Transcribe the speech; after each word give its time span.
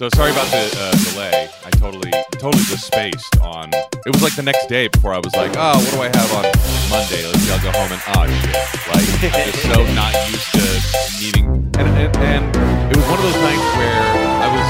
So 0.00 0.08
sorry 0.08 0.30
about 0.30 0.46
the 0.46 0.64
uh, 0.80 1.12
delay. 1.12 1.50
I 1.62 1.68
totally, 1.76 2.10
totally 2.40 2.64
just 2.72 2.86
spaced 2.86 3.38
on. 3.42 3.68
It 3.74 4.08
was 4.08 4.22
like 4.22 4.34
the 4.34 4.40
next 4.40 4.66
day 4.66 4.88
before 4.88 5.12
I 5.12 5.18
was 5.18 5.36
like, 5.36 5.52
oh, 5.58 5.76
what 5.76 5.92
do 5.92 6.00
I 6.00 6.08
have 6.08 6.32
on 6.40 6.44
Monday? 6.88 7.20
Let's 7.28 7.44
see. 7.44 7.52
I'll 7.52 7.60
go 7.60 7.70
home 7.70 7.92
and 7.92 8.00
oh 8.16 8.24
shit. 8.40 8.56
Like 8.88 9.04
I'm 9.28 9.52
just 9.52 9.60
so 9.60 9.84
not 9.92 10.16
used 10.32 10.48
to 10.56 11.20
needing. 11.20 11.44
And, 11.76 11.88
and 12.00 12.16
and 12.16 12.48
it 12.90 12.96
was 12.96 13.04
one 13.12 13.18
of 13.18 13.24
those 13.28 13.42
nights 13.44 13.68
where 13.76 14.00
I 14.40 14.48
was 14.48 14.68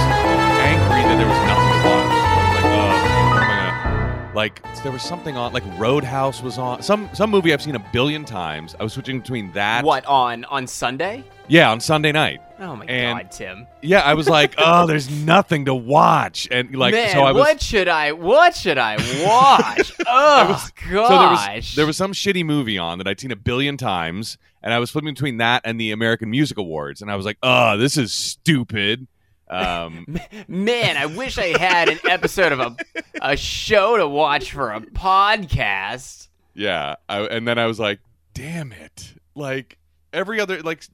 angry 0.67 1.03
that 1.07 1.15
there 1.15 1.31
was 1.31 1.41
nothing 1.47 1.79
to 1.79 1.87
watch. 1.87 2.11
I 2.11 2.43
was 2.43 2.55
like, 2.59 2.67
oh, 2.67 2.91
what 3.31 3.43
am 3.45 3.51
I 3.51 4.27
gonna? 4.27 4.35
Like 4.35 4.83
there 4.83 4.91
was 4.91 5.03
something 5.03 5.37
on. 5.37 5.53
Like 5.53 5.63
Roadhouse 5.79 6.43
was 6.43 6.59
on. 6.59 6.83
Some 6.83 7.09
some 7.13 7.31
movie 7.31 7.53
I've 7.53 7.63
seen 7.63 7.77
a 7.77 7.87
billion 7.93 8.25
times. 8.25 8.75
I 8.81 8.83
was 8.83 8.95
switching 8.95 9.21
between 9.21 9.53
that. 9.53 9.85
What 9.85 10.05
on 10.07 10.45
on 10.47 10.67
Sunday? 10.67 11.23
Yeah, 11.47 11.71
on 11.71 11.79
Sunday 11.79 12.11
night. 12.11 12.41
Oh 12.61 12.77
my 12.77 12.85
And- 12.85 13.19
god, 13.19 13.33
Tim. 13.33 13.67
Yeah, 13.83 14.01
I 14.01 14.15
was 14.15 14.29
like, 14.29 14.55
oh, 14.59 14.87
there's 14.87 15.09
nothing 15.11 15.65
to 15.65 15.75
watch, 15.75 16.47
and 16.51 16.75
like, 16.77 16.93
Man, 16.93 17.11
so 17.13 17.23
I 17.23 17.33
was. 17.33 17.41
what 17.41 17.63
should 17.63 17.89
I 17.89 18.13
what 18.13 18.55
should 18.55 18.77
I 18.79 18.97
watch? 19.25 19.93
oh 20.07 20.49
was- 20.51 20.71
gosh. 20.71 21.09
So 21.09 21.19
there 21.19 21.31
was 21.57 21.75
there 21.77 21.87
was 21.87 21.97
some 21.97 22.13
shitty 22.13 22.45
movie 22.45 22.77
on 22.79 22.99
that 22.99 23.09
I'd 23.09 23.19
seen 23.19 23.31
a 23.33 23.37
billion 23.37 23.77
times, 23.79 24.37
and 24.63 24.75
I 24.75 24.79
was 24.79 24.91
flipping 24.91 25.15
between 25.15 25.39
that 25.39 25.63
and 25.65 25.81
the 25.81 25.91
American 25.93 26.31
Music 26.31 26.59
Awards, 26.59 27.01
and 27.03 27.11
I 27.11 27.17
was 27.17 27.25
like, 27.25 27.39
"Oh, 27.43 27.77
this 27.79 27.97
is 27.97 28.13
stupid." 28.13 29.07
Um, 29.49 30.07
Man, 30.49 30.97
I 30.97 31.07
wish 31.07 31.37
I 31.39 31.59
had 31.59 31.89
an 31.89 31.99
episode 32.05 32.53
of 32.53 32.61
a 32.61 32.77
a 33.23 33.37
show 33.37 33.97
to 33.97 34.07
watch 34.07 34.53
for 34.53 34.71
a 34.71 34.81
podcast. 34.81 36.29
yeah, 36.55 36.97
I, 37.09 37.21
and 37.23 37.49
then 37.49 37.59
I 37.59 37.67
was 37.67 37.81
like, 37.81 38.01
"Damn 38.35 38.73
it!" 38.73 39.15
Like 39.35 39.79
every 40.13 40.41
other 40.41 40.61
like 40.63 40.85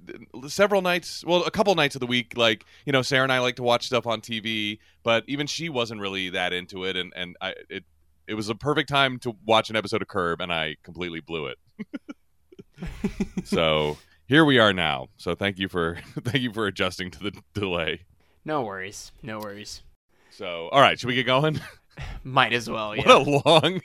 several 0.49 0.83
nights, 0.83 1.25
well, 1.25 1.45
a 1.45 1.51
couple 1.51 1.75
nights 1.75 1.95
of 1.97 2.01
the 2.01 2.07
week, 2.07 2.37
like 2.37 2.65
you 2.85 2.93
know, 2.93 3.03
Sarah 3.03 3.23
and 3.23 3.33
I 3.33 3.39
like 3.39 3.57
to 3.57 3.63
watch 3.63 3.87
stuff 3.87 4.07
on 4.07 4.21
TV, 4.21 4.79
but 5.03 5.25
even 5.27 5.47
she 5.47 5.69
wasn't 5.69 6.01
really 6.01 6.31
that 6.31 6.53
into 6.53 6.85
it, 6.85 6.97
and 6.97 7.13
and 7.17 7.37
I 7.41 7.55
it 7.69 7.85
it 8.27 8.35
was 8.35 8.49
a 8.49 8.55
perfect 8.55 8.89
time 8.89 9.19
to 9.21 9.37
watch 9.45 9.71
an 9.71 9.77
episode 9.77 10.03
of 10.03 10.09
Curb, 10.09 10.41
and 10.41 10.53
I 10.53 10.77
completely 10.83 11.21
blew 11.21 11.47
it. 11.47 11.59
so 13.45 13.97
here 14.27 14.45
we 14.45 14.59
are 14.59 14.73
now. 14.73 15.09
So 15.17 15.35
thank 15.35 15.59
you 15.59 15.69
for 15.69 15.99
thank 16.23 16.43
you 16.43 16.53
for 16.53 16.67
adjusting 16.67 17.11
to 17.13 17.19
the 17.19 17.33
delay. 17.55 18.03
No 18.45 18.63
worries. 18.63 19.13
No 19.23 19.39
worries. 19.39 19.83
So 20.31 20.69
all 20.73 20.81
right, 20.81 20.99
should 20.99 21.09
we 21.09 21.15
get 21.15 21.27
going? 21.27 21.61
Might 22.25 22.53
as 22.53 22.69
well, 22.69 22.95
What 22.95 23.07
a 23.07 23.19
long 23.47 23.81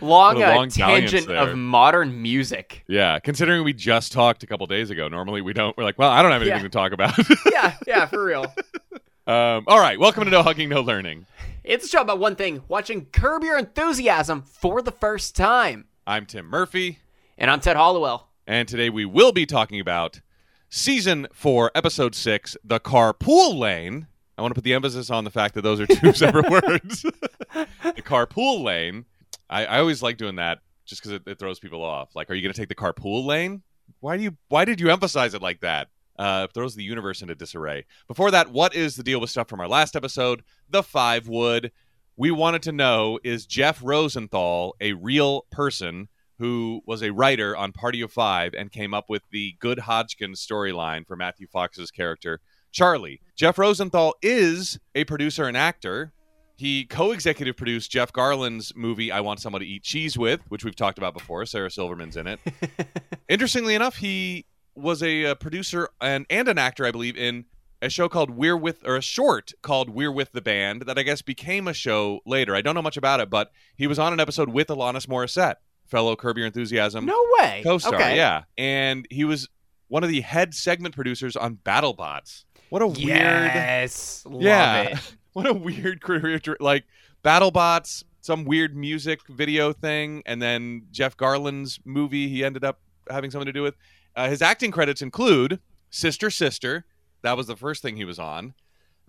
long, 0.00 0.40
a 0.42 0.46
uh, 0.46 0.54
long 0.56 0.68
tangent 0.68 1.28
of 1.30 1.56
modern 1.56 2.20
music. 2.22 2.84
yeah. 2.88 3.18
Considering 3.18 3.64
we 3.64 3.72
just 3.72 4.12
talked 4.12 4.42
a 4.42 4.46
couple 4.46 4.66
days 4.66 4.90
ago, 4.90 5.08
normally 5.08 5.40
we 5.40 5.52
don't. 5.52 5.76
We're 5.76 5.84
like, 5.84 5.98
well, 5.98 6.10
I 6.10 6.22
don't 6.22 6.32
have 6.32 6.42
anything 6.42 6.58
Yeah. 6.58 6.62
to 6.64 6.68
talk 6.68 6.92
about. 6.92 7.16
yeah, 7.52 7.74
yeah, 7.86 8.06
for 8.06 8.24
real. 8.24 8.44
um, 9.26 9.64
all 9.66 9.78
right, 9.80 9.98
welcome 9.98 10.24
to 10.24 10.30
No 10.30 10.42
Hugging, 10.42 10.68
No 10.68 10.80
Learning. 10.80 11.26
It's 11.62 11.86
a 11.86 11.88
show 11.88 12.00
about 12.02 12.18
one 12.18 12.36
thing: 12.36 12.62
watching 12.68 13.06
Curb 13.06 13.42
Your 13.44 13.56
Enthusiasm 13.58 14.42
for 14.42 14.82
the 14.82 14.90
first 14.92 15.34
time. 15.36 15.86
I'm 16.06 16.26
Tim 16.26 16.46
Murphy, 16.46 16.98
And 17.38 17.50
I'm 17.50 17.60
Ted 17.60 17.76
Hollowell. 17.76 18.28
and 18.46 18.68
today 18.68 18.90
we 18.90 19.06
will 19.06 19.32
be 19.32 19.46
talking 19.46 19.80
about 19.80 20.20
season 20.68 21.26
four, 21.32 21.70
episode 21.74 22.14
six, 22.14 22.56
the 22.62 22.78
carpool 22.80 23.56
lane. 23.58 24.06
I 24.36 24.42
want 24.42 24.50
to 24.50 24.56
put 24.56 24.64
the 24.64 24.74
emphasis 24.74 25.08
on 25.10 25.24
the 25.24 25.30
fact 25.30 25.54
that 25.54 25.62
those 25.62 25.80
are 25.80 25.86
two 25.86 26.12
separate 26.14 26.50
words. 26.50 27.02
the 27.02 28.02
carpool 28.02 28.62
lane. 28.64 29.04
I, 29.48 29.66
I 29.66 29.78
always 29.78 30.02
like 30.02 30.16
doing 30.16 30.36
that 30.36 30.60
just 30.84 31.02
because 31.02 31.12
it, 31.12 31.22
it 31.26 31.38
throws 31.38 31.58
people 31.58 31.82
off. 31.82 32.14
Like, 32.14 32.30
are 32.30 32.34
you 32.34 32.42
going 32.42 32.52
to 32.52 32.60
take 32.60 32.68
the 32.68 32.74
carpool 32.74 33.24
lane? 33.24 33.62
Why 34.00 34.16
do 34.16 34.22
you? 34.22 34.36
Why 34.48 34.64
did 34.64 34.80
you 34.80 34.90
emphasize 34.90 35.34
it 35.34 35.42
like 35.42 35.60
that? 35.60 35.88
Uh, 36.18 36.46
it 36.48 36.54
throws 36.54 36.74
the 36.74 36.84
universe 36.84 37.22
into 37.22 37.34
disarray. 37.34 37.84
Before 38.06 38.30
that, 38.30 38.50
what 38.50 38.74
is 38.74 38.96
the 38.96 39.02
deal 39.02 39.20
with 39.20 39.30
stuff 39.30 39.48
from 39.48 39.60
our 39.60 39.68
last 39.68 39.96
episode? 39.96 40.42
The 40.70 40.82
five 40.82 41.28
wood. 41.28 41.72
We 42.16 42.30
wanted 42.30 42.62
to 42.62 42.72
know: 42.72 43.18
Is 43.24 43.46
Jeff 43.46 43.80
Rosenthal 43.82 44.76
a 44.80 44.92
real 44.92 45.42
person 45.50 46.08
who 46.38 46.80
was 46.86 47.02
a 47.02 47.12
writer 47.12 47.56
on 47.56 47.72
Party 47.72 48.00
of 48.00 48.12
Five 48.12 48.54
and 48.54 48.72
came 48.72 48.94
up 48.94 49.08
with 49.08 49.22
the 49.30 49.56
Good 49.58 49.80
Hodgkins 49.80 50.44
storyline 50.44 51.06
for 51.06 51.16
Matthew 51.16 51.46
Fox's 51.46 51.90
character 51.90 52.40
Charlie? 52.72 53.20
Jeff 53.36 53.58
Rosenthal 53.58 54.14
is 54.22 54.78
a 54.94 55.04
producer 55.04 55.46
and 55.46 55.56
actor. 55.56 56.12
He 56.56 56.84
co-executive 56.84 57.56
produced 57.56 57.90
Jeff 57.90 58.12
Garlin's 58.12 58.72
movie 58.76 59.10
"I 59.10 59.20
Want 59.20 59.40
Someone 59.40 59.60
to 59.60 59.66
Eat 59.66 59.82
Cheese 59.82 60.16
With," 60.16 60.40
which 60.48 60.64
we've 60.64 60.76
talked 60.76 60.98
about 60.98 61.12
before. 61.14 61.44
Sarah 61.46 61.70
Silverman's 61.70 62.16
in 62.16 62.26
it. 62.26 62.38
Interestingly 63.28 63.74
enough, 63.74 63.96
he 63.96 64.46
was 64.74 65.02
a, 65.02 65.26
uh 65.26 65.34
producer 65.34 65.88
and 66.00 66.26
and 66.30 66.48
an 66.48 66.58
actor, 66.58 66.84
I 66.86 66.90
believe, 66.90 67.16
in 67.16 67.44
a 67.82 67.88
show 67.90 68.08
called 68.08 68.30
We're 68.30 68.56
With, 68.56 68.86
or 68.86 68.96
a 68.96 69.02
short 69.02 69.52
called 69.62 69.90
We're 69.90 70.12
With 70.12 70.32
the 70.32 70.40
Band 70.40 70.82
that 70.82 70.98
I 70.98 71.02
guess 71.02 71.22
became 71.22 71.68
a 71.68 71.74
show 71.74 72.20
later. 72.24 72.54
I 72.54 72.60
don't 72.62 72.74
know 72.74 72.82
much 72.82 72.96
about 72.96 73.20
it, 73.20 73.28
but 73.30 73.50
he 73.76 73.86
was 73.86 73.98
on 73.98 74.12
an 74.12 74.20
episode 74.20 74.48
with 74.48 74.68
Alanis 74.68 75.06
Morissette, 75.06 75.56
fellow 75.86 76.16
Curb 76.16 76.38
Your 76.38 76.46
Enthusiasm 76.46 77.04
No 77.04 77.26
way. 77.38 77.60
co-star. 77.64 77.94
Okay. 77.96 78.16
Yeah, 78.16 78.44
and 78.56 79.06
he 79.10 79.24
was 79.24 79.48
one 79.88 80.02
of 80.02 80.08
the 80.08 80.22
head 80.22 80.54
segment 80.54 80.94
producers 80.94 81.36
on 81.36 81.56
BattleBots. 81.64 82.44
What 82.70 82.80
a 82.80 82.86
weird, 82.86 82.98
Yes. 83.08 84.24
Love 84.26 84.40
yeah, 84.42 84.82
it. 84.82 85.16
what 85.44 85.46
a 85.46 85.52
weird 85.52 86.00
career. 86.00 86.40
Like 86.60 86.84
BattleBots, 87.24 88.04
some 88.20 88.44
weird 88.44 88.76
music 88.76 89.20
video 89.28 89.72
thing, 89.72 90.22
and 90.26 90.40
then 90.40 90.86
Jeff 90.92 91.16
Garlin's 91.16 91.80
movie. 91.84 92.28
He 92.28 92.44
ended 92.44 92.64
up 92.64 92.80
having 93.10 93.30
something 93.30 93.46
to 93.46 93.52
do 93.52 93.62
with. 93.62 93.74
Uh, 94.16 94.28
his 94.28 94.40
acting 94.40 94.70
credits 94.70 95.02
include 95.02 95.58
Sister 95.90 96.30
Sister. 96.30 96.86
That 97.22 97.36
was 97.36 97.48
the 97.48 97.56
first 97.56 97.82
thing 97.82 97.96
he 97.96 98.04
was 98.04 98.18
on. 98.18 98.54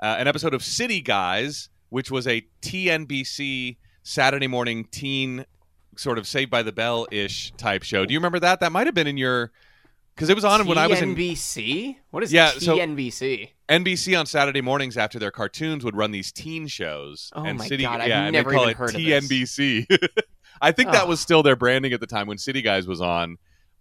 Uh, 0.02 0.16
an 0.18 0.28
episode 0.28 0.56
of 0.56 0.64
City 0.64 1.00
Guys, 1.00 1.70
which 1.90 2.10
was 2.10 2.28
a 2.28 2.46
TNBC 2.62 3.78
Saturday 4.02 4.48
morning 4.48 4.86
teen 4.86 5.46
sort 5.96 6.18
of 6.18 6.28
Saved 6.28 6.50
by 6.50 6.64
the 6.64 6.72
Bell 6.72 7.08
ish 7.12 7.54
type 7.56 7.84
show. 7.84 8.04
Do 8.04 8.14
you 8.14 8.20
remember 8.20 8.40
that? 8.40 8.62
That 8.62 8.72
might 8.72 8.88
have 8.88 8.96
been 8.96 9.08
in 9.08 9.18
your 9.18 9.52
because 10.16 10.30
it 10.30 10.36
was 10.36 10.46
on 10.46 10.66
when 10.66 10.78
I 10.78 10.88
was 10.88 11.02
in 11.02 11.16
NBC. 11.16 11.98
What 12.12 12.24
is 12.24 12.32
Yeah, 12.34 12.52
so- 12.52 12.78
TNBC? 12.78 13.50
NBC 13.70 14.18
on 14.20 14.26
Saturday 14.26 14.62
mornings 14.62 14.96
after 14.98 15.18
their 15.20 15.32
cartoons 15.32 15.84
would 15.84 15.96
run 15.96 16.12
these 16.12 16.32
teen 16.32 16.68
shows. 16.68 17.32
Oh 17.36 17.44
and 17.44 17.58
my 17.58 17.68
City, 17.68 17.84
God, 17.84 18.00
I've 18.02 18.08
yeah, 18.10 18.30
never 18.30 18.52
call 18.52 18.68
it 18.68 18.78
heard 18.78 18.94
of. 18.94 19.02
TNBC. 19.02 19.86
I 20.62 20.72
think 20.72 20.92
that 20.92 21.04
Oh. 21.04 21.08
was 21.08 21.20
still 21.20 21.44
their 21.44 21.56
branding 21.56 21.92
at 21.92 22.00
the 22.00 22.08
time 22.08 22.28
when 22.28 22.38
City 22.38 22.62
Guys 22.62 22.88
was 22.88 23.02
on, 23.02 23.38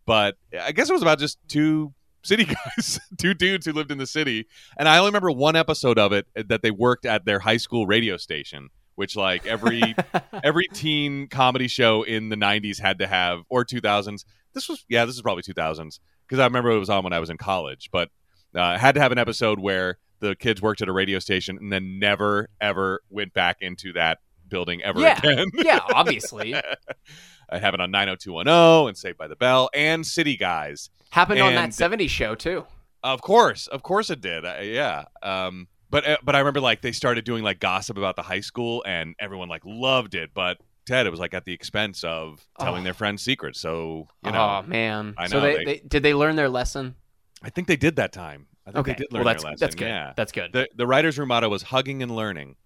but 0.06 0.36
I 0.60 0.72
guess 0.72 0.88
it 0.90 0.92
was 0.92 1.02
about 1.02 1.18
just 1.18 1.38
two 1.48 1.92
city 2.24 2.44
guys, 2.76 2.98
two 3.18 3.34
dudes 3.34 3.66
who 3.66 3.72
lived 3.72 3.92
in 3.92 3.98
the 3.98 4.06
city, 4.06 4.46
and 4.78 4.88
I 4.88 4.96
only 4.98 5.10
remember 5.10 5.30
one 5.30 5.54
episode 5.56 5.98
of 5.98 6.12
it 6.12 6.26
eh, 6.34 6.42
that 6.48 6.62
they 6.62 6.70
worked 6.70 7.04
at 7.06 7.24
their 7.26 7.38
high 7.38 7.58
school 7.58 7.86
radio 7.86 8.16
station, 8.16 8.70
which 8.96 9.14
like 9.16 9.46
every 9.46 9.94
every 10.42 10.66
teen 10.72 11.28
comedy 11.28 11.68
show 11.68 12.02
in 12.02 12.30
the 12.30 12.36
90s 12.36 12.80
had 12.80 12.98
to 13.00 13.06
have 13.06 13.40
or 13.50 13.64
2000s 13.64 14.24
this 14.54 14.68
was 14.68 14.84
yeah 14.88 15.04
this 15.04 15.14
is 15.16 15.22
probably 15.22 15.42
2000s 15.42 15.98
because 16.26 16.38
i 16.40 16.44
remember 16.44 16.70
it 16.70 16.78
was 16.78 16.90
on 16.90 17.04
when 17.04 17.12
i 17.12 17.18
was 17.20 17.30
in 17.30 17.36
college 17.36 17.88
but 17.92 18.10
uh, 18.54 18.78
had 18.78 18.94
to 18.94 19.00
have 19.00 19.10
an 19.12 19.18
episode 19.18 19.58
where 19.58 19.98
the 20.20 20.34
kids 20.36 20.62
worked 20.62 20.80
at 20.80 20.88
a 20.88 20.92
radio 20.92 21.18
station 21.18 21.58
and 21.58 21.72
then 21.72 21.98
never 21.98 22.48
ever 22.60 23.00
went 23.10 23.32
back 23.34 23.56
into 23.60 23.92
that 23.92 24.18
building 24.48 24.82
ever 24.82 25.00
Yeah. 25.00 25.18
again 25.18 25.46
yeah, 25.54 25.80
obviously. 25.92 26.54
i 27.50 27.58
have 27.58 27.74
it 27.74 27.80
on 27.80 27.90
90210 27.90 28.88
and 28.88 28.96
saved 28.96 29.18
by 29.18 29.26
the 29.28 29.36
bell 29.36 29.68
and 29.74 30.06
city 30.06 30.36
guys 30.36 30.90
Happened 31.10 31.40
on 31.40 31.54
that 31.54 31.64
And- 31.64 31.72
70s 31.72 32.08
show, 32.10 32.34
too. 32.34 32.66
of 33.04 33.22
course, 33.22 33.68
of 33.68 33.82
course 33.84 34.10
it 34.10 34.20
did. 34.20 34.44
Uh, 34.44 34.56
yeah. 34.62 35.04
Um, 35.22 35.68
but 35.88 36.04
uh, 36.04 36.16
but 36.24 36.34
I 36.34 36.40
remember 36.40 36.60
like 36.60 36.80
they 36.82 36.90
started 36.90 37.24
doing 37.24 37.44
like 37.44 37.60
gossip 37.60 37.96
about 37.96 38.16
the 38.16 38.22
high 38.22 38.40
school, 38.40 38.82
and 38.84 39.14
everyone 39.20 39.48
like 39.48 39.62
loved 39.64 40.16
it. 40.16 40.30
But 40.34 40.58
Ted, 40.86 41.06
it 41.06 41.10
was 41.10 41.20
like 41.20 41.34
at 41.34 41.44
the 41.44 41.52
expense 41.52 42.04
of 42.04 42.46
telling 42.60 42.80
Oh. 42.82 42.84
their 42.84 42.94
friends 42.94 43.22
secrets. 43.22 43.60
So 43.60 44.08
you 44.24 44.32
know, 44.32 44.62
oh, 44.64 44.68
man. 44.68 45.14
I 45.16 45.26
So 45.28 45.40
they, 45.40 45.56
they- 45.56 45.64
they, 45.64 45.82
did 45.86 46.02
they 46.02 46.14
learn 46.14 46.36
their 46.36 46.48
lesson? 46.48 46.94
I 47.42 47.50
think 47.50 47.68
they 47.68 47.76
did 47.76 47.96
that 47.96 48.12
time. 48.12 48.46
I 48.66 48.70
think 48.70 48.78
Okay. 48.78 48.92
they 48.92 48.96
did 48.98 49.06
well, 49.12 49.20
learn 49.20 49.26
that's, 49.26 49.42
their 49.42 49.50
lesson. 49.52 49.64
that's 49.64 49.74
good. 49.74 49.88
Yeah. 49.88 50.12
That's 50.16 50.32
good. 50.32 50.52
The 50.52 50.68
the 50.74 50.86
writers' 50.86 51.18
room 51.18 51.28
motto 51.28 51.48
was 51.48 51.62
hugging 51.62 52.02
and 52.02 52.14
learning. 52.14 52.56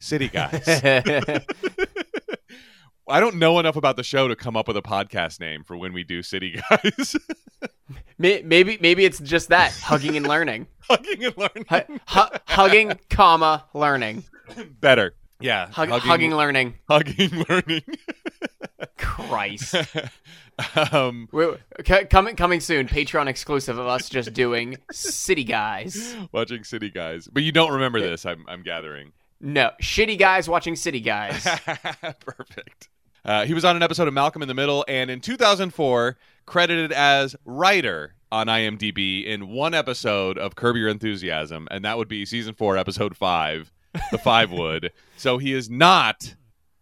City 0.00 0.28
guys. 0.32 0.62
I 3.06 3.20
don't 3.20 3.36
know 3.36 3.58
enough 3.58 3.76
about 3.76 3.96
the 3.96 4.02
show 4.02 4.28
to 4.28 4.36
come 4.36 4.56
up 4.56 4.66
with 4.66 4.76
a 4.78 4.82
podcast 4.82 5.38
name 5.38 5.62
for 5.62 5.76
when 5.76 5.92
we 5.92 6.04
do 6.04 6.22
City 6.22 6.60
Guys. 6.70 7.14
Maybe 8.18 8.78
maybe 8.80 9.04
it's 9.04 9.18
just 9.18 9.48
that 9.50 9.72
hugging 9.72 10.16
and 10.16 10.26
learning. 10.26 10.68
hugging 10.88 11.24
and 11.24 11.36
learning. 11.36 11.66
Hu- 11.68 11.94
hu- 12.06 12.38
hugging, 12.46 12.98
comma 13.10 13.64
learning. 13.74 14.24
Better. 14.80 15.14
Yeah. 15.40 15.68
Hug- 15.70 15.88
hugging, 15.90 16.34
learning. 16.34 16.74
hugging 16.88 17.44
learning. 17.48 17.82
Christ. 18.96 19.74
um, 20.92 21.28
Wait, 21.32 21.50
wait, 21.50 21.86
c- 21.86 22.04
coming 22.04 22.36
coming 22.36 22.60
soon. 22.60 22.86
Patreon 22.86 23.26
exclusive 23.26 23.78
of 23.78 23.86
us 23.86 24.08
just 24.08 24.32
doing 24.32 24.76
city 24.92 25.44
guys. 25.44 26.14
watching 26.32 26.64
City 26.64 26.90
Guys, 26.90 27.28
but 27.32 27.42
you 27.42 27.52
don't 27.52 27.72
remember 27.72 28.00
this. 28.00 28.24
I'm 28.24 28.44
I'm 28.48 28.62
gathering. 28.62 29.12
No, 29.40 29.72
shitty 29.82 30.18
guys 30.18 30.48
watching 30.48 30.76
city 30.76 31.00
guys. 31.00 31.42
Perfect. 32.20 32.88
Uh, 33.24 33.44
he 33.46 33.54
was 33.54 33.64
on 33.64 33.74
an 33.76 33.82
episode 33.82 34.06
of 34.06 34.14
Malcolm 34.14 34.42
in 34.42 34.48
the 34.48 34.54
Middle, 34.54 34.84
and 34.86 35.10
in 35.10 35.20
2004, 35.20 36.16
credited 36.46 36.92
as 36.92 37.34
writer 37.44 38.14
on 38.30 38.46
IMDb 38.46 39.24
in 39.24 39.48
one 39.48 39.74
episode 39.74 40.38
of 40.38 40.54
Curb 40.54 40.76
Your 40.76 40.88
Enthusiasm, 40.88 41.66
and 41.70 41.84
that 41.84 41.96
would 41.98 42.08
be 42.08 42.24
season 42.26 42.54
four, 42.54 42.76
episode 42.76 43.16
five, 43.16 43.72
the 44.10 44.18
Five 44.18 44.50
Wood. 44.52 44.92
So 45.16 45.38
he 45.38 45.52
is 45.52 45.70
not 45.70 46.34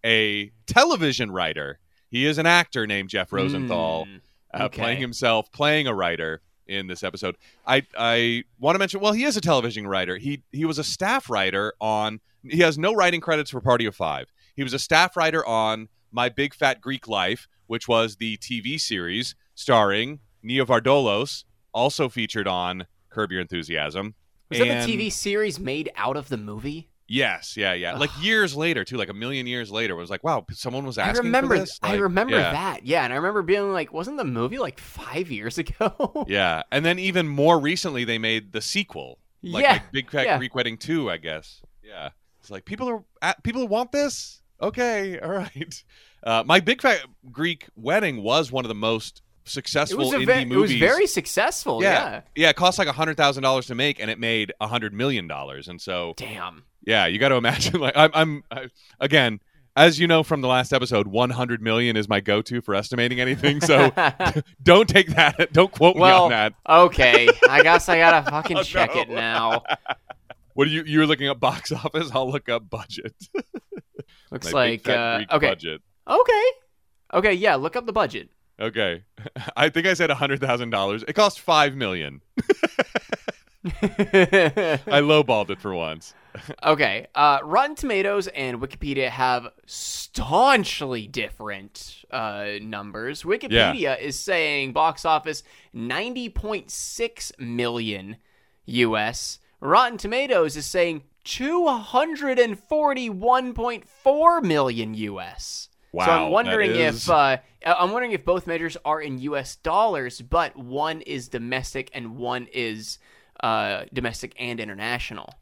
a 0.04 0.50
television 0.66 1.30
writer. 1.30 1.78
He 2.10 2.26
is 2.26 2.38
an 2.38 2.46
actor 2.46 2.86
named 2.86 3.08
Jeff 3.08 3.32
Rosenthal, 3.32 4.04
Hmm, 4.06 4.16
uh, 4.52 4.68
playing 4.68 5.00
himself, 5.00 5.50
playing 5.52 5.86
a 5.86 5.94
writer 5.94 6.42
in 6.66 6.86
this 6.86 7.02
episode. 7.02 7.36
I 7.66 7.82
I 7.98 8.44
want 8.58 8.74
to 8.74 8.78
mention. 8.78 9.00
Well, 9.00 9.12
he 9.12 9.24
is 9.24 9.36
a 9.36 9.40
television 9.40 9.86
writer. 9.86 10.16
He 10.16 10.42
he 10.52 10.64
was 10.64 10.78
a 10.78 10.84
staff 10.84 11.30
writer 11.30 11.72
on. 11.80 12.20
He 12.44 12.58
has 12.58 12.76
no 12.76 12.92
writing 12.94 13.20
credits 13.20 13.50
for 13.50 13.60
Party 13.60 13.86
of 13.86 13.94
Five. 13.94 14.32
He 14.56 14.62
was 14.62 14.72
a 14.74 14.78
staff 14.78 15.16
writer 15.16 15.46
on 15.46 15.88
My 16.10 16.28
Big 16.28 16.54
Fat 16.54 16.80
Greek 16.80 17.06
Life, 17.08 17.46
which 17.66 17.86
was 17.88 18.16
the 18.16 18.36
TV 18.38 18.80
series 18.80 19.34
starring 19.54 20.18
Nia 20.42 20.64
Vardolos, 20.66 21.44
also 21.72 22.08
featured 22.08 22.48
on 22.48 22.86
Curb 23.10 23.30
Your 23.32 23.40
Enthusiasm. 23.40 24.14
Was 24.50 24.58
that 24.58 24.68
And- 24.68 24.88
the 24.90 24.96
TV 24.96 25.10
series 25.12 25.58
made 25.60 25.90
out 25.96 26.16
of 26.16 26.28
the 26.28 26.36
movie? 26.36 26.88
Yes, 27.12 27.58
yeah, 27.58 27.74
yeah. 27.74 27.98
Like 27.98 28.08
years 28.22 28.56
later, 28.56 28.86
too, 28.86 28.96
like 28.96 29.10
a 29.10 29.14
million 29.14 29.46
years 29.46 29.70
later, 29.70 29.92
it 29.92 29.98
was 29.98 30.08
like, 30.08 30.24
wow, 30.24 30.46
someone 30.50 30.86
was 30.86 30.96
asking. 30.96 31.16
I 31.16 31.18
remember. 31.26 31.56
For 31.56 31.60
this? 31.60 31.78
I 31.82 31.96
remember 31.96 32.38
yeah. 32.38 32.52
that. 32.52 32.86
Yeah, 32.86 33.04
and 33.04 33.12
I 33.12 33.16
remember 33.16 33.42
being 33.42 33.70
like, 33.70 33.92
wasn't 33.92 34.16
the 34.16 34.24
movie 34.24 34.58
like 34.58 34.80
five 34.80 35.30
years 35.30 35.58
ago? 35.58 36.24
Yeah, 36.26 36.62
and 36.72 36.86
then 36.86 36.98
even 36.98 37.28
more 37.28 37.60
recently, 37.60 38.04
they 38.04 38.16
made 38.16 38.52
the 38.52 38.62
sequel, 38.62 39.18
like, 39.42 39.62
Yeah, 39.62 39.72
like 39.72 39.92
Big 39.92 40.10
Fat 40.10 40.24
yeah. 40.24 40.38
Greek 40.38 40.54
Wedding 40.54 40.78
Two, 40.78 41.10
I 41.10 41.18
guess. 41.18 41.60
Yeah, 41.84 42.08
it's 42.40 42.50
like 42.50 42.64
people 42.64 42.88
are 42.88 43.04
at, 43.20 43.42
people 43.42 43.68
want 43.68 43.92
this. 43.92 44.40
Okay, 44.62 45.18
all 45.22 45.32
right. 45.32 45.84
Uh, 46.22 46.44
my 46.46 46.60
Big 46.60 46.80
Fat 46.80 47.00
Greek 47.30 47.68
Wedding 47.76 48.22
was 48.22 48.50
one 48.50 48.64
of 48.64 48.70
the 48.70 48.74
most 48.74 49.20
successful 49.44 50.10
indie 50.12 50.26
ve- 50.26 50.54
it 50.54 50.56
was 50.58 50.72
very 50.74 51.06
successful. 51.06 51.82
yeah, 51.82 51.92
Yeah. 51.92 52.20
yeah. 52.34 52.48
It 52.50 52.56
cost 52.56 52.78
like 52.78 52.88
a 52.88 52.92
hundred 52.92 53.16
thousand 53.16 53.42
dollars 53.42 53.66
to 53.66 53.74
make, 53.74 54.00
and 54.00 54.10
it 54.10 54.18
made 54.18 54.52
a 54.60 54.66
hundred 54.68 54.92
million 54.92 55.26
dollars. 55.26 55.68
And 55.68 55.80
so, 55.80 56.14
Damn. 56.16 56.64
yeah, 56.84 57.06
you 57.06 57.18
got 57.18 57.30
to 57.30 57.36
imagine. 57.36 57.80
Like, 57.80 57.96
I'm, 57.96 58.10
I'm 58.14 58.44
I, 58.50 58.68
again, 59.00 59.40
as 59.74 59.98
you 59.98 60.06
know 60.06 60.22
from 60.22 60.42
the 60.42 60.48
last 60.48 60.72
episode, 60.72 61.06
one 61.06 61.30
hundred 61.30 61.62
million 61.62 61.96
is 61.96 62.08
my 62.08 62.20
go-to 62.20 62.60
for 62.60 62.74
estimating 62.74 63.20
anything. 63.20 63.60
So 63.60 63.90
don't 64.62 64.88
take 64.88 65.08
that. 65.08 65.52
Don't 65.52 65.72
quote 65.72 65.96
me 65.96 66.02
on 66.02 66.30
that. 66.30 66.52
okay, 66.68 67.28
I 67.48 67.62
guess 67.62 67.88
I 67.88 67.96
gotta 67.98 68.30
fucking 68.30 68.58
Oh, 68.58 68.62
check 68.62 68.94
it 68.96 69.08
now. 69.08 69.62
What 70.54 70.66
are 70.68 70.70
you? 70.70 70.84
You're 70.84 71.06
looking 71.06 71.28
up 71.28 71.40
box 71.40 71.72
office. 71.72 72.10
I'll 72.12 72.30
look 72.30 72.48
up 72.50 72.68
budget. 72.68 73.14
Looks 74.30 74.52
My 74.52 74.58
like 74.60 74.88
uh, 74.88 75.22
okay, 75.30 75.48
budget. 75.48 75.80
okay, 76.06 76.42
okay. 77.14 77.32
Yeah, 77.32 77.54
look 77.56 77.74
up 77.76 77.86
the 77.86 77.92
budget. 77.92 78.28
Okay, 78.62 79.02
I 79.56 79.68
think 79.68 79.86
I 79.86 79.94
said 79.94 80.10
a 80.10 80.14
hundred 80.14 80.40
thousand 80.40 80.70
dollars. 80.70 81.04
It 81.06 81.14
cost 81.14 81.40
five 81.40 81.74
million. 81.74 82.22
I 83.64 85.00
lowballed 85.00 85.50
it 85.50 85.60
for 85.60 85.74
once. 85.74 86.14
okay, 86.64 87.08
uh, 87.14 87.40
Rotten 87.42 87.74
Tomatoes 87.74 88.28
and 88.28 88.60
Wikipedia 88.60 89.08
have 89.10 89.48
staunchly 89.66 91.06
different 91.08 92.04
uh, 92.10 92.52
numbers. 92.62 93.24
Wikipedia 93.24 94.00
is 94.00 94.18
saying 94.18 94.72
box 94.72 95.04
office 95.04 95.42
ninety 95.72 96.28
point 96.28 96.70
six 96.70 97.32
million 97.38 98.16
U.S. 98.66 99.40
Rotten 99.60 99.98
Tomatoes 99.98 100.56
is 100.56 100.66
saying 100.66 101.02
two 101.24 101.66
hundred 101.66 102.38
and 102.38 102.56
forty 102.58 103.10
one 103.10 103.54
point 103.54 103.88
four 103.88 104.40
million 104.40 104.94
U.S. 104.94 105.68
Wow, 105.92 106.06
so 106.06 106.12
I'm 106.12 106.30
wondering 106.30 106.70
is- 106.70 107.04
if 107.04 107.10
uh, 107.10 107.36
I'm 107.64 107.92
wondering 107.92 108.12
if 108.12 108.24
both 108.24 108.46
measures 108.46 108.76
are 108.84 109.00
in 109.00 109.18
U.S. 109.18 109.56
dollars, 109.56 110.20
but 110.20 110.56
one 110.56 111.02
is 111.02 111.28
domestic 111.28 111.90
and 111.92 112.16
one 112.16 112.48
is 112.52 112.98
uh, 113.42 113.84
domestic 113.92 114.34
and 114.38 114.58
international. 114.58 115.34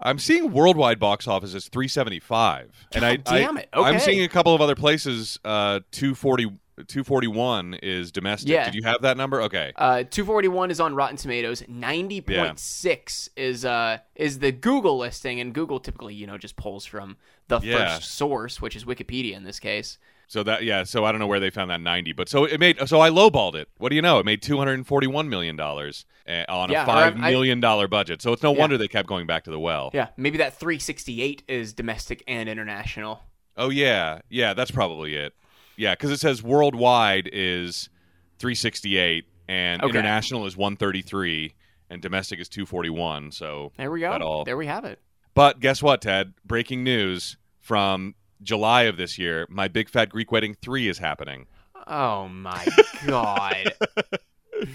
I'm 0.00 0.18
seeing 0.18 0.52
worldwide 0.52 0.98
box 0.98 1.26
office 1.28 1.54
as 1.54 1.68
375, 1.68 2.88
and 2.92 3.04
I, 3.04 3.16
God 3.16 3.24
damn 3.24 3.56
I 3.56 3.60
it, 3.60 3.68
I'm 3.72 4.00
seeing 4.00 4.24
a 4.24 4.28
couple 4.28 4.54
of 4.54 4.60
other 4.60 4.74
places. 4.74 5.38
Uh, 5.44 5.80
240, 5.92 6.46
241 6.76 7.74
is 7.74 8.10
domestic. 8.10 8.50
Yeah. 8.50 8.64
Did 8.64 8.74
you 8.74 8.82
have 8.82 9.02
that 9.02 9.16
number? 9.16 9.42
Okay. 9.42 9.72
Uh, 9.76 10.02
241 10.02 10.72
is 10.72 10.80
on 10.80 10.96
Rotten 10.96 11.16
Tomatoes. 11.16 11.62
90.6 11.62 13.28
is 13.36 13.64
uh 13.64 13.98
is 14.16 14.40
the 14.40 14.52
Google 14.52 14.98
listing, 14.98 15.40
and 15.40 15.54
Google 15.54 15.78
typically 15.78 16.14
you 16.14 16.26
know 16.26 16.38
just 16.38 16.56
pulls 16.56 16.84
from 16.84 17.16
the 17.48 17.60
Yeah. 17.60 17.96
first 17.96 18.12
source, 18.12 18.60
which 18.62 18.74
is 18.76 18.84
Wikipedia 18.84 19.34
in 19.34 19.44
this 19.44 19.60
case. 19.60 19.98
So 20.26 20.42
that 20.44 20.64
yeah, 20.64 20.84
so 20.84 21.04
I 21.04 21.12
don't 21.12 21.18
know 21.18 21.26
where 21.26 21.38
they 21.40 21.50
found 21.50 21.70
that 21.70 21.82
90, 21.82 22.12
but 22.12 22.28
so 22.30 22.44
it 22.44 22.58
made 22.58 22.78
so 22.88 22.98
I 23.00 23.10
lowballed 23.10 23.54
it. 23.54 23.68
What 23.76 23.90
do 23.90 23.96
you 23.96 24.00
know? 24.02 24.18
It 24.18 24.24
made 24.24 24.40
241 24.40 25.28
million 25.28 25.54
dollars 25.54 26.06
uh, 26.26 26.44
on 26.48 26.70
Yeah, 26.70 26.82
a 26.82 26.86
five 26.86 27.16
I- 27.20 27.30
million 27.30 27.60
dollar 27.60 27.88
budget. 27.88 28.22
So 28.22 28.32
it's 28.32 28.42
no 28.42 28.52
Yeah. 28.54 28.60
wonder 28.60 28.78
they 28.78 28.88
kept 28.88 29.06
going 29.06 29.26
back 29.26 29.44
to 29.44 29.50
the 29.50 29.60
well. 29.60 29.90
Yeah, 29.92 30.08
maybe 30.16 30.38
that 30.38 30.54
368 30.58 31.42
is 31.46 31.74
domestic 31.74 32.22
and 32.26 32.48
international. 32.48 33.22
Oh 33.56 33.68
yeah, 33.68 34.20
yeah, 34.30 34.54
that's 34.54 34.70
probably 34.70 35.14
it. 35.14 35.34
Yeah, 35.76 35.92
because 35.92 36.10
it 36.10 36.20
says 36.20 36.42
worldwide 36.42 37.28
is 37.32 37.90
368 38.38 39.26
and 39.48 39.82
Okay. 39.82 39.90
international 39.90 40.46
is 40.46 40.56
133 40.56 41.54
and 41.90 42.00
domestic 42.00 42.40
is 42.40 42.48
241. 42.48 43.30
So 43.30 43.72
There 43.76 43.90
we 43.90 44.00
go. 44.00 44.10
All- 44.16 44.44
There 44.44 44.56
we 44.56 44.66
have 44.66 44.84
it. 44.86 45.00
But 45.34 45.60
guess 45.60 45.82
what, 45.82 46.00
Ted? 46.02 46.34
Breaking 46.44 46.84
news 46.84 47.36
from 47.60 48.14
July 48.42 48.82
of 48.82 48.96
this 48.96 49.18
year: 49.18 49.46
My 49.50 49.68
Big 49.68 49.88
Fat 49.88 50.10
Greek 50.10 50.30
Wedding 50.32 50.54
three 50.60 50.88
is 50.88 50.98
happening. 50.98 51.46
Oh 51.86 52.28
my 52.28 52.66
god. 53.06 53.72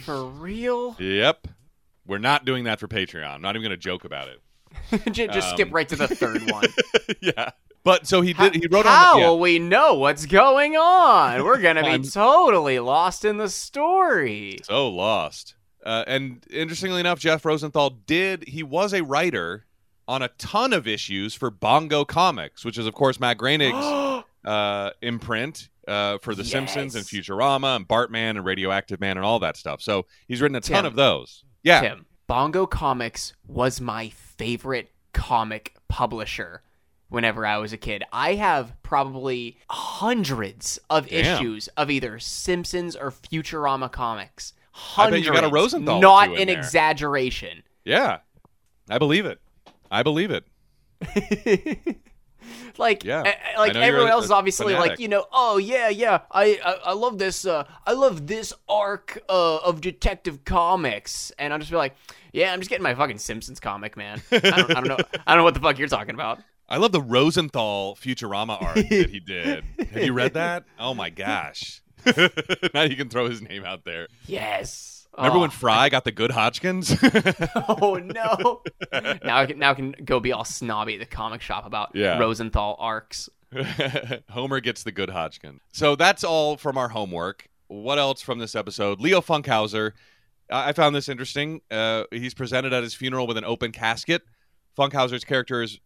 For 0.03 0.25
real? 0.25 0.95
Yep, 0.99 1.47
we're 2.05 2.17
not 2.19 2.45
doing 2.45 2.65
that 2.65 2.79
for 2.79 2.87
Patreon. 2.87 3.27
I'm 3.35 3.41
not 3.41 3.55
even 3.55 3.61
going 3.63 3.71
to 3.71 3.77
joke 3.77 4.03
about 4.03 4.27
it. 4.29 4.41
just 5.11 5.47
Um, 5.49 5.53
skip 5.55 5.69
right 5.71 5.87
to 5.89 5.95
the 5.95 6.07
third 6.07 6.49
one. 6.51 6.65
yeah, 7.21 7.51
but 7.83 8.05
so 8.05 8.21
he 8.21 8.33
did. 8.33 8.55
He 8.55 8.67
wrote 8.67 8.85
How 8.85 9.13
on. 9.13 9.19
Yeah. 9.19 9.27
will 9.29 9.39
we 9.39 9.57
know 9.59 9.95
what's 9.95 10.25
going 10.25 10.75
on? 10.75 11.43
We're 11.43 11.61
gonna 11.61 11.97
be 11.97 12.07
totally 12.07 12.79
lost 12.79 13.25
in 13.25 13.37
the 13.37 13.49
story. 13.49 14.59
So 14.63 14.89
lost. 14.89 15.55
Uh, 15.83 16.03
and 16.05 16.45
interestingly 16.51 16.99
enough, 16.99 17.19
Jeff 17.19 17.45
Rosenthal 17.45 17.89
did. 18.05 18.47
He 18.47 18.61
was 18.63 18.93
a 18.93 19.01
writer 19.01 19.65
on 20.09 20.23
a 20.23 20.27
ton 20.39 20.73
of 20.73 20.87
issues 20.87 21.35
for 21.35 21.51
Bongo 21.51 22.03
Comics, 22.03 22.65
which 22.65 22.77
is 22.79 22.87
of 22.87 22.95
course 22.95 23.19
Matt 23.19 23.37
Groening's 23.37 24.23
uh, 24.45 24.89
imprint 25.03 25.69
uh, 25.87 26.17
for 26.17 26.33
The 26.33 26.43
Simpsons 26.43 26.95
and 26.95 27.05
Futurama 27.05 27.75
and 27.75 27.87
Bartman 27.87 28.31
and 28.31 28.43
Radioactive 28.43 28.99
Man 28.99 29.17
and 29.17 29.25
all 29.25 29.39
that 29.39 29.55
stuff. 29.55 29.81
So 29.81 30.07
he's 30.27 30.41
written 30.41 30.55
a 30.55 30.61
ton 30.61 30.77
Tim. 30.83 30.85
of 30.87 30.95
those. 30.95 31.43
Yeah, 31.63 31.81
Tim, 31.81 32.05
Bongo 32.27 32.65
Comics 32.65 33.33
was 33.47 33.79
my 33.79 34.09
favorite 34.09 34.89
comic 35.13 35.75
publisher 35.87 36.63
whenever 37.09 37.45
I 37.45 37.57
was 37.57 37.71
a 37.73 37.77
kid. 37.77 38.03
I 38.11 38.35
have 38.35 38.73
probably 38.81 39.57
hundreds 39.69 40.79
of 40.89 41.07
Damn. 41.07 41.19
issues 41.37 41.67
of 41.69 41.91
either 41.91 42.17
Simpsons 42.19 42.95
or 42.95 43.11
Futurama 43.11 43.91
comics. 43.91 44.53
I 44.97 45.09
bet 45.09 45.21
you 45.21 45.31
got 45.33 45.43
a 45.43 45.49
Rosenthal 45.49 45.99
Not 45.99 46.29
an 46.39 46.47
there. 46.47 46.57
exaggeration. 46.57 47.63
yeah, 47.83 48.19
I 48.89 48.97
believe 48.97 49.25
it. 49.25 49.39
I 49.91 50.03
believe 50.03 50.31
it. 50.31 50.43
like 52.77 53.03
Yeah. 53.03 53.23
I 53.55 53.59
like 53.59 53.75
everyone 53.75 54.09
a- 54.09 54.11
else 54.11 54.25
is 54.25 54.31
obviously 54.31 54.73
fanatic. 54.73 54.91
like 54.91 54.99
you 54.99 55.07
know 55.07 55.25
oh 55.31 55.57
yeah 55.57 55.89
yeah 55.89 56.21
I 56.31 56.59
I, 56.63 56.73
I 56.85 56.93
love 56.93 57.17
this 57.17 57.45
uh 57.45 57.65
I 57.85 57.93
love 57.93 58.27
this 58.27 58.53
arc 58.67 59.19
uh, 59.29 59.57
of 59.57 59.81
Detective 59.81 60.43
Comics 60.45 61.31
and 61.37 61.53
I'm 61.53 61.59
just 61.59 61.71
be 61.71 61.77
like 61.77 61.95
yeah 62.33 62.51
I'm 62.53 62.59
just 62.59 62.69
getting 62.69 62.83
my 62.83 62.95
fucking 62.95 63.17
Simpsons 63.19 63.59
comic 63.59 63.95
man 63.97 64.21
I 64.31 64.39
don't, 64.39 64.71
I 64.71 64.73
don't 64.81 64.87
know 64.87 64.97
I 65.27 65.33
don't 65.33 65.37
know 65.37 65.43
what 65.43 65.53
the 65.53 65.59
fuck 65.59 65.77
you're 65.77 65.87
talking 65.87 66.15
about 66.15 66.39
I 66.67 66.77
love 66.77 66.91
the 66.91 67.01
Rosenthal 67.01 67.95
Futurama 67.95 68.61
art 68.61 68.75
that 68.75 69.09
he 69.09 69.19
did. 69.25 69.63
Have 69.91 70.03
you 70.03 70.13
read 70.13 70.35
that? 70.35 70.65
Oh 70.77 70.93
my 70.93 71.09
gosh! 71.09 71.81
now 72.75 72.83
you 72.83 72.95
can 72.95 73.09
throw 73.09 73.27
his 73.27 73.41
name 73.41 73.65
out 73.65 73.85
there. 73.85 74.07
yes 74.27 74.98
Remember 75.19 75.37
oh, 75.37 75.41
when 75.41 75.49
Fry 75.49 75.89
got 75.89 76.03
the 76.05 76.11
good 76.11 76.31
Hodgkins? 76.31 76.95
oh 77.55 77.99
no 78.03 78.61
now 79.23 79.37
I 79.37 79.45
can 79.45 79.59
now 79.59 79.71
I 79.71 79.73
can 79.73 79.95
go 80.03 80.19
be 80.19 80.31
all 80.31 80.45
snobby 80.45 80.93
at 80.95 80.99
the 80.99 81.05
comic 81.05 81.41
shop 81.41 81.65
about 81.65 81.91
Yeah. 81.93 82.17
Rosenthal 82.17 82.75
arcs 82.79 83.29
Homer 84.29 84.59
gets 84.59 84.83
the 84.83 84.91
good 84.91 85.09
Hodgkin. 85.09 85.59
So 85.71 85.95
that's 85.95 86.23
all 86.23 86.57
from 86.57 86.77
our 86.77 86.89
homework. 86.89 87.47
What 87.67 87.97
else 87.99 88.21
from 88.21 88.39
this 88.39 88.55
episode? 88.55 89.01
Leo 89.01 89.21
Funkhouser. 89.21 89.93
I 90.51 90.69
I 90.69 90.73
found 90.73 90.95
this 90.95 91.09
interesting. 91.09 91.61
Uh, 91.69 92.03
he's 92.11 92.33
presented 92.33 92.73
at 92.73 92.83
his 92.83 92.93
funeral 92.93 93.27
with 93.27 93.37
an 93.37 93.45
open 93.45 93.71
casket. 93.71 94.23
Funkhouser's 94.77 95.23
character 95.23 95.61
is 95.61 95.79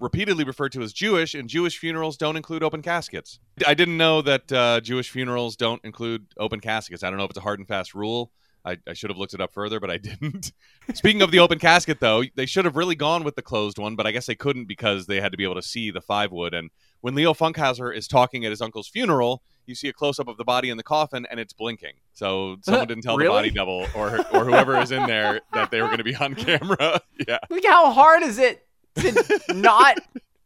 repeatedly 0.00 0.44
referred 0.44 0.72
to 0.72 0.82
as 0.82 0.92
Jewish, 0.92 1.34
and 1.34 1.48
Jewish 1.48 1.78
funerals 1.78 2.16
don't 2.16 2.36
include 2.36 2.62
open 2.62 2.82
caskets. 2.82 3.38
I 3.66 3.74
didn't 3.74 3.96
know 3.96 4.20
that 4.22 4.52
uh, 4.52 4.80
Jewish 4.80 5.10
funerals 5.10 5.54
don't 5.56 5.82
include 5.84 6.26
open 6.36 6.60
caskets. 6.60 7.02
I 7.04 7.10
don't 7.10 7.18
know 7.18 7.24
if 7.24 7.30
it's 7.30 7.38
a 7.38 7.42
hard 7.42 7.60
and 7.60 7.68
fast 7.68 7.94
rule, 7.94 8.32
I, 8.64 8.78
I 8.88 8.92
should 8.92 9.10
have 9.10 9.16
looked 9.18 9.34
it 9.34 9.40
up 9.40 9.52
further, 9.52 9.80
but 9.80 9.90
I 9.90 9.98
didn't. 9.98 10.52
Speaking 10.94 11.22
of 11.22 11.30
the 11.30 11.38
open 11.40 11.58
casket, 11.58 12.00
though, 12.00 12.22
they 12.36 12.46
should 12.46 12.64
have 12.64 12.76
really 12.76 12.94
gone 12.94 13.24
with 13.24 13.34
the 13.36 13.42
closed 13.42 13.78
one, 13.78 13.96
but 13.96 14.06
I 14.06 14.12
guess 14.12 14.26
they 14.26 14.34
couldn't 14.34 14.66
because 14.66 15.06
they 15.06 15.20
had 15.20 15.32
to 15.32 15.38
be 15.38 15.44
able 15.44 15.56
to 15.56 15.62
see 15.62 15.90
the 15.90 16.00
five 16.00 16.30
wood. 16.32 16.54
And 16.54 16.70
when 17.00 17.14
Leo 17.14 17.34
Funkhouser 17.34 17.94
is 17.94 18.06
talking 18.06 18.44
at 18.44 18.50
his 18.50 18.60
uncle's 18.62 18.88
funeral, 18.88 19.42
you 19.66 19.74
see 19.74 19.88
a 19.88 19.92
close 19.92 20.18
up 20.18 20.28
of 20.28 20.36
the 20.36 20.44
body 20.44 20.70
in 20.70 20.76
the 20.76 20.82
coffin 20.82 21.26
and 21.30 21.38
it's 21.40 21.52
blinking. 21.52 21.94
So 22.12 22.56
someone 22.62 22.86
didn't 22.88 23.02
tell 23.02 23.16
Really? 23.16 23.28
the 23.28 23.32
body 23.32 23.50
double 23.50 23.86
or 23.94 24.18
or 24.32 24.44
whoever 24.44 24.78
is 24.80 24.92
in 24.92 25.06
there 25.06 25.40
that 25.52 25.70
they 25.70 25.80
were 25.80 25.88
going 25.88 25.98
to 25.98 26.04
be 26.04 26.14
on 26.16 26.34
camera. 26.34 27.00
yeah. 27.28 27.38
Look 27.50 27.64
how 27.66 27.90
hard 27.92 28.22
is 28.22 28.38
it 28.38 28.66
to 28.96 29.40
not 29.54 29.98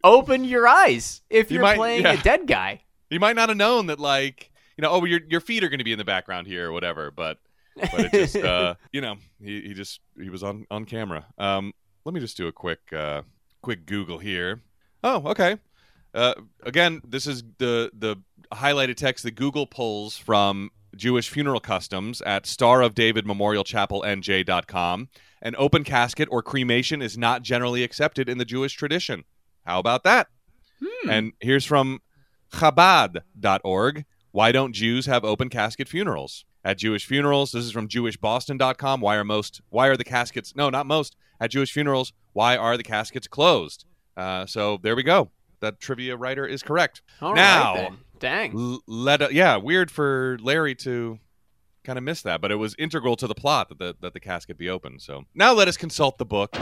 open 0.04 0.44
your 0.44 0.68
eyes 0.68 1.22
if 1.30 1.50
You 1.50 1.56
you're 1.56 1.62
might- 1.62 1.76
playing 1.76 2.02
yeah. 2.02 2.12
a 2.12 2.22
dead 2.22 2.46
guy. 2.46 2.82
You 3.10 3.20
might 3.20 3.36
not 3.36 3.48
have 3.50 3.58
known 3.58 3.86
that, 3.86 4.00
like, 4.00 4.50
you 4.76 4.82
know, 4.82 4.90
oh, 4.90 5.04
your 5.04 5.20
your 5.28 5.40
feet 5.40 5.62
are 5.64 5.68
going 5.68 5.78
to 5.78 5.84
be 5.84 5.92
in 5.92 5.98
the 5.98 6.04
background 6.04 6.46
here 6.48 6.68
or 6.68 6.72
whatever, 6.72 7.10
but 7.10 7.38
but 7.76 8.00
it 8.00 8.12
just, 8.12 8.36
uh, 8.36 8.74
you 8.92 9.00
know, 9.00 9.16
he, 9.40 9.60
he 9.62 9.74
just 9.74 10.00
he 10.20 10.30
was 10.30 10.42
on 10.42 10.66
on 10.70 10.84
camera. 10.84 11.26
Um, 11.38 11.72
let 12.04 12.14
me 12.14 12.20
just 12.20 12.36
do 12.36 12.46
a 12.46 12.52
quick 12.52 12.92
uh, 12.92 13.22
quick 13.62 13.86
Google 13.86 14.18
here. 14.18 14.62
Oh, 15.02 15.22
okay. 15.30 15.58
Uh, 16.14 16.34
again, 16.62 17.00
this 17.06 17.26
is 17.26 17.42
the 17.58 17.90
the 17.96 18.16
highlighted 18.52 18.96
text 18.96 19.24
that 19.24 19.32
Google 19.32 19.66
pulls 19.66 20.16
from 20.16 20.70
Jewish 20.96 21.28
funeral 21.28 21.60
customs 21.60 22.22
at 22.22 22.46
Star 22.46 22.82
of 22.82 22.94
David 22.94 23.26
Memorial 23.26 23.64
Chapel 23.64 24.02
NJ.com. 24.06 25.08
An 25.42 25.54
open 25.58 25.84
casket 25.84 26.28
or 26.30 26.42
cremation 26.42 27.02
is 27.02 27.18
not 27.18 27.42
generally 27.42 27.82
accepted 27.82 28.28
in 28.28 28.38
the 28.38 28.44
Jewish 28.44 28.72
tradition. 28.74 29.24
How 29.64 29.78
about 29.78 30.04
that? 30.04 30.28
And 31.08 31.32
here's 31.40 31.64
from 31.64 32.00
Chabad.org. 32.52 34.04
Why 34.32 34.52
don't 34.52 34.72
Jews 34.72 35.06
have 35.06 35.24
open 35.24 35.48
casket 35.48 35.88
funerals? 35.88 36.44
At 36.66 36.78
Jewish 36.78 37.06
funerals, 37.06 37.52
this 37.52 37.64
is 37.64 37.70
from 37.70 37.86
JewishBoston.com. 37.86 39.00
Why 39.00 39.14
are 39.14 39.22
most? 39.22 39.60
Why 39.70 39.86
are 39.86 39.96
the 39.96 40.02
caskets? 40.02 40.56
No, 40.56 40.68
not 40.68 40.84
most. 40.84 41.14
At 41.40 41.52
Jewish 41.52 41.70
funerals, 41.70 42.12
why 42.32 42.56
are 42.56 42.76
the 42.76 42.82
caskets 42.82 43.28
closed? 43.28 43.84
Uh, 44.16 44.46
so 44.46 44.76
there 44.82 44.96
we 44.96 45.04
go. 45.04 45.30
That 45.60 45.78
trivia 45.78 46.16
writer 46.16 46.44
is 46.44 46.64
correct. 46.64 47.02
All 47.22 47.34
right, 47.34 47.36
now, 47.36 47.74
then. 47.74 47.98
Dang. 48.18 48.58
L- 48.58 48.80
let 48.88 49.32
yeah, 49.32 49.56
weird 49.58 49.92
for 49.92 50.38
Larry 50.42 50.74
to 50.76 51.20
kind 51.84 51.98
of 51.98 52.02
miss 52.02 52.22
that, 52.22 52.40
but 52.40 52.50
it 52.50 52.56
was 52.56 52.74
integral 52.80 53.14
to 53.14 53.28
the 53.28 53.34
plot 53.36 53.68
that 53.68 53.78
the 53.78 53.94
that 54.00 54.12
the 54.12 54.18
casket 54.18 54.58
be 54.58 54.68
open. 54.68 54.98
So 54.98 55.22
now 55.36 55.52
let 55.52 55.68
us 55.68 55.76
consult 55.76 56.18
the 56.18 56.26
book. 56.26 56.56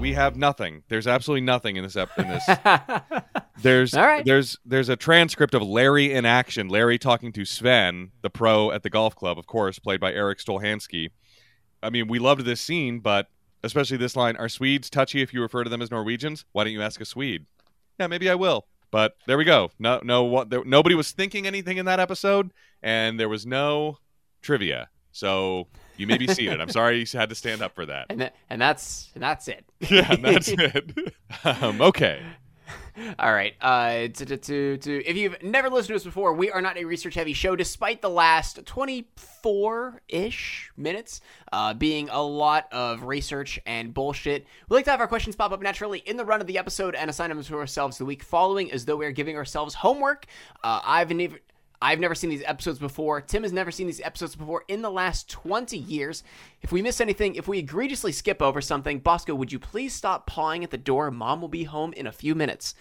We 0.00 0.14
have 0.14 0.34
nothing. 0.34 0.82
There's 0.88 1.06
absolutely 1.06 1.42
nothing 1.42 1.76
in 1.76 1.84
this 1.84 1.94
ep- 1.94 2.18
in 2.18 2.26
this. 2.28 2.48
There's 3.62 3.92
All 3.92 4.06
right. 4.06 4.24
there's 4.24 4.56
there's 4.64 4.88
a 4.88 4.96
transcript 4.96 5.52
of 5.52 5.62
Larry 5.62 6.14
in 6.14 6.24
action. 6.24 6.70
Larry 6.70 6.98
talking 6.98 7.30
to 7.32 7.44
Sven, 7.44 8.12
the 8.22 8.30
pro 8.30 8.70
at 8.70 8.82
the 8.82 8.88
golf 8.88 9.14
club, 9.14 9.38
of 9.38 9.46
course, 9.46 9.78
played 9.78 10.00
by 10.00 10.14
Eric 10.14 10.38
Stolhansky. 10.38 11.10
I 11.82 11.90
mean, 11.90 12.08
we 12.08 12.18
loved 12.18 12.46
this 12.46 12.62
scene, 12.62 13.00
but 13.00 13.26
especially 13.62 13.98
this 13.98 14.16
line: 14.16 14.36
"Are 14.36 14.48
Swedes 14.48 14.88
touchy 14.88 15.20
if 15.20 15.34
you 15.34 15.42
refer 15.42 15.62
to 15.64 15.68
them 15.68 15.82
as 15.82 15.90
Norwegians? 15.90 16.46
Why 16.52 16.64
don't 16.64 16.72
you 16.72 16.80
ask 16.80 17.02
a 17.02 17.04
Swede?" 17.04 17.44
Yeah, 17.98 18.06
maybe 18.06 18.30
I 18.30 18.34
will. 18.34 18.66
But 18.90 19.16
there 19.26 19.36
we 19.36 19.44
go. 19.44 19.70
No, 19.78 20.00
no, 20.02 20.24
what? 20.24 20.48
There, 20.48 20.64
nobody 20.64 20.94
was 20.94 21.10
thinking 21.12 21.46
anything 21.46 21.76
in 21.76 21.84
that 21.84 22.00
episode, 22.00 22.52
and 22.82 23.20
there 23.20 23.28
was 23.28 23.44
no 23.44 23.98
trivia. 24.40 24.88
So 25.12 25.66
you 25.96 26.06
may 26.06 26.18
be 26.18 26.26
seated. 26.26 26.60
I'm 26.60 26.70
sorry 26.70 26.98
you 27.00 27.06
had 27.18 27.28
to 27.30 27.34
stand 27.34 27.62
up 27.62 27.74
for 27.74 27.86
that. 27.86 28.06
and 28.10 28.20
that, 28.20 28.36
and 28.48 28.60
that's 28.60 29.10
and 29.14 29.22
that's 29.22 29.48
it. 29.48 29.64
Yeah, 29.90 30.14
that's 30.16 30.48
it. 30.56 31.14
um, 31.44 31.80
okay. 31.80 32.22
All 33.18 33.32
right. 33.32 33.54
Uh, 33.60 34.08
to, 34.08 34.36
to, 34.36 34.76
to, 34.76 35.04
if 35.04 35.16
you've 35.16 35.42
never 35.42 35.70
listened 35.70 35.88
to 35.88 35.94
us 35.94 36.04
before, 36.04 36.34
we 36.34 36.50
are 36.50 36.60
not 36.60 36.76
a 36.76 36.84
research 36.84 37.14
heavy 37.14 37.32
show, 37.32 37.56
despite 37.56 38.02
the 38.02 38.10
last 38.10 38.64
24 38.66 40.02
ish 40.08 40.70
minutes 40.76 41.20
uh, 41.52 41.72
being 41.74 42.08
a 42.10 42.22
lot 42.22 42.68
of 42.72 43.04
research 43.04 43.58
and 43.64 43.94
bullshit. 43.94 44.46
We 44.68 44.76
like 44.76 44.84
to 44.84 44.90
have 44.90 45.00
our 45.00 45.08
questions 45.08 45.34
pop 45.34 45.52
up 45.52 45.62
naturally 45.62 46.00
in 46.00 46.16
the 46.16 46.24
run 46.24 46.40
of 46.40 46.46
the 46.46 46.58
episode 46.58 46.94
and 46.94 47.08
assign 47.08 47.30
them 47.30 47.42
to 47.42 47.56
ourselves 47.56 47.98
the 47.98 48.04
week 48.04 48.22
following 48.22 48.70
as 48.70 48.84
though 48.84 48.96
we 48.96 49.06
are 49.06 49.12
giving 49.12 49.36
ourselves 49.36 49.74
homework. 49.74 50.26
Uh, 50.62 50.80
I've 50.84 51.10
never. 51.10 51.38
I've 51.82 51.98
never 51.98 52.14
seen 52.14 52.28
these 52.28 52.42
episodes 52.44 52.78
before. 52.78 53.22
Tim 53.22 53.42
has 53.42 53.52
never 53.52 53.70
seen 53.70 53.86
these 53.86 54.02
episodes 54.02 54.36
before 54.36 54.64
in 54.68 54.82
the 54.82 54.90
last 54.90 55.30
20 55.30 55.78
years. 55.78 56.22
If 56.60 56.72
we 56.72 56.82
miss 56.82 57.00
anything, 57.00 57.36
if 57.36 57.48
we 57.48 57.58
egregiously 57.58 58.12
skip 58.12 58.42
over 58.42 58.60
something, 58.60 58.98
Bosco, 58.98 59.34
would 59.34 59.50
you 59.50 59.58
please 59.58 59.94
stop 59.94 60.26
pawing 60.26 60.62
at 60.62 60.70
the 60.70 60.76
door? 60.76 61.10
Mom 61.10 61.40
will 61.40 61.48
be 61.48 61.64
home 61.64 61.94
in 61.94 62.06
a 62.06 62.12
few 62.12 62.34
minutes. 62.34 62.74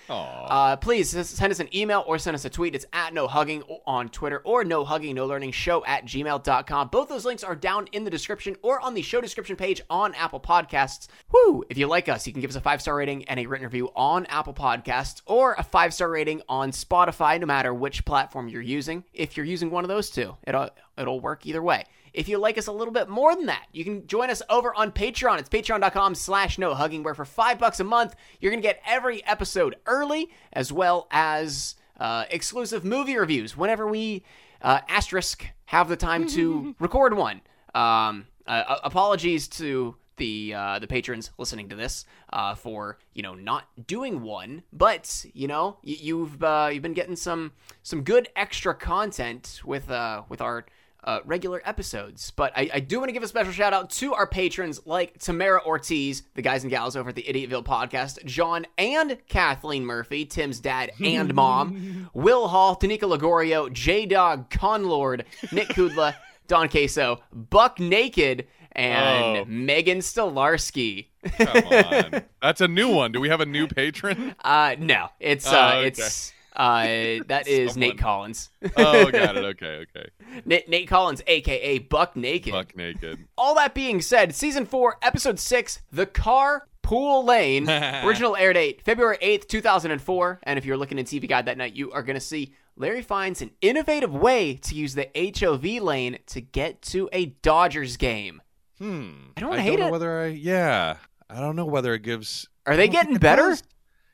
Uh, 0.50 0.76
please 0.76 1.10
send 1.10 1.52
us 1.52 1.62
an 1.62 1.74
email 1.74 2.04
or 2.08 2.18
send 2.18 2.36
us 2.36 2.44
a 2.44 2.50
tweet. 2.50 2.76
It's 2.76 2.86
at 2.92 3.14
no 3.14 3.28
hugging 3.28 3.64
on 3.88 4.10
Twitter 4.10 4.42
or 4.44 4.66
no 4.66 4.84
hugging, 4.84 5.16
no 5.16 5.28
learning 5.28 5.54
show 5.54 5.86
at 5.86 6.06
gmail.com. 6.06 6.90
Both 6.90 7.08
those 7.08 7.24
links 7.24 7.44
are 7.46 7.56
down 7.56 7.88
in 7.94 8.04
the 8.04 8.10
description 8.10 8.58
or 8.62 8.82
on 8.82 8.96
the 8.96 9.02
show 9.02 9.22
description 9.22 9.56
page 9.56 9.82
on 9.90 10.14
Apple 10.16 10.42
Podcasts. 10.42 11.08
Woo! 11.32 11.64
If 11.70 11.78
you 11.78 11.88
like 11.88 12.10
us, 12.10 12.28
you 12.28 12.34
can 12.34 12.42
give 12.42 12.50
us 12.50 12.58
a 12.58 12.62
five 12.62 12.82
star 12.82 12.98
rating 12.98 13.24
and 13.30 13.40
a 13.40 13.46
written 13.46 13.66
review 13.66 13.92
on 13.96 14.26
Apple 14.26 14.54
Podcasts 14.54 15.22
or 15.26 15.54
a 15.54 15.64
five 15.64 15.94
star 15.94 16.10
rating 16.10 16.42
on 16.50 16.72
Spotify, 16.72 17.40
no 17.40 17.46
matter 17.46 17.74
which 17.74 18.04
platform 18.04 18.50
you're 18.50 18.62
using. 18.62 18.89
If 19.14 19.38
you're 19.38 19.46
using 19.46 19.72
one 19.72 19.84
of 19.84 19.88
those 19.88 20.10
two, 20.10 20.36
it'll, 20.46 20.70
it'll 20.98 21.20
work 21.20 21.46
either 21.46 21.62
way. 21.62 21.86
If 22.14 22.28
you 22.28 22.38
like 22.38 22.58
us 22.58 22.68
a 22.68 22.72
little 22.72 22.94
bit 22.94 23.08
more 23.08 23.36
than 23.36 23.46
that, 23.46 23.68
you 23.72 23.84
can 23.84 24.08
join 24.08 24.30
us 24.30 24.42
over 24.50 24.74
on 24.76 24.92
Patreon. 24.92 25.40
It's 25.40 25.50
patreon.com 25.50 26.16
slash 26.16 26.58
no 26.58 26.74
hugging, 26.74 27.04
where 27.04 27.14
for 27.14 27.26
five 27.26 27.60
bucks 27.60 27.80
a 27.80 27.84
month, 27.84 28.16
you're 28.40 28.52
going 28.52 28.62
to 28.62 28.68
get 28.68 28.82
every 28.86 29.24
episode 29.26 29.76
early, 29.86 30.30
as 30.52 30.72
well 30.72 31.08
as 31.12 31.76
uh, 32.00 32.26
exclusive 32.30 32.84
movie 32.84 33.18
reviews 33.18 33.56
whenever 33.56 33.88
we, 33.88 34.24
uh, 34.62 34.82
asterisk, 34.88 35.46
have 35.66 35.88
the 35.88 35.96
time 35.96 36.28
to 36.30 36.76
record 36.80 37.14
one. 37.14 37.42
Um, 37.76 38.26
uh, 38.48 38.78
apologies 38.84 39.48
to 39.48 39.96
the 40.20 40.54
uh, 40.56 40.78
the 40.80 40.88
patrons 40.88 41.32
listening 41.40 41.70
to 41.70 41.76
this 41.76 42.06
uh, 42.32 42.54
for 42.54 43.00
you 43.16 43.24
know 43.24 43.34
not 43.34 43.66
doing 43.88 44.22
one, 44.22 44.62
but 44.72 45.26
you 45.34 45.48
know 45.48 45.78
y- 45.84 45.98
you've 46.00 46.44
uh, 46.44 46.70
you've 46.72 46.84
been 46.84 46.94
getting 46.94 47.16
some 47.16 47.54
some 47.82 48.04
good 48.04 48.28
extra 48.36 48.76
content 48.76 49.62
with 49.66 49.90
uh, 49.90 50.22
with 50.30 50.42
our 50.42 50.66
uh, 51.04 51.22
regular 51.26 51.62
episodes. 51.64 52.30
But 52.32 52.52
I, 52.58 52.70
I 52.74 52.80
do 52.82 53.00
want 53.00 53.08
to 53.08 53.14
give 53.14 53.24
a 53.24 53.28
special 53.28 53.54
shout 53.54 53.74
out 53.74 53.90
to 53.92 54.14
our 54.14 54.28
patrons 54.28 54.82
like 54.86 55.18
Tamara 55.18 55.62
Ortiz, 55.66 56.24
the 56.36 56.42
guys 56.42 56.64
and 56.64 56.70
gals 56.70 56.98
over 56.98 57.10
at 57.10 57.16
the 57.16 57.24
Idiotville 57.24 57.64
podcast, 57.64 58.24
John 58.26 58.68
and 58.78 59.18
Kathleen 59.30 59.86
Murphy, 59.86 60.26
Tim's 60.26 60.60
dad 60.60 60.92
and 61.04 61.34
mom, 61.34 62.10
Will 62.14 62.50
Hall, 62.50 62.76
Tanika 62.76 63.04
Lagorio, 63.04 63.72
J 63.72 64.06
Dog, 64.06 64.50
Conlord, 64.50 65.24
Nick 65.54 65.70
Kudla, 65.70 66.16
Don 66.48 66.68
Queso, 66.68 67.22
Buck 67.32 67.80
Naked, 67.80 68.48
and 68.74 69.38
Oh. 69.38 69.46
Megan 69.46 70.00
Stolarski. 70.00 71.08
Come 71.38 71.48
on. 71.66 72.24
That's 72.42 72.62
a 72.62 72.68
new 72.68 72.90
one. 72.90 73.12
Do 73.12 73.20
we 73.20 73.30
have 73.30 73.42
a 73.42 73.46
new 73.46 73.68
patron? 73.68 74.36
Uh, 74.44 74.76
no, 74.80 75.10
it's 75.20 75.48
Oh, 75.48 75.58
uh, 75.58 75.70
okay. 75.78 75.88
it's 75.88 76.34
uh, 76.56 77.24
that 77.28 77.48
is 77.48 77.74
Someone. 77.74 77.90
Nate 77.90 77.98
Collins. 78.00 78.50
Oh, 78.76 79.10
got 79.12 79.38
it. 79.38 79.46
Okay, 79.50 79.86
okay. 79.96 80.10
Nate, 80.46 80.68
Nate 80.70 80.88
Collins, 80.88 81.22
aka 81.26 81.78
Buck 81.80 82.16
Naked. 82.16 82.52
Buck 82.52 82.76
naked. 82.76 83.20
All 83.38 83.56
that 83.56 83.74
being 83.74 84.02
said, 84.02 84.36
season 84.36 84.66
four, 84.66 84.98
episode 85.02 85.40
six, 85.40 85.80
The 85.92 86.06
Car 86.06 86.68
Pool 86.82 87.24
Lane. 87.26 87.70
Original 88.06 88.36
air 88.36 88.52
date 88.54 88.82
February 88.84 89.18
8th, 89.22 89.48
2004. 89.48 90.40
And 90.44 90.58
if 90.60 90.66
you're 90.66 90.76
looking 90.78 91.00
at 91.00 91.06
TV 91.06 91.28
Guide 91.30 91.46
that 91.46 91.58
night, 91.58 91.76
you 91.76 91.92
are 91.92 92.04
going 92.04 92.16
to 92.16 92.20
see 92.20 92.54
Larry 92.76 93.02
finds 93.04 93.42
an 93.42 93.52
innovative 93.62 94.14
way 94.14 94.56
to 94.56 94.76
use 94.76 94.96
the 94.96 95.10
HOV 95.16 95.82
lane 95.84 96.18
to 96.28 96.42
get 96.42 96.82
to 96.84 97.10
a 97.14 97.28
Dodgers 97.42 97.96
game. 97.98 98.42
Hmm. 98.80 99.12
I 99.38 99.42
don't 99.42 99.54
I 99.54 99.60
hate 99.62 99.72
don't 99.72 99.82
know 99.82 99.88
it. 99.88 99.92
whether 99.92 100.22
I. 100.22 100.28
Yeah. 100.28 100.98
I 101.30 101.40
don't 101.40 101.56
know 101.56 101.66
whether 101.66 101.94
it 101.94 102.02
gives. 102.02 102.48
Are 102.66 102.76
they 102.76 102.88
getting 102.88 103.18
better? 103.18 103.56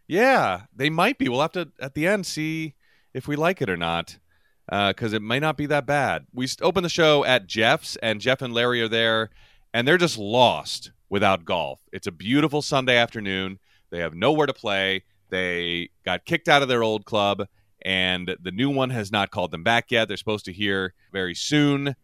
Yeah, 0.07 0.63
they 0.75 0.89
might 0.89 1.17
be. 1.17 1.29
We'll 1.29 1.41
have 1.41 1.53
to 1.53 1.69
at 1.79 1.93
the 1.93 2.07
end 2.07 2.25
see 2.25 2.75
if 3.13 3.27
we 3.27 3.35
like 3.35 3.61
it 3.61 3.69
or 3.69 3.77
not, 3.77 4.17
because 4.67 5.13
it 5.13 5.21
might 5.21 5.41
not 5.41 5.55
be 5.57 5.65
that 5.67 5.85
bad. 5.85 6.25
We 6.33 6.47
open 6.61 6.83
the 6.83 6.89
show 6.89 7.23
at 7.23 7.47
Jeff's, 7.47 7.95
and 7.97 8.19
Jeff 8.19 8.41
and 8.41 8.53
Larry 8.53 8.81
are 8.81 8.87
there, 8.89 9.29
and 9.73 9.87
they're 9.87 9.97
just 9.97 10.17
lost 10.17 10.91
without 11.09 11.45
golf. 11.45 11.79
It's 11.93 12.07
a 12.07 12.11
beautiful 12.11 12.61
Sunday 12.61 12.97
afternoon. 12.97 13.59
They 13.91 13.99
have 13.99 14.13
nowhere 14.13 14.47
to 14.47 14.53
play. 14.53 15.03
They 15.29 15.89
got 16.05 16.25
kicked 16.25 16.49
out 16.49 16.61
of 16.61 16.67
their 16.67 16.83
old 16.83 17.05
club, 17.05 17.47
and 17.83 18.35
the 18.41 18.51
new 18.51 18.69
one 18.69 18.89
has 18.89 19.11
not 19.11 19.31
called 19.31 19.51
them 19.51 19.63
back 19.63 19.89
yet. 19.89 20.07
They're 20.07 20.17
supposed 20.17 20.45
to 20.45 20.53
hear 20.53 20.93
very 21.13 21.33
soon. 21.33 21.95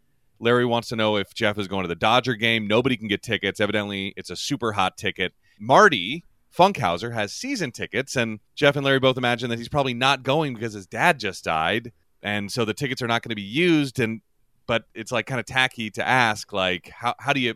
Larry 0.41 0.65
wants 0.65 0.89
to 0.89 0.95
know 0.95 1.15
if 1.17 1.33
Jeff 1.33 1.57
is 1.57 1.67
going 1.67 1.83
to 1.83 1.87
the 1.87 1.95
Dodger 1.95 2.35
game. 2.35 2.67
Nobody 2.67 2.97
can 2.97 3.07
get 3.07 3.21
tickets. 3.21 3.59
Evidently, 3.59 4.13
it's 4.17 4.29
a 4.29 4.35
super 4.35 4.73
hot 4.73 4.97
ticket. 4.97 5.33
Marty 5.59 6.25
Funkhouser 6.55 7.13
has 7.13 7.31
season 7.31 7.71
tickets, 7.71 8.15
and 8.15 8.39
Jeff 8.55 8.75
and 8.75 8.83
Larry 8.83 8.99
both 8.99 9.17
imagine 9.17 9.49
that 9.51 9.59
he's 9.59 9.69
probably 9.69 9.93
not 9.93 10.23
going 10.23 10.53
because 10.53 10.73
his 10.73 10.87
dad 10.87 11.19
just 11.19 11.43
died, 11.43 11.91
and 12.21 12.51
so 12.51 12.65
the 12.65 12.73
tickets 12.73 13.01
are 13.01 13.07
not 13.07 13.21
going 13.21 13.29
to 13.29 13.35
be 13.35 13.41
used. 13.41 13.99
And 13.99 14.21
but 14.67 14.83
it's 14.93 15.11
like 15.11 15.25
kind 15.27 15.39
of 15.39 15.45
tacky 15.45 15.89
to 15.91 16.07
ask, 16.07 16.51
like 16.51 16.89
how 16.89 17.15
how 17.19 17.33
do 17.33 17.39
you 17.39 17.55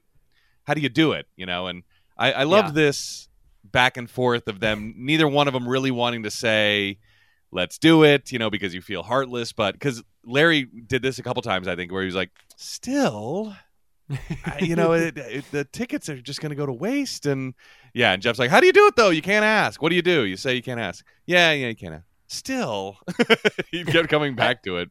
how 0.64 0.74
do 0.74 0.82
you 0.82 0.90
do 0.90 1.12
it, 1.12 1.26
you 1.36 1.46
know? 1.46 1.68
And 1.68 1.84
I, 2.18 2.32
I 2.32 2.44
love 2.44 2.66
Yeah. 2.68 2.72
this 2.72 3.28
back 3.64 3.98
and 3.98 4.10
forth 4.10 4.48
of 4.48 4.60
them. 4.60 4.94
Neither 4.98 5.28
one 5.28 5.48
of 5.48 5.54
them 5.54 5.68
really 5.68 5.92
wanting 5.92 6.24
to 6.24 6.32
say 6.32 7.00
let's 7.52 7.78
do 7.78 8.04
it, 8.04 8.32
you 8.32 8.40
know, 8.40 8.50
because 8.50 8.74
you 8.74 8.82
feel 8.82 9.04
heartless. 9.04 9.52
But 9.52 9.74
because 9.74 10.04
Larry 10.26 10.66
did 10.66 11.02
this 11.02 11.20
a 11.20 11.24
couple 11.24 11.42
times, 11.42 11.68
I 11.68 11.76
think, 11.76 11.92
where 11.92 12.02
he 12.02 12.08
was 12.08 12.16
like, 12.16 12.32
still, 12.56 13.56
you 14.62 14.76
know, 14.76 14.94
it, 14.94 15.18
it, 15.18 15.46
the 15.52 15.66
tickets 15.66 16.10
are 16.10 16.20
just 16.22 16.42
going 16.42 16.52
to 16.52 16.56
go 16.56 16.66
to 16.66 16.74
waste. 16.74 17.26
And 17.26 17.54
yeah, 17.94 18.14
and 18.14 18.22
Jeff's 18.22 18.40
like, 18.40 18.50
how 18.50 18.60
do 18.60 18.68
you 18.68 18.74
do 18.74 18.88
it 18.88 18.96
though? 18.96 19.10
You 19.10 19.22
can't 19.22 19.46
ask. 19.46 19.82
What 19.82 19.90
do 19.90 19.96
you 19.96 20.02
do? 20.02 20.26
You 20.26 20.38
say 20.38 20.56
you 20.56 20.64
can't 20.64 20.80
ask. 20.80 21.06
Yeah, 21.26 21.52
yeah, 21.52 21.68
you 21.68 21.76
can't 21.76 21.96
ask. 21.96 22.06
Still, 22.28 22.98
he 23.72 23.84
kept 23.84 24.10
coming 24.10 24.36
back 24.36 24.64
to 24.64 24.78
it. 24.78 24.90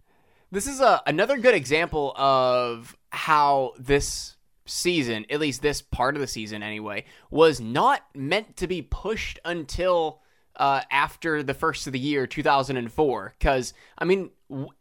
This 0.52 0.66
is 0.68 0.80
a, 0.80 1.02
another 1.06 1.36
good 1.36 1.54
example 1.54 2.12
of 2.16 2.96
how 3.10 3.72
this 3.78 4.36
season, 4.66 5.26
at 5.28 5.40
least 5.40 5.62
this 5.62 5.82
part 5.82 6.14
of 6.14 6.20
the 6.20 6.26
season 6.26 6.62
anyway, 6.62 7.04
was 7.30 7.60
not 7.60 8.02
meant 8.14 8.56
to 8.58 8.66
be 8.66 8.82
pushed 8.82 9.38
until 9.44 10.22
uh, 10.56 10.82
after 10.90 11.42
the 11.42 11.54
first 11.54 11.86
of 11.86 11.92
the 11.92 11.98
year, 11.98 12.26
2004. 12.26 13.34
Because, 13.38 13.74
I 13.98 14.04
mean, 14.04 14.30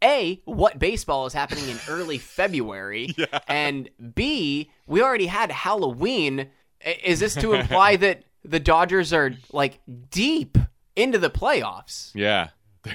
A, 0.02 0.40
what 0.44 0.78
baseball 0.78 1.26
is 1.26 1.32
happening 1.32 1.68
in 1.68 1.78
early 1.88 2.18
February? 2.18 3.14
Yeah. 3.16 3.38
And 3.48 3.90
B, 4.14 4.70
we 4.86 5.02
already 5.02 5.26
had 5.26 5.50
Halloween. 5.50 6.48
Is 7.02 7.20
this 7.20 7.34
to 7.36 7.54
imply 7.54 7.96
that 7.96 8.24
the 8.44 8.60
Dodgers 8.60 9.12
are, 9.12 9.34
like, 9.52 9.80
deep 10.10 10.58
into 10.96 11.18
the 11.18 11.30
playoffs? 11.30 12.10
Yeah. 12.14 12.48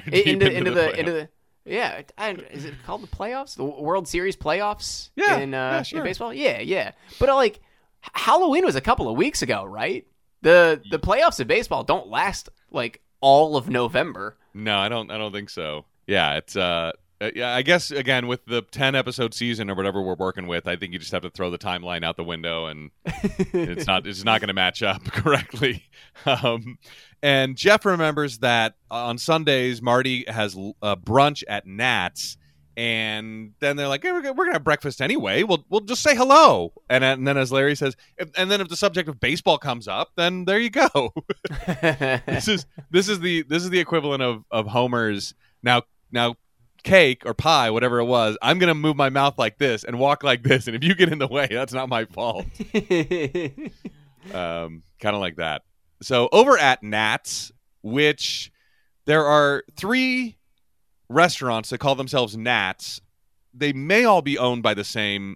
into, 0.06 0.30
into, 0.30 0.52
into, 0.52 0.72
the, 0.72 0.76
the 0.76 1.00
into 1.00 1.12
the 1.12 1.30
yeah, 1.66 2.02
I, 2.18 2.32
is 2.52 2.66
it 2.66 2.74
called 2.86 3.04
the 3.04 3.08
playoffs? 3.08 3.56
The 3.56 3.64
World 3.64 4.08
Series 4.08 4.36
playoffs? 4.36 5.10
Yeah, 5.16 5.38
in, 5.38 5.54
uh, 5.54 5.58
yeah, 5.58 5.82
sure. 5.84 6.00
in 6.00 6.06
baseball. 6.06 6.34
Yeah, 6.34 6.60
yeah. 6.60 6.92
But 7.20 7.30
like 7.30 7.60
Halloween 8.02 8.66
was 8.66 8.76
a 8.76 8.82
couple 8.82 9.08
of 9.08 9.18
weeks 9.18 9.42
ago, 9.42 9.66
right? 9.66 10.08
The 10.42 10.82
the 10.90 11.00
playoffs 11.00 11.40
of 11.40 11.48
baseball 11.48 11.84
don't 11.84 12.08
last 12.08 12.50
like 12.72 13.02
all 13.22 13.58
of 13.58 13.70
November. 13.70 14.38
No, 14.54 14.78
I 14.78 14.90
don't. 14.90 15.12
I 15.12 15.18
don't 15.18 15.32
think 15.32 15.50
so. 15.50 15.86
Yeah, 16.08 16.38
it's 16.38 16.56
uh, 16.56 16.94
uh, 17.22 17.32
yeah. 17.36 17.54
I 17.54 17.62
guess 17.62 17.92
again 17.92 18.28
with 18.28 18.46
the 18.46 18.62
ten 18.62 18.96
episode 18.96 19.34
season 19.34 19.70
or 19.70 19.76
whatever 19.76 20.02
we're 20.02 20.16
working 20.16 20.48
with, 20.48 20.68
I 20.68 20.76
think 20.76 20.94
you 20.94 21.00
just 21.00 21.12
have 21.12 21.22
to 21.24 21.30
throw 21.30 21.50
the 21.50 21.58
timeline 21.58 22.04
out 22.04 22.18
the 22.18 22.24
window, 22.24 22.66
and 22.66 22.92
it's 23.06 23.86
not 23.86 24.08
it's 24.08 24.24
not 24.24 24.42
going 24.42 24.48
to 24.48 24.54
match 24.54 24.82
up 24.82 25.04
correctly. 25.12 25.84
Um, 26.26 26.78
and 27.22 27.56
Jeff 27.58 27.86
remembers 27.86 28.40
that 28.40 28.76
on 28.90 29.18
Sundays, 29.18 29.82
Marty 29.82 30.26
has 30.28 30.56
a 30.82 30.96
brunch 30.98 31.44
at 31.48 31.68
Nats. 31.68 32.38
And 32.80 33.56
then 33.60 33.76
they're 33.76 33.90
like, 33.90 34.04
hey, 34.04 34.14
we're 34.14 34.22
gonna 34.22 34.54
have 34.54 34.64
breakfast 34.64 35.02
anyway. 35.02 35.44
We'll 35.44 35.66
we'll 35.68 35.82
just 35.82 36.02
say 36.02 36.16
hello. 36.16 36.72
And, 36.90 37.04
and 37.04 37.28
then 37.28 37.36
as 37.36 37.52
Larry 37.52 37.76
says, 37.76 37.98
if, 38.18 38.30
and 38.38 38.50
then 38.50 38.62
if 38.62 38.70
the 38.70 38.78
subject 38.78 39.10
of 39.10 39.20
baseball 39.20 39.58
comes 39.58 39.86
up, 39.86 40.12
then 40.16 40.46
there 40.46 40.60
you 40.60 40.70
go. 40.70 41.14
this 41.82 42.48
is 42.48 42.66
this 42.90 43.10
is 43.10 43.20
the 43.20 43.42
this 43.42 43.66
is 43.66 43.70
the 43.70 43.80
equivalent 43.82 44.24
of 44.24 44.46
of 44.50 44.66
Homer's 44.66 45.34
now 45.62 45.82
now 46.10 46.36
cake 46.84 47.24
or 47.26 47.34
pie, 47.34 47.70
whatever 47.70 48.00
it 48.00 48.06
was. 48.06 48.38
I'm 48.42 48.60
gonna 48.60 48.76
move 48.76 48.96
my 48.96 49.10
mouth 49.10 49.38
like 49.38 49.58
this 49.58 49.84
and 49.84 50.00
walk 50.00 50.24
like 50.24 50.44
this, 50.44 50.68
and 50.68 50.76
if 50.78 50.82
you 50.82 50.96
get 50.96 51.12
in 51.12 51.20
the 51.20 51.28
way, 51.28 51.48
that's 51.52 51.74
not 51.74 51.90
my 51.90 52.06
fault. 52.06 52.46
um, 54.34 54.84
kind 55.02 55.16
of 55.16 55.20
like 55.20 55.36
that. 55.36 55.64
So 56.02 56.30
over 56.32 56.58
at 56.58 56.82
Nats, 56.82 57.52
which 57.82 58.54
there 59.04 59.26
are 59.26 59.66
three 59.76 60.38
restaurants 61.10 61.70
that 61.70 61.80
call 61.80 61.96
themselves 61.96 62.38
Nats. 62.38 63.02
They 63.54 63.74
may 63.74 64.06
all 64.06 64.22
be 64.22 64.38
owned 64.38 64.64
by 64.64 64.74
the 64.74 64.84
same 64.84 65.36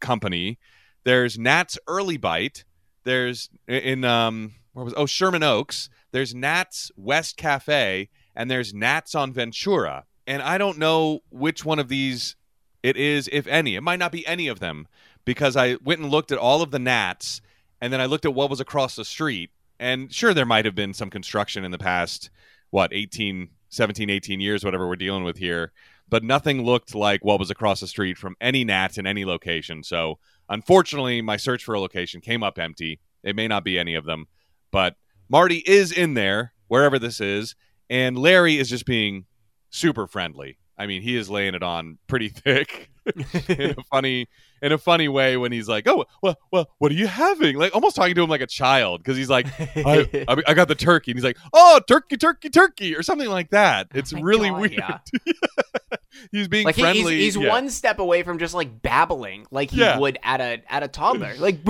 company. 0.00 0.58
There's 1.04 1.38
Nats 1.38 1.78
Early 1.86 2.16
Bite. 2.16 2.64
There's 3.04 3.50
in 3.68 4.04
um 4.04 4.54
where 4.72 4.84
was 4.84 4.94
oh 4.96 5.06
Sherman 5.06 5.42
Oaks. 5.42 5.88
There's 6.12 6.34
Nats 6.34 6.90
West 6.96 7.36
Cafe 7.36 8.08
and 8.34 8.50
there's 8.50 8.72
Nats 8.72 9.14
on 9.14 9.32
Ventura. 9.32 10.04
And 10.26 10.42
I 10.42 10.58
don't 10.58 10.78
know 10.78 11.20
which 11.30 11.64
one 11.64 11.78
of 11.78 11.88
these 11.88 12.36
it 12.82 12.96
is, 12.96 13.28
if 13.32 13.46
any. 13.46 13.74
It 13.74 13.82
might 13.82 13.98
not 13.98 14.12
be 14.12 14.26
any 14.26 14.48
of 14.48 14.60
them 14.60 14.86
because 15.24 15.56
I 15.56 15.76
went 15.82 16.00
and 16.00 16.10
looked 16.10 16.32
at 16.32 16.38
all 16.38 16.62
of 16.62 16.70
the 16.70 16.78
Nats 16.78 17.40
and 17.80 17.92
then 17.92 18.00
I 18.00 18.06
looked 18.06 18.24
at 18.24 18.34
what 18.34 18.50
was 18.50 18.60
across 18.60 18.96
the 18.96 19.04
street 19.04 19.50
and 19.78 20.12
sure 20.12 20.32
there 20.32 20.46
might 20.46 20.64
have 20.64 20.74
been 20.74 20.94
some 20.94 21.10
construction 21.10 21.64
in 21.64 21.70
the 21.70 21.78
past 21.78 22.30
what 22.70 22.92
18 22.92 23.48
17 23.76 24.10
18 24.10 24.40
years 24.40 24.64
whatever 24.64 24.88
we're 24.88 24.96
dealing 24.96 25.24
with 25.24 25.36
here 25.36 25.72
but 26.08 26.22
nothing 26.22 26.64
looked 26.64 26.94
like 26.94 27.24
what 27.24 27.38
was 27.38 27.50
across 27.50 27.80
the 27.80 27.86
street 27.86 28.16
from 28.16 28.36
any 28.40 28.64
nats 28.64 28.96
in 28.98 29.06
any 29.06 29.24
location. 29.24 29.82
So 29.82 30.18
unfortunately 30.48 31.20
my 31.22 31.36
search 31.36 31.64
for 31.64 31.74
a 31.74 31.80
location 31.80 32.20
came 32.20 32.42
up 32.42 32.58
empty. 32.58 33.00
It 33.22 33.34
may 33.34 33.48
not 33.48 33.64
be 33.64 33.78
any 33.78 33.94
of 33.94 34.04
them 34.04 34.26
but 34.70 34.96
marty 35.28 35.62
is 35.66 35.92
in 35.92 36.14
there 36.14 36.52
wherever 36.68 36.98
this 36.98 37.20
is 37.20 37.54
and 37.90 38.18
larry 38.18 38.58
is 38.58 38.70
just 38.70 38.86
being 38.86 39.26
super 39.70 40.06
friendly. 40.06 40.58
I 40.78 40.86
mean 40.86 41.02
he 41.02 41.16
is 41.16 41.28
laying 41.28 41.54
it 41.54 41.62
on 41.62 41.98
pretty 42.06 42.28
thick 42.30 42.90
in 43.48 43.74
a 43.78 43.82
funny 43.90 44.28
in 44.62 44.72
a 44.72 44.78
funny 44.78 45.08
way 45.08 45.36
when 45.36 45.52
he's 45.52 45.68
like, 45.68 45.86
"Oh, 45.86 46.04
well, 46.22 46.36
well, 46.50 46.70
what 46.78 46.90
are 46.90 46.94
you 46.94 47.06
having?" 47.06 47.56
Like 47.56 47.74
almost 47.74 47.96
talking 47.96 48.14
to 48.14 48.22
him 48.22 48.30
like 48.30 48.40
a 48.40 48.46
child 48.46 49.02
because 49.02 49.16
he's 49.16 49.30
like, 49.30 49.46
I, 49.76 50.08
I, 50.28 50.36
I, 50.46 50.54
got 50.54 50.68
the 50.68 50.74
turkey," 50.74 51.12
and 51.12 51.18
he's 51.18 51.24
like, 51.24 51.38
"Oh, 51.52 51.80
turkey, 51.86 52.16
turkey, 52.16 52.50
turkey," 52.50 52.96
or 52.96 53.02
something 53.02 53.28
like 53.28 53.50
that. 53.50 53.88
It's 53.94 54.12
oh 54.12 54.20
really 54.20 54.50
God, 54.50 54.60
weird. 54.60 54.72
Yeah. 54.72 54.98
he's 56.32 56.48
being 56.48 56.64
like 56.64 56.76
friendly. 56.76 57.16
He's, 57.16 57.34
he's 57.34 57.42
yeah. 57.42 57.48
one 57.48 57.70
step 57.70 57.98
away 57.98 58.22
from 58.22 58.38
just 58.38 58.54
like 58.54 58.82
babbling 58.82 59.46
like 59.50 59.70
he 59.70 59.80
yeah. 59.80 59.98
would 59.98 60.18
at 60.22 60.40
a 60.40 60.62
at 60.68 60.82
a 60.82 60.88
toddler, 60.88 61.34
like 61.38 61.64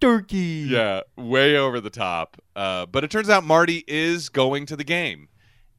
turkey. 0.00 0.66
Yeah, 0.68 1.00
way 1.16 1.56
over 1.56 1.80
the 1.80 1.90
top. 1.90 2.40
Uh, 2.54 2.86
but 2.86 3.04
it 3.04 3.10
turns 3.10 3.28
out 3.28 3.44
Marty 3.44 3.84
is 3.86 4.28
going 4.28 4.66
to 4.66 4.76
the 4.76 4.84
game, 4.84 5.28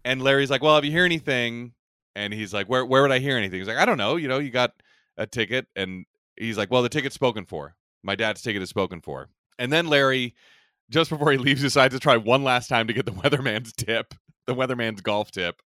and 0.04 0.22
Larry's 0.22 0.50
like, 0.50 0.62
"Well, 0.62 0.78
if 0.78 0.86
you 0.86 0.92
hear 0.92 1.06
anything." 1.06 1.74
And 2.14 2.34
he's 2.34 2.54
like, 2.54 2.68
"Where 2.68 2.86
where 2.86 3.02
would 3.04 3.12
I 3.12 3.20
hear 3.20 3.38
anything?" 3.38 3.60
He's 3.60 3.70
like, 3.70 3.78
"I 3.78 3.86
don't 3.86 3.98
know. 3.98 4.18
You 4.18 4.28
know, 4.28 4.40
you 4.40 4.50
got 4.50 4.74
a 5.22 5.28
ticket 5.28 5.68
and 5.76 6.06
he's 6.36 6.58
like, 6.58 6.72
"Well, 6.72 6.82
the 6.82 6.90
ticket's 6.90 7.16
spoken 7.16 7.46
for. 7.46 7.76
My 8.04 8.16
dad's 8.16 8.42
ticket 8.42 8.62
is 8.62 8.70
spoken 8.70 9.02
for." 9.02 9.30
And 9.60 9.72
then 9.72 9.88
Larry 9.88 10.34
just 10.90 11.10
before 11.10 11.32
he 11.32 11.38
leaves 11.40 11.62
decides 11.62 11.94
to 11.94 12.00
try 12.00 12.18
one 12.18 12.44
last 12.44 12.68
time 12.68 12.88
to 12.88 12.94
get 12.94 13.06
the 13.06 13.12
weatherman's 13.24 13.74
tip, 13.74 14.14
the 14.46 14.54
weatherman's 14.54 15.02
golf 15.02 15.32
tip. 15.32 15.62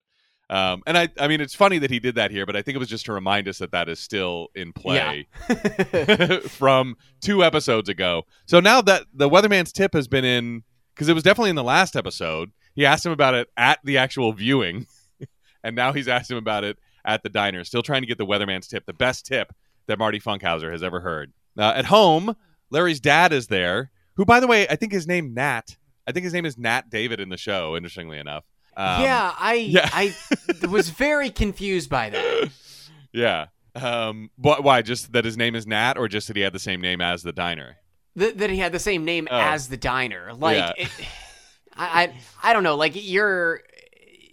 Um, 0.51 0.83
and 0.87 0.99
I, 0.99 1.09
I 1.19 1.29
mean, 1.29 1.41
it's 1.41 1.55
funny 1.55 1.79
that 1.79 1.91
he 1.91 1.99
did 1.99 2.17
that 2.17 2.31
here, 2.31 2.45
but 2.45 2.57
I 2.57 2.63
think 2.63 2.77
it 2.77 2.79
was 2.79 2.89
just 2.89 3.07
to 3.07 3.13
remind 3.13 3.49
us 3.49 3.57
that 3.59 3.73
that 3.73 3.89
is 3.89 3.99
still 3.99 4.49
in 4.55 4.75
play 4.75 5.27
yeah. 5.49 6.41
from 6.49 6.97
two 7.23 7.43
episodes 7.43 7.89
ago. 7.89 8.25
So 8.45 8.61
now 8.61 8.83
that 8.83 9.05
the 9.15 9.31
weatherman's 9.31 9.73
tip 9.73 9.95
has 9.95 10.09
been 10.09 10.27
in, 10.27 10.65
because 10.95 11.09
it 11.09 11.15
was 11.15 11.23
definitely 11.23 11.51
in 11.51 11.57
the 11.57 11.65
last 11.65 11.97
episode, 11.97 12.51
he 12.75 12.85
asked 12.85 13.07
him 13.07 13.13
about 13.13 13.33
it 13.33 13.49
at 13.57 13.79
the 13.83 13.97
actual 13.97 14.33
viewing, 14.33 14.87
and 15.65 15.75
now 15.75 15.95
he's 15.95 16.09
asked 16.09 16.31
him 16.31 16.37
about 16.37 16.65
it 16.65 16.79
at 17.05 17.23
the 17.23 17.29
diner, 17.29 17.65
still 17.65 17.83
trying 17.83 18.03
to 18.03 18.07
get 18.07 18.19
the 18.19 18.27
weatherman's 18.27 18.69
tip, 18.69 18.87
the 18.87 18.93
best 18.93 19.27
tip 19.27 19.53
that 19.87 19.99
Marty 19.99 20.21
Funkhouser 20.21 20.71
has 20.71 20.83
ever 20.83 21.01
heard. 21.01 21.33
Uh, 21.59 21.73
at 21.75 21.87
home, 21.87 22.37
Larry's 22.71 23.01
dad 23.01 23.33
is 23.33 23.49
there, 23.49 23.91
who, 24.15 24.25
by 24.25 24.41
the 24.41 24.47
way, 24.47 24.67
I 24.69 24.77
think 24.77 24.93
his 24.93 25.07
name 25.07 25.35
Nat. 25.35 25.77
I 26.07 26.13
think 26.13 26.25
his 26.25 26.33
name 26.33 26.47
is 26.47 26.59
Nat 26.59 26.91
David 26.91 27.21
in 27.21 27.29
the 27.29 27.37
show. 27.37 27.77
Interestingly 27.77 28.19
enough. 28.19 28.45
Um, 28.77 29.03
yeah, 29.03 29.35
I 29.39 29.55
yeah. 29.55 29.89
I 29.93 30.15
was 30.69 30.91
very 30.91 31.31
confused 31.31 31.91
by 31.91 32.11
that. 32.11 32.51
Yeah. 33.15 33.49
Um. 33.75 34.31
Why? 34.39 34.81
Just 34.81 35.13
that 35.13 35.27
his 35.27 35.37
name 35.37 35.55
is 35.55 35.67
Nat, 35.67 35.99
or 35.99 36.09
just 36.09 36.29
that 36.29 36.37
he 36.37 36.41
had 36.41 36.55
the 36.55 36.59
same 36.59 36.81
name 36.81 37.03
as 37.03 37.23
the 37.23 37.31
diner? 37.31 37.77
Th- 38.19 38.35
that 38.37 38.49
he 38.49 38.57
had 38.57 38.73
the 38.73 38.79
same 38.79 39.05
name 39.05 39.29
oh. 39.31 39.39
as 39.39 39.69
the 39.69 39.77
diner. 39.77 40.33
Like, 40.33 40.57
yeah. 40.57 40.73
it, 40.79 40.89
I, 41.77 42.05
I, 42.05 42.15
I 42.43 42.53
don't 42.55 42.63
know. 42.63 42.77
Like 42.77 42.93
you're 42.95 43.61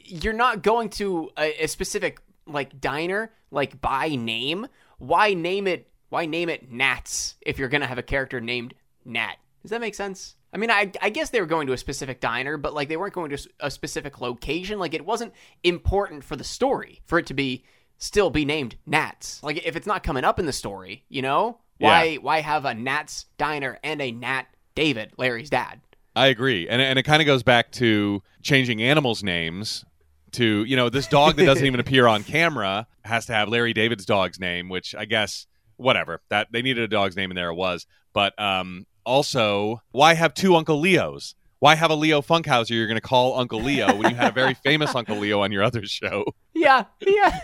you're 0.05 0.31
not 0.31 0.63
going 0.63 0.91
to 0.91 1.29
a, 1.37 1.65
a 1.65 1.67
specific 1.67 2.19
like 2.51 2.79
diner 2.81 3.31
like 3.51 3.81
by 3.81 4.09
name, 4.09 4.67
why 4.97 5.33
name 5.33 5.67
it 5.67 5.87
why 6.09 6.25
name 6.25 6.49
it 6.49 6.71
Nats 6.71 7.35
if 7.41 7.59
you're 7.59 7.69
gonna 7.69 7.87
have 7.87 7.97
a 7.97 8.03
character 8.03 8.41
named 8.41 8.73
Nat? 9.05 9.35
Does 9.61 9.71
that 9.71 9.81
make 9.81 9.95
sense? 9.95 10.35
I 10.51 10.57
mean, 10.57 10.71
I, 10.71 10.91
I 11.01 11.11
guess 11.11 11.29
they 11.29 11.41
were 11.41 11.45
going 11.45 11.67
to 11.67 11.73
a 11.73 11.77
specific 11.77 12.19
diner, 12.19 12.57
but 12.57 12.73
like 12.73 12.89
they 12.89 12.97
weren't 12.97 13.13
going 13.13 13.29
to 13.29 13.49
a 13.59 13.69
specific 13.69 14.19
location. 14.19 14.79
Like 14.79 14.95
it 14.95 15.05
wasn't 15.05 15.33
important 15.63 16.23
for 16.23 16.35
the 16.35 16.43
story 16.43 17.01
for 17.05 17.19
it 17.19 17.27
to 17.27 17.35
be 17.35 17.63
still 17.97 18.29
be 18.29 18.45
named 18.45 18.75
Nats. 18.85 19.43
Like 19.43 19.65
if 19.65 19.75
it's 19.75 19.87
not 19.87 20.03
coming 20.03 20.23
up 20.23 20.39
in 20.39 20.45
the 20.45 20.53
story, 20.53 21.03
you 21.09 21.21
know, 21.21 21.59
why 21.77 22.03
yeah. 22.03 22.17
why 22.19 22.41
have 22.41 22.65
a 22.65 22.73
Nats 22.73 23.25
diner 23.37 23.79
and 23.83 24.01
a 24.01 24.11
Nat 24.11 24.45
David, 24.75 25.13
Larry's 25.17 25.49
dad? 25.49 25.81
I 26.15 26.27
agree, 26.27 26.67
and 26.67 26.81
and 26.81 26.97
it 26.97 27.03
kind 27.03 27.21
of 27.21 27.25
goes 27.27 27.43
back 27.43 27.71
to 27.73 28.23
changing 28.41 28.81
animals' 28.81 29.23
names 29.23 29.85
to 30.33 30.63
you 30.63 30.75
know 30.75 30.89
this 30.89 31.07
dog 31.07 31.35
that 31.35 31.45
doesn't 31.45 31.65
even 31.67 31.79
appear 31.79 32.07
on 32.07 32.23
camera 32.23 32.87
has 33.03 33.25
to 33.27 33.33
have 33.33 33.49
Larry 33.49 33.73
David's 33.73 34.05
dog's 34.05 34.39
name, 34.39 34.69
which 34.69 34.95
I 34.95 35.05
guess 35.05 35.47
whatever 35.77 36.21
that 36.29 36.47
they 36.51 36.61
needed 36.61 36.83
a 36.83 36.87
dog's 36.87 37.15
name 37.15 37.31
and 37.31 37.37
there 37.37 37.49
it 37.49 37.55
was. 37.55 37.85
But 38.13 38.39
um, 38.39 38.85
also, 39.05 39.81
why 39.91 40.13
have 40.13 40.33
two 40.33 40.55
Uncle 40.55 40.79
Leos? 40.79 41.35
Why 41.59 41.75
have 41.75 41.91
a 41.91 41.95
Leo 41.95 42.21
Funkhouser 42.21 42.69
you're 42.69 42.87
going 42.87 42.95
to 42.95 43.01
call 43.01 43.37
Uncle 43.37 43.61
Leo 43.61 43.93
when 43.95 44.09
you 44.09 44.15
had 44.15 44.29
a 44.29 44.33
very 44.33 44.53
famous 44.53 44.95
Uncle 44.95 45.17
Leo 45.17 45.41
on 45.41 45.51
your 45.51 45.63
other 45.63 45.85
show? 45.85 46.25
Yeah, 46.55 46.85
yeah. 47.07 47.39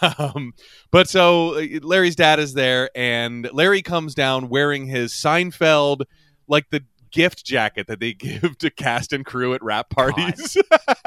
um, 0.18 0.54
but 0.90 1.06
so 1.06 1.60
Larry's 1.82 2.16
dad 2.16 2.38
is 2.38 2.54
there, 2.54 2.88
and 2.94 3.46
Larry 3.52 3.82
comes 3.82 4.14
down 4.14 4.48
wearing 4.48 4.86
his 4.86 5.12
Seinfeld, 5.12 6.04
like 6.46 6.70
the 6.70 6.82
gift 7.10 7.44
jacket 7.44 7.86
that 7.86 8.00
they 8.00 8.12
give 8.14 8.58
to 8.58 8.70
cast 8.70 9.12
and 9.12 9.24
crew 9.24 9.54
at 9.54 9.62
wrap 9.62 9.90
parties. 9.90 10.56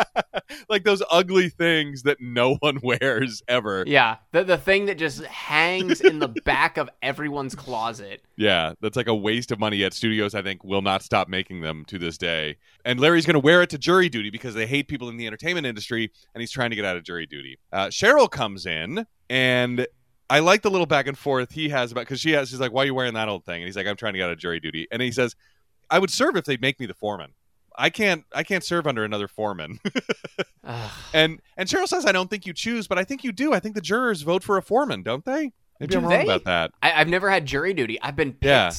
like 0.70 0.84
those 0.84 1.04
ugly 1.10 1.50
things 1.50 2.04
that 2.04 2.20
no 2.20 2.56
one 2.60 2.80
wears 2.82 3.42
ever. 3.48 3.84
Yeah, 3.88 4.18
the 4.32 4.44
the 4.44 4.58
thing 4.58 4.86
that 4.86 4.98
just 4.98 5.24
hangs 5.26 6.02
in 6.02 6.20
the 6.20 6.28
back 6.28 6.78
of 6.78 6.90
everyone's 7.02 7.56
closet. 7.56 8.22
Yeah, 8.38 8.74
that's 8.82 8.98
like 8.98 9.08
a 9.08 9.16
waste 9.16 9.52
of 9.52 9.60
money. 9.60 9.78
Yet 9.78 9.94
studios, 9.94 10.36
I 10.36 10.42
think, 10.42 10.64
will 10.64 10.82
not 10.82 11.04
stop 11.04 11.28
making 11.28 11.62
them 11.62 11.86
to 11.86 11.98
this 11.98 12.18
day. 12.18 12.58
And 12.86 13.00
Larry's 13.00 13.26
going 13.26 13.36
to 13.36 13.40
wear 13.40 13.62
it 13.62 13.70
to 13.72 13.78
jury 13.78 14.10
duty 14.10 14.30
because 14.30 14.54
they 14.54 14.68
hate 14.68 14.88
people 14.88 15.10
in 15.10 15.18
the 15.18 15.28
entertainment 15.28 15.68
industry, 15.68 16.12
and 16.34 16.42
he's 16.42 16.52
trying 16.52 16.72
to 16.72 16.76
get 16.76 16.86
out 16.86 16.98
of 16.98 17.04
jury 17.04 17.26
duty. 17.26 17.60
Uh, 17.72 17.88
Cheryl 17.88 18.30
comes 18.30 18.66
in, 18.66 19.06
and 19.30 19.88
I 20.30 20.40
like 20.40 20.62
the 20.62 20.72
little 20.72 20.88
back 20.88 21.08
and 21.08 21.18
forth 21.18 21.52
he 21.52 21.70
has 21.70 21.92
about 21.92 22.02
because 22.02 22.22
she 22.22 22.32
has. 22.32 22.50
She's 22.50 22.60
like, 22.60 22.72
"Why 22.72 22.84
are 22.84 22.86
you 22.86 22.96
wearing 22.96 23.14
that 23.16 23.28
old 23.28 23.46
thing?" 23.46 23.56
And 23.62 23.66
he's 23.66 23.76
like, 23.76 23.88
"I'm 23.88 23.98
trying 23.98 24.14
to 24.14 24.20
get 24.20 24.26
out 24.26 24.32
of 24.32 24.40
jury 24.40 24.60
duty." 24.60 24.88
And 24.92 25.02
he 25.02 25.12
says, 25.12 25.36
"I 25.92 26.00
would 26.00 26.10
serve 26.10 26.36
if 26.36 26.46
they'd 26.46 26.62
make 26.62 26.80
me 26.80 26.88
the 26.88 26.96
foreman." 26.96 27.34
I 27.78 27.90
can't 27.90 28.26
I 28.34 28.44
can't 28.44 28.64
serve 28.64 28.86
under 28.88 29.04
another 29.06 29.28
foreman. 29.28 29.80
and 31.14 31.42
and 31.58 31.70
Cheryl 31.70 31.88
says 31.88 32.06
I 32.06 32.12
don't 32.12 32.30
think 32.30 32.46
you 32.46 32.54
choose, 32.54 32.88
but 32.88 32.98
I 32.98 33.04
think 33.04 33.24
you 33.24 33.32
do. 33.32 33.54
I 33.54 33.60
think 33.60 33.76
the 33.76 33.82
jurors 33.82 34.22
vote 34.24 34.44
for 34.44 34.58
a 34.58 34.62
foreman, 34.62 35.04
don't 35.04 35.26
they? 35.26 35.52
Maybe 35.80 35.92
Do 35.92 35.98
I'm 35.98 36.04
wrong 36.04 36.12
they? 36.14 36.24
about 36.24 36.44
that. 36.46 36.72
I, 36.84 36.92
I've 36.94 37.08
never 37.08 37.30
had 37.30 37.46
jury 37.46 37.74
duty. 37.74 38.00
I've 38.02 38.16
been 38.16 38.34
picked, 38.34 38.44
Yeah. 38.46 38.72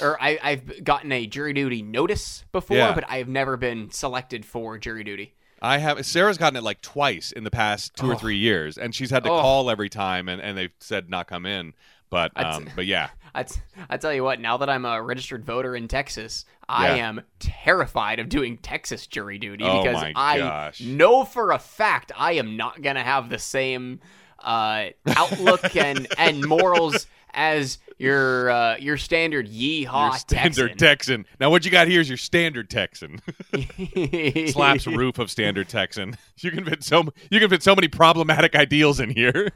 or 0.00 0.22
I, 0.22 0.38
I've 0.42 0.84
gotten 0.84 1.10
a 1.10 1.26
jury 1.26 1.52
duty 1.52 1.82
notice 1.82 2.44
before, 2.52 2.76
Yeah. 2.76 2.94
but 2.94 3.04
I've 3.08 3.28
never 3.28 3.56
been 3.56 3.90
selected 3.90 4.44
for 4.44 4.78
jury 4.78 5.02
duty. 5.04 5.34
I 5.60 5.78
have 5.78 6.04
Sarah's 6.06 6.38
gotten 6.38 6.56
it 6.56 6.62
like 6.62 6.80
twice 6.80 7.32
in 7.32 7.42
the 7.42 7.50
past 7.50 7.96
two 7.96 8.08
or 8.08 8.14
Oh. 8.14 8.18
three 8.18 8.36
years, 8.36 8.78
and 8.78 8.94
she's 8.94 9.10
had 9.10 9.24
to 9.24 9.30
Oh. 9.30 9.40
call 9.40 9.70
every 9.70 9.88
time, 9.88 10.28
and, 10.28 10.40
and 10.40 10.56
they've 10.56 10.70
said 10.78 11.10
not 11.10 11.26
come 11.26 11.44
in. 11.46 11.72
But 12.10 12.32
um, 12.36 12.66
s- 12.66 12.72
but 12.76 12.86
yeah, 12.86 13.10
I, 13.34 13.42
t- 13.42 13.60
I 13.88 13.96
tell 13.98 14.12
you 14.12 14.24
what, 14.24 14.40
now 14.40 14.56
that 14.58 14.70
I'm 14.70 14.84
a 14.84 15.02
registered 15.02 15.44
voter 15.44 15.76
in 15.76 15.88
Texas, 15.88 16.44
I 16.68 16.96
Yeah. 16.96 17.08
am 17.08 17.20
terrified 17.38 18.18
of 18.18 18.28
doing 18.28 18.58
Texas 18.58 19.06
jury 19.06 19.38
duty 19.38 19.64
Oh 19.64 19.82
because 19.82 20.02
I 20.16 20.38
gosh. 20.38 20.80
know 20.80 21.24
for 21.24 21.52
a 21.52 21.58
fact 21.58 22.12
I 22.16 22.32
am 22.32 22.56
not 22.56 22.80
going 22.82 22.96
to 22.96 23.02
have 23.02 23.28
the 23.28 23.38
same 23.38 24.00
uh, 24.40 24.86
outlook 25.06 25.76
and, 25.76 26.08
and 26.16 26.46
morals 26.46 27.06
as 27.38 27.78
your 27.98 28.50
uh, 28.50 28.76
your 28.78 28.96
standard 28.96 29.48
yeehaw 29.48 30.10
your 30.10 30.18
standard 30.18 30.78
Texan. 30.78 31.24
Texan. 31.24 31.26
Now 31.40 31.50
what 31.50 31.64
you 31.64 31.70
got 31.70 31.86
here 31.86 32.00
is 32.00 32.08
your 32.08 32.18
standard 32.18 32.68
Texan. 32.68 33.20
Slaps 34.48 34.86
roof 34.86 35.18
of 35.18 35.30
standard 35.30 35.68
Texan. 35.68 36.16
You 36.38 36.50
can 36.50 36.64
fit 36.64 36.82
so 36.82 37.04
you 37.30 37.38
can 37.40 37.48
fit 37.48 37.62
so 37.62 37.74
many 37.74 37.88
problematic 37.88 38.56
ideals 38.56 38.98
in 39.00 39.10
here. 39.10 39.50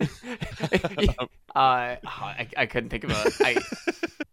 uh, 0.00 1.26
I, 1.54 2.48
I 2.56 2.66
couldn't 2.66 2.90
think 2.90 3.04
of 3.04 3.10
a. 3.10 3.32
I, 3.40 3.56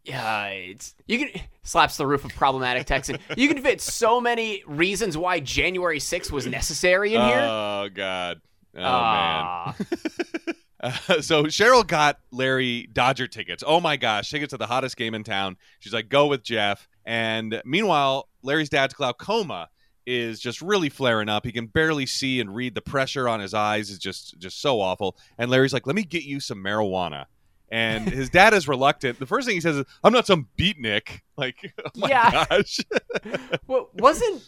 yeah, 0.03 0.47
it's 0.47 0.93
you 1.08 1.19
can 1.19 1.41
slaps 1.63 1.97
the 1.97 2.06
roof 2.06 2.25
of 2.25 2.32
problematic 2.36 2.86
Texan. 2.86 3.17
You 3.36 3.47
can 3.47 3.62
fit 3.62 3.82
so 3.82 4.21
many 4.21 4.63
reasons 4.67 5.17
why 5.17 5.39
January 5.39 5.99
6th 5.99 6.32
was 6.32 6.45
necessary 6.45 7.15
in 7.15 7.21
here. 7.21 7.39
Oh 7.41 7.89
God. 7.93 8.41
Oh 8.75 8.82
man. 8.82 9.75
Uh, 10.84 10.91
so 11.22 11.43
Cheryl 11.46 11.88
got 11.88 12.19
Larry 12.32 12.88
Dodger 12.93 13.28
tickets. 13.28 13.63
Oh 13.65 13.80
my 13.80 13.98
gosh, 13.98 14.30
tickets 14.30 14.52
to 14.52 14.58
the 14.58 14.67
hottest 14.67 14.98
game 14.98 15.15
in 15.15 15.24
town. 15.24 15.58
She's 15.80 15.93
like, 15.93 16.10
go 16.10 16.28
with 16.28 16.43
Jeff. 16.43 16.88
And 17.06 17.62
meanwhile, 17.65 18.30
Larry's 18.43 18.69
dad's 18.69 18.93
glaucoma 18.93 19.69
is 20.06 20.39
just 20.39 20.62
really 20.62 20.89
flaring 20.89 21.30
up. 21.30 21.46
He 21.46 21.52
can 21.54 21.65
barely 21.67 22.06
see 22.06 22.39
and 22.41 22.54
read. 22.54 22.76
The 22.76 22.82
pressure 22.82 23.28
on 23.30 23.39
his 23.39 23.54
eyes 23.54 23.89
is 23.89 23.98
just 23.98 24.38
just 24.38 24.62
so 24.62 24.80
awful. 24.82 25.17
And 25.38 25.50
Larry's 25.50 25.74
like, 25.74 25.88
let 25.88 25.96
me 25.96 26.04
get 26.04 26.24
you 26.24 26.39
some 26.39 26.62
marijuana. 26.63 27.26
And 27.72 28.08
his 28.10 28.30
dad 28.30 28.54
is 28.54 28.67
reluctant. 28.67 29.17
The 29.17 29.26
first 29.26 29.48
thing 29.48 29.56
he 29.56 29.62
says 29.62 29.78
is, 29.78 29.86
I'm 30.04 30.13
not 30.13 30.28
some 30.28 30.48
beatnik. 30.58 31.22
Like, 31.38 31.56
oh 31.84 31.89
my 31.96 32.10
Yeah. 32.10 32.46
gosh. 32.50 32.80
What 33.65 33.96
wasn't? 33.96 34.43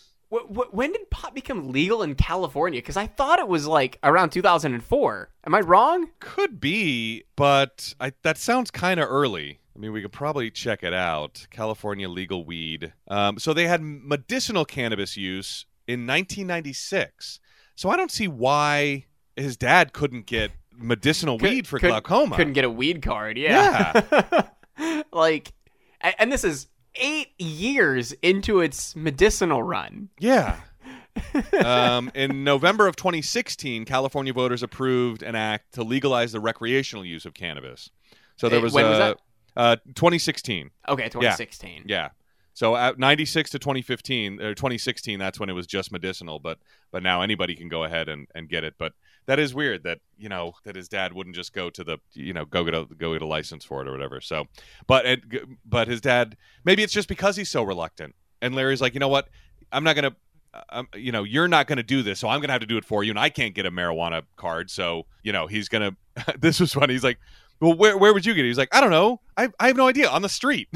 When 0.71 0.91
did 0.91 1.09
pot 1.09 1.33
become 1.35 1.71
legal 1.71 2.03
in 2.03 2.15
California? 2.15 2.79
Because 2.79 2.97
I 2.97 3.07
thought 3.07 3.39
it 3.39 3.47
was 3.47 3.65
like 3.67 3.99
around 4.03 4.31
2004. 4.31 5.29
Am 5.45 5.55
I 5.55 5.59
wrong? 5.59 6.09
Could 6.19 6.59
be, 6.59 7.23
but 7.35 7.93
I, 7.99 8.13
that 8.23 8.37
sounds 8.37 8.71
kind 8.71 8.99
of 8.99 9.07
early. 9.09 9.59
I 9.75 9.79
mean, 9.79 9.91
we 9.91 10.01
could 10.01 10.11
probably 10.13 10.49
check 10.51 10.83
it 10.83 10.93
out. 10.93 11.47
California 11.51 12.07
legal 12.07 12.45
weed. 12.45 12.93
Um, 13.07 13.37
so 13.39 13.53
they 13.53 13.67
had 13.67 13.81
medicinal 13.81 14.63
cannabis 14.65 15.17
use 15.17 15.65
in 15.87 16.07
1996. 16.07 17.39
So 17.75 17.89
I 17.89 17.97
don't 17.97 18.11
see 18.11 18.27
why 18.27 19.05
his 19.35 19.57
dad 19.57 19.91
couldn't 19.91 20.25
get 20.27 20.51
medicinal 20.71 21.37
Could- 21.37 21.49
weed 21.49 21.67
for 21.67 21.79
could- 21.79 21.89
glaucoma. 21.89 22.35
Couldn't 22.35 22.53
get 22.53 22.63
a 22.65 22.69
weed 22.69 23.01
card. 23.01 23.37
Yeah. 23.37 24.47
like, 25.11 25.51
and 26.01 26.31
this 26.31 26.43
is 26.43 26.67
eight 26.97 27.39
years 27.39 28.13
into 28.21 28.59
its 28.61 28.95
medicinal 28.95 29.63
run. 29.63 30.09
Yeah. 30.19 30.59
um, 31.63 32.11
in 32.13 32.43
November 32.43 32.87
of 32.87 32.95
2016, 32.95 33.85
California 33.85 34.33
voters 34.33 34.63
approved 34.63 35.23
an 35.23 35.35
act 35.35 35.73
to 35.73 35.83
legalize 35.83 36.31
the 36.33 36.39
recreational 36.39 37.05
use 37.05 37.25
of 37.25 37.33
cannabis. 37.33 37.89
So 38.35 38.49
there 38.49 38.59
Eh, 38.59 38.63
was, 38.63 38.73
when 38.73 38.85
was 38.85 38.99
uh, 38.99 39.07
that? 39.07 39.17
Uh, 39.55 39.75
2016. 39.95 40.71
Okay, 40.89 41.05
2016. 41.05 41.83
Yeah. 41.85 42.09
So 42.53 42.75
at 42.75 42.97
96 42.97 43.49
to 43.51 43.59
2015 43.59 44.41
or 44.41 44.53
2016, 44.55 45.19
that's 45.19 45.39
when 45.39 45.49
it 45.49 45.53
was 45.53 45.67
just 45.67 45.91
medicinal. 45.91 46.39
But 46.39 46.59
but 46.91 47.03
now 47.03 47.21
anybody 47.21 47.55
can 47.55 47.67
go 47.67 47.83
ahead 47.83 48.07
and, 48.07 48.27
and 48.33 48.47
get 48.47 48.63
it. 48.63 48.75
But 48.77 48.93
that 49.27 49.39
is 49.39 49.53
weird 49.53 49.83
that 49.83 49.99
you 50.17 50.29
know 50.29 50.53
that 50.63 50.75
his 50.75 50.87
dad 50.87 51.13
wouldn't 51.13 51.35
just 51.35 51.53
go 51.53 51.69
to 51.69 51.83
the 51.83 51.97
you 52.13 52.33
know 52.33 52.45
go 52.45 52.63
get 52.63 52.73
a 52.73 52.85
go 52.97 53.13
get 53.13 53.21
a 53.21 53.27
license 53.27 53.63
for 53.63 53.81
it 53.81 53.87
or 53.87 53.91
whatever. 53.91 54.21
So, 54.21 54.45
but 54.87 55.05
it, 55.05 55.21
but 55.65 55.87
his 55.87 56.01
dad 56.01 56.37
maybe 56.63 56.83
it's 56.83 56.93
just 56.93 57.07
because 57.07 57.35
he's 57.35 57.49
so 57.49 57.63
reluctant. 57.63 58.15
And 58.41 58.53
Larry's 58.55 58.81
like, 58.81 58.93
you 58.93 58.99
know 58.99 59.07
what, 59.07 59.29
I'm 59.71 59.83
not 59.83 59.95
gonna. 59.95 60.15
Um, 60.69 60.87
you 60.95 61.11
know, 61.11 61.23
you're 61.23 61.49
not 61.49 61.67
to 61.79 61.83
do 61.83 62.01
this, 62.01 62.17
so 62.17 62.29
I'm 62.29 62.39
to 62.47 62.53
have 62.53 62.61
to 62.61 62.67
do 62.67 62.77
it 62.77 62.85
for 62.85 63.03
you, 63.03 63.11
and 63.11 63.19
I 63.19 63.27
can't 63.27 63.53
get 63.53 63.65
a 63.65 63.71
marijuana 63.71 64.23
card. 64.37 64.71
So, 64.71 65.05
you 65.21 65.33
know, 65.33 65.47
he's 65.47 65.67
to. 65.67 65.97
this 66.39 66.61
was 66.61 66.71
funny. 66.71 66.93
He's 66.93 67.03
like, 67.03 67.19
"Well, 67.59 67.73
where 67.73 67.97
where 67.97 68.13
would 68.13 68.25
you 68.25 68.33
get 68.33 68.45
it?" 68.45 68.47
He's 68.47 68.57
like, 68.57 68.73
"I 68.73 68.79
don't 68.79 68.89
know. 68.89 69.19
I 69.35 69.49
I 69.59 69.67
have 69.67 69.75
no 69.75 69.87
idea. 69.87 70.07
On 70.07 70.21
the 70.21 70.29
street." 70.29 70.69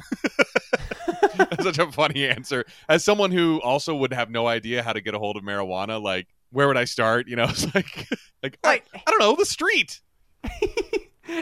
That's 1.38 1.63
such 1.63 1.77
a 1.77 1.89
funny 1.93 2.27
answer. 2.27 2.65
As 2.89 3.05
someone 3.05 3.31
who 3.31 3.62
also 3.62 3.95
would 3.95 4.12
have 4.12 4.29
no 4.29 4.47
idea 4.47 4.83
how 4.83 4.91
to 4.91 4.99
get 4.99 5.13
a 5.13 5.19
hold 5.19 5.38
of 5.38 5.43
marijuana, 5.43 6.01
like 6.01 6.27
where 6.51 6.67
would 6.67 6.77
I 6.77 6.85
start? 6.85 7.27
You 7.27 7.35
know, 7.35 7.43
it's 7.49 7.73
like 7.73 8.07
like 8.43 8.57
I, 8.63 8.81
I 8.93 9.01
don't 9.12 9.19
know, 9.19 9.35
the 9.35 9.45
street. 9.45 10.01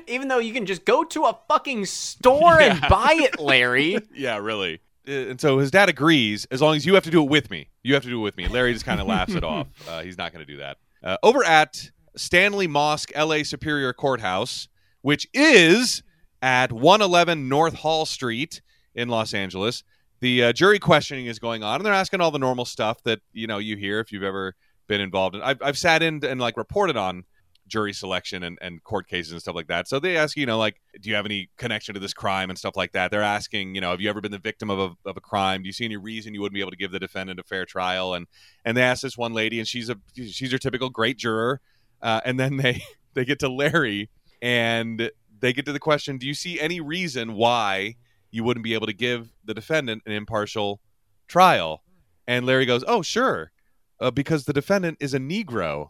Even 0.07 0.27
though 0.27 0.39
you 0.39 0.53
can 0.53 0.65
just 0.65 0.83
go 0.83 1.03
to 1.05 1.25
a 1.25 1.37
fucking 1.47 1.85
store 1.85 2.59
and 2.59 2.81
buy 2.89 3.15
it, 3.19 3.39
Larry. 3.39 3.97
Yeah, 4.13 4.37
really. 4.37 4.81
Uh, 5.07 5.11
And 5.11 5.39
so 5.41 5.59
his 5.59 5.71
dad 5.71 5.87
agrees 5.87 6.45
as 6.51 6.61
long 6.61 6.75
as 6.75 6.85
you 6.85 6.93
have 6.95 7.03
to 7.05 7.09
do 7.11 7.23
it 7.23 7.29
with 7.29 7.49
me. 7.49 7.69
You 7.83 7.93
have 7.93 8.03
to 8.03 8.09
do 8.09 8.19
it 8.19 8.23
with 8.23 8.35
me. 8.35 8.47
Larry 8.49 8.73
just 8.73 8.85
kind 8.85 8.99
of 8.99 9.07
laughs 9.07 9.33
it 9.33 9.43
off. 9.45 9.67
Uh, 9.87 10.01
he's 10.01 10.17
not 10.17 10.33
going 10.33 10.45
to 10.45 10.51
do 10.51 10.57
that. 10.57 10.77
Uh, 11.01 11.15
over 11.23 11.41
at 11.45 11.89
Stanley 12.17 12.67
Mosk, 12.67 13.15
LA 13.15 13.43
Superior 13.43 13.93
Courthouse, 13.93 14.67
which 15.03 15.25
is 15.33 16.03
at 16.41 16.73
111 16.73 17.47
North 17.47 17.75
Hall 17.75 18.05
Street 18.05 18.61
in 18.93 19.07
Los 19.07 19.33
Angeles, 19.33 19.83
the 20.19 20.43
uh, 20.45 20.51
jury 20.53 20.79
questioning 20.79 21.27
is 21.27 21.39
going 21.39 21.63
on, 21.63 21.75
and 21.75 21.85
they're 21.85 21.93
asking 21.93 22.19
all 22.19 22.31
the 22.31 22.39
normal 22.39 22.65
stuff 22.65 23.01
that 23.03 23.19
you 23.31 23.47
know 23.47 23.59
you 23.59 23.77
hear 23.77 23.99
if 23.99 24.11
you've 24.11 24.23
ever 24.23 24.55
been 24.87 25.01
involved 25.01 25.35
in. 25.35 25.41
I've, 25.41 25.61
I've 25.61 25.77
sat 25.77 26.01
in 26.01 26.23
and 26.25 26.39
like 26.39 26.57
reported 26.57 26.97
on 26.97 27.25
jury 27.67 27.93
selection 27.93 28.43
and, 28.43 28.57
and 28.61 28.83
court 28.83 29.07
cases 29.07 29.31
and 29.31 29.41
stuff 29.41 29.55
like 29.55 29.67
that. 29.67 29.87
So 29.87 29.99
they 29.99 30.17
ask, 30.17 30.37
you 30.37 30.45
know, 30.45 30.57
like, 30.57 30.81
do 30.99 31.09
you 31.09 31.15
have 31.15 31.25
any 31.25 31.49
connection 31.57 31.93
to 31.93 31.99
this 31.99 32.13
crime 32.13 32.49
and 32.49 32.57
stuff 32.57 32.75
like 32.75 32.93
that? 32.93 33.11
They're 33.11 33.21
asking, 33.21 33.75
you 33.75 33.81
know, 33.81 33.91
have 33.91 34.01
you 34.01 34.09
ever 34.09 34.21
been 34.21 34.31
the 34.31 34.39
victim 34.39 34.69
of 34.69 34.79
a, 34.79 35.09
of 35.09 35.17
a 35.17 35.21
crime? 35.21 35.61
Do 35.61 35.67
you 35.67 35.73
see 35.73 35.85
any 35.85 35.97
reason 35.97 36.33
you 36.33 36.41
wouldn't 36.41 36.55
be 36.55 36.61
able 36.61 36.71
to 36.71 36.77
give 36.77 36.91
the 36.91 36.99
defendant 36.99 37.39
a 37.39 37.43
fair 37.43 37.65
trial? 37.65 38.13
And 38.13 38.27
and 38.65 38.75
they 38.75 38.83
ask 38.83 39.01
this 39.01 39.17
one 39.17 39.33
lady, 39.33 39.59
and 39.59 39.67
she's 39.67 39.89
a 39.89 39.97
she's 40.15 40.51
your 40.51 40.59
typical 40.59 40.89
great 40.89 41.17
juror. 41.17 41.61
Uh, 42.01 42.21
and 42.25 42.39
then 42.39 42.57
they 42.57 42.83
they 43.13 43.25
get 43.25 43.39
to 43.39 43.49
Larry, 43.49 44.09
and 44.41 45.11
they 45.39 45.53
get 45.53 45.65
to 45.65 45.73
the 45.73 45.79
question: 45.79 46.17
Do 46.17 46.27
you 46.27 46.33
see 46.33 46.59
any 46.59 46.79
reason 46.79 47.33
why 47.33 47.95
you 48.31 48.43
wouldn't 48.43 48.63
be 48.63 48.73
able 48.73 48.87
to 48.87 48.93
give 48.93 49.33
the 49.43 49.53
defendant 49.53 50.03
an 50.05 50.13
impartial 50.13 50.79
trial? 51.27 51.83
And 52.27 52.45
Larry 52.45 52.65
goes, 52.65 52.83
"Oh, 52.87 53.01
sure, 53.01 53.51
uh, 53.99 54.11
because 54.11 54.45
the 54.45 54.53
defendant 54.53 54.97
is 54.99 55.13
a 55.13 55.19
Negro." 55.19 55.89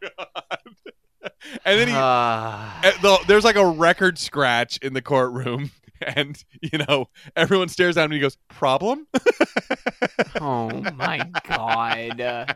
God. 0.00 0.58
and 1.64 1.80
then 1.80 1.88
he 1.88 1.94
Uh, 1.94 1.98
uh, 1.98 2.92
though 3.02 3.18
there's 3.26 3.44
like 3.44 3.56
a 3.56 3.66
record 3.66 4.18
scratch 4.18 4.76
in 4.78 4.92
the 4.94 5.02
courtroom 5.02 5.70
and 6.02 6.42
you 6.60 6.78
know 6.78 7.08
everyone 7.36 7.68
stares 7.68 7.96
at 7.96 8.00
him 8.00 8.06
and 8.06 8.14
he 8.14 8.20
goes 8.20 8.36
problem 8.48 9.06
oh 10.40 10.68
my 10.96 11.24
god. 11.48 12.20
Uh, 12.20 12.46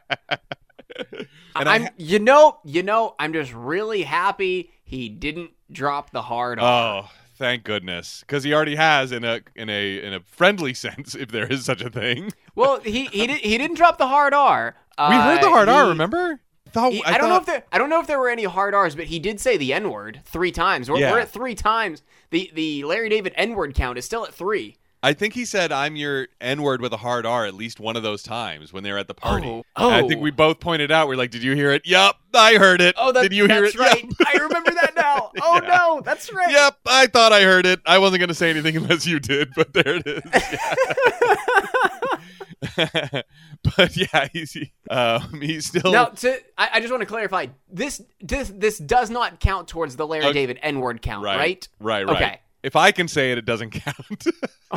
And 1.54 1.68
I 1.68 1.74
I'm, 1.76 1.82
ha- 1.84 1.88
you 1.96 2.18
know, 2.18 2.58
you 2.64 2.82
know, 2.82 3.14
I'm 3.18 3.32
just 3.32 3.52
really 3.52 4.02
happy 4.02 4.70
he 4.84 5.08
didn't 5.08 5.50
drop 5.70 6.10
the 6.10 6.22
hard 6.22 6.58
R. 6.58 7.04
oh 7.04 7.10
thank 7.38 7.64
goodness 7.64 8.20
because 8.20 8.44
he 8.44 8.52
already 8.52 8.76
has 8.76 9.12
in 9.12 9.24
a 9.24 9.40
in 9.54 9.68
a 9.70 10.02
in 10.02 10.12
a 10.12 10.20
friendly 10.20 10.74
sense 10.84 11.14
if 11.14 11.30
there 11.30 11.46
is 11.46 11.64
such 11.64 11.80
a 11.82 11.88
thing 11.90 12.32
Well, 12.54 12.80
he 12.80 13.06
he 13.06 13.26
did 13.26 13.38
he 13.40 13.56
didn't 13.56 13.76
drop 13.76 13.96
the 13.98 14.08
hard 14.08 14.34
R. 14.34 14.76
we 14.98 15.14
heard 15.14 15.40
the 15.42 15.48
hard 15.48 15.68
Uh, 15.68 15.74
r 15.74 15.88
remember 15.88 16.40
thought, 16.70 16.92
he- 16.92 17.02
I, 17.04 17.16
don't 17.16 17.30
know 17.30 17.36
if 17.36 17.46
there 17.46 17.64
I 17.72 17.78
don't 17.78 17.88
know 17.88 18.00
if 18.00 18.06
there 18.06 18.18
were 18.18 18.28
any 18.28 18.44
hard 18.44 18.74
R's, 18.74 18.94
but 18.94 19.06
he 19.06 19.18
did 19.18 19.40
say 19.40 19.56
the 19.56 19.72
N 19.72 19.90
word 19.90 20.20
three 20.26 20.52
times. 20.52 20.90
We're, 20.90 20.98
Yeah. 20.98 21.12
we're 21.12 21.20
at 21.20 21.30
three 21.30 21.54
times. 21.54 22.02
The 22.30 22.50
the 22.52 22.84
Larry 22.84 23.08
David 23.08 23.32
N 23.36 23.54
word 23.54 23.74
count 23.74 23.96
is 23.96 24.04
still 24.04 24.26
at 24.26 24.34
three. 24.34 24.76
I 25.02 25.12
think 25.12 25.34
he 25.34 25.44
said 25.44 25.70
I'm 25.70 25.94
your 25.94 26.26
N 26.40 26.62
word 26.62 26.80
with 26.80 26.92
a 26.92 26.96
hard 26.96 27.24
R 27.24 27.46
at 27.46 27.54
least 27.54 27.78
one 27.78 27.96
of 27.96 28.02
those 28.02 28.22
times 28.22 28.72
when 28.72 28.82
they 28.82 28.90
were 28.90 28.98
at 28.98 29.06
the 29.06 29.14
party. 29.14 29.46
Oh, 29.46 29.64
And 29.76 29.94
I 29.94 30.08
think 30.08 30.20
we 30.20 30.30
both 30.32 30.58
pointed 30.58 30.90
out. 30.90 31.06
We're 31.06 31.16
like, 31.16 31.30
"Did 31.30 31.42
you 31.44 31.54
hear 31.54 31.70
it? 31.70 31.86
Yup, 31.86 32.16
I 32.34 32.54
heard 32.56 32.80
it. 32.80 32.96
Oh, 32.98 33.12
that, 33.12 33.22
did 33.22 33.32
you 33.32 33.46
hear 33.46 33.62
that's 33.62 33.74
it? 33.74 33.78
right. 33.80 34.02
Yup. 34.02 34.12
I 34.26 34.32
remember 34.42 34.72
that 34.72 34.94
now. 34.96 35.30
Oh 35.40 35.60
Yeah. 35.62 35.68
no, 35.68 36.00
that's 36.04 36.32
right. 36.32 36.50
Yep, 36.50 36.78
I 36.86 37.06
thought 37.06 37.32
I 37.32 37.42
heard 37.42 37.64
it. 37.66 37.80
I 37.86 37.98
wasn't 37.98 38.18
going 38.20 38.28
to 38.28 38.34
say 38.34 38.50
anything 38.50 38.76
unless 38.78 39.06
you 39.06 39.20
did, 39.20 39.52
but 39.54 39.72
there 39.72 39.96
it 39.96 40.06
is. 40.06 40.22
Yeah. 42.76 43.22
but 43.76 43.96
yeah, 43.96 44.28
he's 44.32 44.52
he, 44.52 44.72
um, 44.90 45.40
he's 45.40 45.66
still 45.66 45.92
Now, 45.92 46.06
to 46.06 46.38
I, 46.56 46.68
I 46.74 46.80
just 46.80 46.90
want 46.90 47.02
to 47.02 47.06
clarify 47.06 47.46
this. 47.70 48.02
This 48.20 48.52
this 48.54 48.78
does 48.78 49.10
not 49.10 49.40
count 49.40 49.68
towards 49.68 49.96
the 49.96 50.06
Larry 50.06 50.24
Okay. 50.26 50.32
David 50.32 50.58
N 50.62 50.80
word 50.80 51.02
count, 51.02 51.24
right, 51.24 51.36
right? 51.38 51.68
right, 51.80 52.06
right. 52.06 52.16
Okay. 52.16 52.40
If 52.62 52.74
I 52.76 52.90
can 52.90 53.06
say 53.08 53.30
it, 53.32 53.38
it 53.38 53.44
doesn't 53.44 53.70
count. 53.84 54.26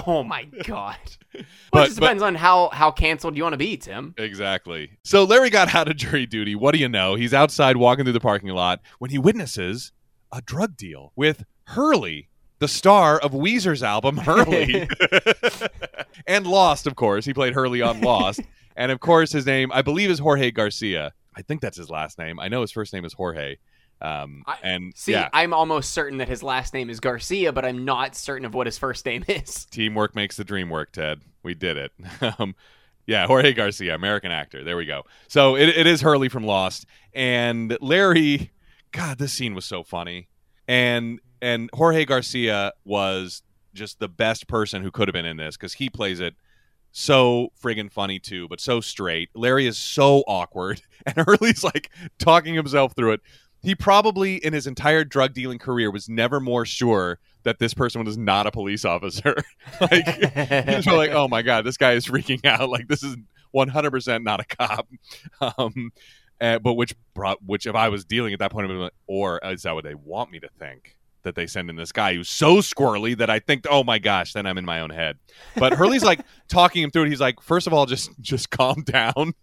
Oh 0.06 0.24
my 0.24 0.44
god. 0.64 0.98
Well, 1.34 1.44
But- 1.72 1.84
it 1.84 1.88
just 1.88 2.00
depends 2.02 2.22
on 2.24 2.36
how 2.36 2.70
how 2.74 2.92
canceled 2.92 3.38
you 3.38 3.44
want 3.44 3.54
to 3.54 3.58
be, 3.58 3.78
Tim. 3.78 4.14
exactly. 4.18 4.92
So 5.06 5.24
Larry 5.24 5.50
got 5.50 5.74
out 5.74 5.88
of 5.88 5.96
jury 5.96 6.26
duty. 6.26 6.56
What 6.56 6.74
do 6.74 6.80
you 6.80 6.90
know? 6.90 7.16
He's 7.16 7.34
outside 7.34 7.78
walking 7.78 8.04
through 8.04 8.14
the 8.14 8.20
parking 8.20 8.50
lot 8.50 8.82
when 9.00 9.12
he 9.12 9.18
witnesses 9.18 9.94
a 10.34 10.42
drug 10.42 10.76
deal 10.76 11.14
with 11.16 11.46
Hurley, 11.68 12.28
the 12.60 12.68
star 12.68 13.18
of 13.18 13.32
Weezer's 13.32 13.82
album 13.82 14.18
Hurley, 14.18 14.88
and 16.28 16.46
Lost. 16.46 16.86
Of 16.88 16.96
course, 16.96 17.26
he 17.26 17.34
played 17.34 17.54
Hurley 17.54 17.82
on 17.82 18.02
Lost, 18.02 18.42
and 18.76 18.92
of 18.92 19.00
course, 19.00 19.32
his 19.32 19.46
name 19.46 19.72
I 19.74 19.82
believe 19.82 20.10
is 20.10 20.20
Jorge 20.20 20.52
Garcia. 20.52 21.14
I 21.36 21.42
think 21.42 21.62
that's 21.62 21.78
his 21.78 21.90
last 21.90 22.20
name. 22.20 22.40
I 22.40 22.50
know 22.50 22.62
his 22.62 22.72
first 22.72 22.92
name 22.94 23.06
is 23.06 23.14
Jorge. 23.14 23.56
Um, 24.02 24.44
I- 24.48 24.58
and 24.64 24.94
See, 24.96 25.12
yeah, 25.12 25.30
I'm 25.32 25.54
almost 25.54 25.92
certain 25.92 26.18
that 26.18 26.28
his 26.28 26.42
last 26.44 26.74
name 26.74 26.90
is 26.90 27.00
Garcia, 27.00 27.52
but 27.54 27.64
I'm 27.66 27.86
not 27.86 28.16
certain 28.16 28.46
of 28.46 28.54
what 28.54 28.66
his 28.68 28.78
first 28.78 29.06
name 29.06 29.24
is. 29.28 29.66
teamwork 29.66 30.16
makes 30.16 30.38
the 30.38 30.44
dream 30.44 30.70
work. 30.70 30.92
Ted, 30.92 31.22
we 31.44 31.54
did 31.54 31.78
it. 31.78 31.92
um, 32.40 32.56
yeah, 33.06 33.28
Jorge 33.28 33.54
Garcia, 33.54 33.94
American 33.96 34.32
actor. 34.32 34.64
There 34.64 34.78
we 34.78 34.86
go. 34.86 35.04
So 35.28 35.56
it, 35.56 35.70
it 35.70 35.88
is 35.88 36.02
Hurley 36.02 36.30
from 36.30 36.44
Lost, 36.46 36.86
and 37.14 37.78
Larry. 37.82 38.52
God, 38.92 39.18
this 39.20 39.34
scene 39.34 39.54
was 39.56 39.66
so 39.66 39.84
funny, 39.84 40.28
and 40.68 41.20
and 41.42 41.70
Jorge 41.74 42.06
Garcia 42.06 42.74
was 42.84 43.42
just 43.74 44.00
the 44.00 44.10
best 44.10 44.48
person 44.48 44.82
who 44.82 44.92
could 44.92 45.08
have 45.08 45.14
been 45.14 45.26
in 45.26 45.38
this 45.38 45.56
because 45.58 45.74
he 45.74 45.90
plays 45.90 46.20
it 46.20 46.36
so 46.92 47.50
friggin' 47.64 47.90
funny 47.92 48.20
too, 48.20 48.48
but 48.50 48.60
so 48.60 48.82
straight. 48.82 49.30
Larry 49.34 49.66
is 49.66 49.78
so 49.78 50.24
awkward, 50.28 50.82
and 51.06 51.16
Hurley's 51.26 51.64
like 51.64 51.90
talking 52.20 52.54
himself 52.56 52.94
through 52.96 53.14
it. 53.14 53.22
He 53.62 53.76
probably 53.76 54.36
in 54.36 54.54
his 54.54 54.68
entire 54.68 55.04
drug 55.04 55.34
dealing 55.34 55.60
career 55.60 55.92
was 55.92 56.10
never 56.10 56.40
more 56.40 56.66
sure 56.66 57.20
that 57.44 57.60
this 57.60 57.74
person 57.74 58.04
was 58.04 58.18
not 58.18 58.48
a 58.48 58.52
police 58.52 58.86
officer. 58.86 59.36
like 59.82 60.08
like, 60.86 61.12
oh 61.12 61.28
my 61.30 61.42
god, 61.42 61.66
this 61.66 61.78
guy 61.78 61.94
is 61.94 62.06
freaking 62.06 62.46
out. 62.46 62.70
Like 62.70 62.88
this 62.88 63.04
is 63.04 63.18
one 63.52 63.68
hundred 63.68 63.92
percent 63.92 64.24
not 64.24 64.40
a 64.40 64.46
cop. 64.46 64.88
Um, 65.58 65.92
uh, 66.40 66.58
but 66.60 66.74
which 66.74 66.96
brought 67.14 67.38
which 67.46 67.68
if 67.68 67.76
I 67.76 67.90
was 67.90 68.04
dealing 68.04 68.34
at 68.34 68.40
that 68.40 68.52
point, 68.52 68.70
like, 68.70 68.94
or 69.06 69.40
is 69.44 69.62
that 69.62 69.76
what 69.76 69.84
they 69.84 69.96
want 69.96 70.32
me 70.32 70.40
to 70.40 70.50
think? 70.60 70.98
That 71.24 71.36
they 71.36 71.46
send 71.46 71.70
in 71.70 71.76
this 71.76 71.92
guy 71.92 72.16
who's 72.16 72.30
so 72.30 72.58
squirrely 72.58 73.16
that 73.16 73.30
I 73.30 73.38
think, 73.38 73.68
oh 73.70 73.84
my 73.84 74.00
gosh, 74.00 74.34
then 74.34 74.48
I'm 74.48 74.58
in 74.58 74.66
my 74.66 74.80
own 74.80 74.90
head. 74.90 75.20
But 75.56 75.74
Hurley's 75.74 76.04
like 76.04 76.22
talking 76.48 76.82
him 76.82 76.90
through 76.90 77.04
it. 77.04 77.10
He's 77.10 77.22
like, 77.22 77.40
first 77.42 77.68
of 77.68 77.74
all, 77.74 77.86
just 77.86 78.10
just 78.22 78.50
calm 78.50 78.82
down. 78.82 79.34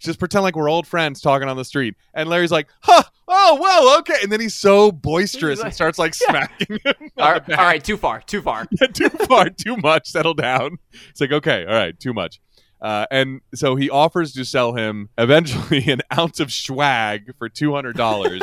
Just 0.00 0.18
pretend 0.18 0.44
like 0.44 0.54
we're 0.56 0.70
old 0.70 0.86
friends 0.86 1.20
talking 1.20 1.48
on 1.48 1.56
the 1.56 1.64
street. 1.64 1.96
And 2.14 2.28
Larry's 2.28 2.52
like, 2.52 2.68
huh, 2.82 3.02
oh, 3.26 3.58
well, 3.60 3.98
okay. 3.98 4.14
And 4.22 4.30
then 4.30 4.40
he's 4.40 4.54
so 4.54 4.92
boisterous 4.92 5.60
and 5.60 5.74
starts 5.74 5.98
like 5.98 6.14
Yeah. 6.28 6.30
smacking 6.30 6.78
him. 6.84 7.10
all, 7.18 7.32
right, 7.32 7.50
all 7.50 7.56
right, 7.64 7.82
too 7.82 7.96
far, 7.96 8.20
too 8.22 8.40
far. 8.42 8.66
too 8.92 9.08
far, 9.08 9.50
too 9.50 9.76
much. 9.76 10.08
Settle 10.08 10.34
down. 10.34 10.78
It's 11.10 11.20
like, 11.20 11.32
okay, 11.32 11.64
all 11.66 11.74
right, 11.74 11.98
too 11.98 12.12
much. 12.14 12.40
Uh, 12.80 13.06
and 13.10 13.40
so 13.56 13.74
he 13.74 13.90
offers 13.90 14.32
to 14.34 14.44
sell 14.44 14.72
him 14.74 15.08
eventually 15.18 15.82
an 15.90 16.00
ounce 16.16 16.38
of 16.38 16.52
swag 16.52 17.34
for 17.36 17.48
two 17.48 17.74
hundred 17.74 17.96
dollars, 17.96 18.40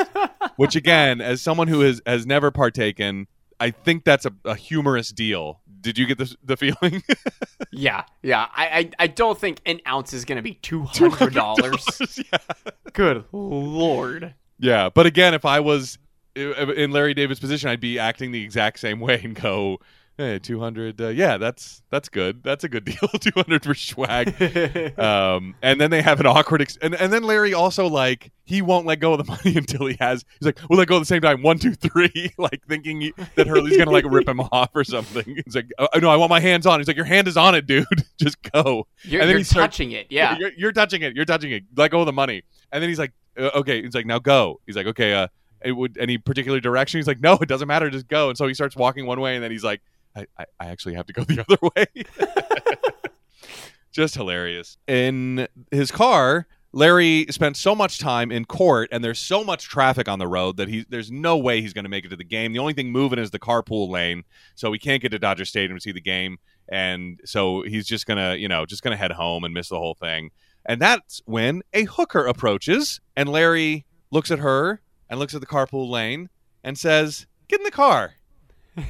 which 0.57 0.75
again, 0.75 1.21
as 1.21 1.41
someone 1.41 1.69
who 1.69 1.79
has 1.79 2.01
has 2.05 2.25
never 2.25 2.51
partaken, 2.51 3.27
I 3.61 3.71
think 3.71 4.03
that's 4.03 4.25
a, 4.25 4.33
a 4.43 4.55
humorous 4.55 5.09
deal. 5.13 5.61
Did 5.86 6.00
you 6.00 6.06
get 6.08 6.17
the 6.17 6.36
the 6.43 6.58
feeling? 6.58 7.04
Yeah, 7.71 8.04
yeah. 8.21 8.48
I, 8.56 8.65
I, 8.65 8.89
I 9.00 9.08
don't 9.08 9.38
think 9.38 9.60
an 9.65 9.82
ounce 9.86 10.13
is 10.13 10.24
going 10.24 10.38
to 10.38 10.41
be 10.41 10.54
two 10.54 10.84
hundred 10.84 11.34
dollars. 11.34 11.86
yeah. 12.32 12.38
Good 12.93 13.26
lord. 13.34 14.34
yeah, 14.60 14.89
but 14.89 15.06
again, 15.06 15.34
if 15.34 15.43
I 15.43 15.60
was 15.60 15.98
in 16.36 16.91
Larry 16.91 17.13
David's 17.13 17.41
position, 17.41 17.69
I'd 17.69 17.82
be 17.82 18.00
acting 18.00 18.32
the 18.32 18.41
exact 18.43 18.80
same 18.80 19.00
way 19.02 19.19
and 19.24 19.36
go. 19.36 19.80
Hey, 20.17 20.39
200 20.39 21.01
uh, 21.01 21.08
yeah 21.10 21.38
that's 21.38 21.82
that's 21.89 22.08
good. 22.08 22.41
That's 22.41 22.63
a 22.63 22.69
good 22.69 22.86
deal 22.86 22.95
200 23.19 23.63
for 23.65 23.73
swag 23.75 24.30
um, 24.99 25.56
and 25.62 25.82
then 25.82 25.91
they 25.91 26.01
have 26.01 26.21
an 26.21 26.25
awkward 26.25 26.62
ex- 26.62 26.78
and, 26.82 26.95
and 26.95 27.12
then 27.12 27.23
larry 27.23 27.54
also 27.54 27.88
like 27.88 28.32
he 28.45 28.62
won't 28.62 28.86
let 28.86 29.01
go 29.01 29.13
of 29.13 29.17
the 29.25 29.30
money 29.43 29.58
until 29.58 29.86
he 29.88 29.97
has 29.99 30.23
he's 30.39 30.45
like 30.45 30.58
we'll 30.69 30.80
let 30.80 30.88
go 30.88 30.95
at 30.95 30.99
the 30.99 31.06
same 31.06 31.21
time 31.21 31.41
one 31.41 31.60
two 31.60 31.73
three 31.73 32.32
like 32.38 32.62
thinking 32.65 33.01
he, 33.01 33.13
that 33.36 33.45
hurley's 33.45 33.75
gonna 33.75 33.91
like 33.91 34.06
rip 34.08 34.28
him 34.30 34.39
off 34.39 34.69
or 34.73 34.86
something. 34.86 35.38
He's 35.43 35.56
like 35.56 35.69
oh, 35.80 35.88
no 35.99 36.10
i 36.10 36.15
want 36.15 36.30
my 36.30 36.39
hands 36.39 36.65
on 36.65 36.80
he's 36.80 36.88
like 36.88 36.95
your 36.95 37.06
hand 37.06 37.28
is 37.28 37.36
on 37.36 37.54
it 37.54 37.65
dude. 37.67 37.86
Just 38.17 38.41
go. 38.54 38.88
You're, 39.04 39.19
And 39.21 39.28
then 39.28 39.34
you're 39.34 39.38
he 39.39 39.43
starts- 39.43 39.75
touching 39.75 39.91
it. 39.91 40.08
Yeah. 40.10 40.38
you're, 40.39 40.51
you're 40.56 40.71
touching 40.71 41.01
it 41.01 41.13
you're 41.15 41.25
touching 41.25 41.51
it. 41.51 41.63
Let 41.75 41.91
go 41.91 41.99
of 41.99 42.06
the 42.06 42.13
money. 42.13 42.43
And 42.71 42.82
then 42.82 42.89
he's 42.89 42.99
like 42.99 43.12
uh, 43.38 43.49
okay. 43.56 43.82
He's 43.82 43.93
like 43.93 44.06
now 44.06 44.19
go. 44.19 44.62
He's 44.65 44.78
like 44.78 44.88
okay 44.88 45.13
uh 45.13 45.28
it 45.62 45.73
would 45.73 45.97
any 45.97 46.17
particular 46.17 46.62
direction? 46.62 46.99
He's 46.99 47.08
like 47.08 47.19
no 47.19 47.34
it 47.41 47.49
doesn't 47.49 47.67
matter. 47.67 47.89
Just 47.89 48.08
go. 48.08 48.30
And 48.30 48.38
so 48.38 48.47
he 48.47 48.54
starts 48.54 48.78
walking 48.78 49.06
one 49.06 49.19
way 49.19 49.36
and 49.36 49.43
then 49.43 49.51
he's 49.51 49.63
like 49.63 49.82
i, 50.15 50.25
I, 50.38 50.45
I 50.60 50.65
actually 50.67 50.95
have 50.95 51.06
to 51.08 51.13
go 51.13 51.23
the 51.25 51.41
other 51.41 51.58
way 51.75 51.86
just 53.95 54.15
hilarious. 54.15 54.78
In 54.88 55.47
his 55.71 55.89
car, 55.89 56.47
Larry 56.73 57.25
spent 57.30 57.56
so 57.56 57.73
much 57.73 57.97
time 57.97 58.30
in 58.30 58.43
court, 58.43 58.89
and 58.91 59.01
there's 59.01 59.19
so 59.19 59.41
much 59.41 59.63
traffic 59.69 60.10
on 60.10 60.19
the 60.19 60.28
road 60.28 60.58
that 60.58 60.67
he 60.67 60.86
there's 60.89 61.10
no 61.10 61.38
way 61.38 61.62
he's 61.62 61.71
going 61.71 61.86
to 61.86 61.89
make 61.89 62.04
it 62.04 62.10
to 62.10 62.17
the 62.17 62.25
game. 62.25 62.51
The 62.51 62.60
only 62.60 62.73
thing 62.73 62.91
moving 62.91 63.17
is 63.17 63.32
the 63.32 63.39
carpool 63.39 63.89
lane, 63.89 64.25
so 64.54 64.73
he 64.73 64.80
can't 64.80 65.01
get 65.01 65.10
to 65.10 65.19
Dodger 65.19 65.45
Stadium 65.45 65.78
to 65.78 65.82
see 65.82 65.93
the 65.93 66.01
game, 66.01 66.38
and 66.67 67.21
so 67.23 67.62
he's 67.62 67.88
just 67.88 68.06
gonna 68.06 68.36
you 68.36 68.49
know 68.49 68.65
just 68.65 68.84
gonna 68.84 68.97
head 68.97 69.13
home 69.13 69.45
and 69.45 69.54
miss 69.54 69.69
the 69.69 69.80
whole 69.80 69.95
thing. 69.95 70.32
And 70.65 70.82
that's 70.82 71.21
when 71.25 71.62
a 71.73 71.86
hooker 71.86 72.25
approaches, 72.25 72.99
and 73.15 73.30
Larry 73.30 73.86
looks 74.12 74.30
at 74.30 74.39
her 74.39 74.82
and 75.10 75.19
looks 75.19 75.34
at 75.34 75.39
the 75.39 75.47
carpool 75.47 75.89
lane 75.89 76.30
and 76.65 76.78
says, 76.78 77.28
"Get 77.47 77.62
in 77.62 77.63
the 77.63 77.71
car." 77.71 78.15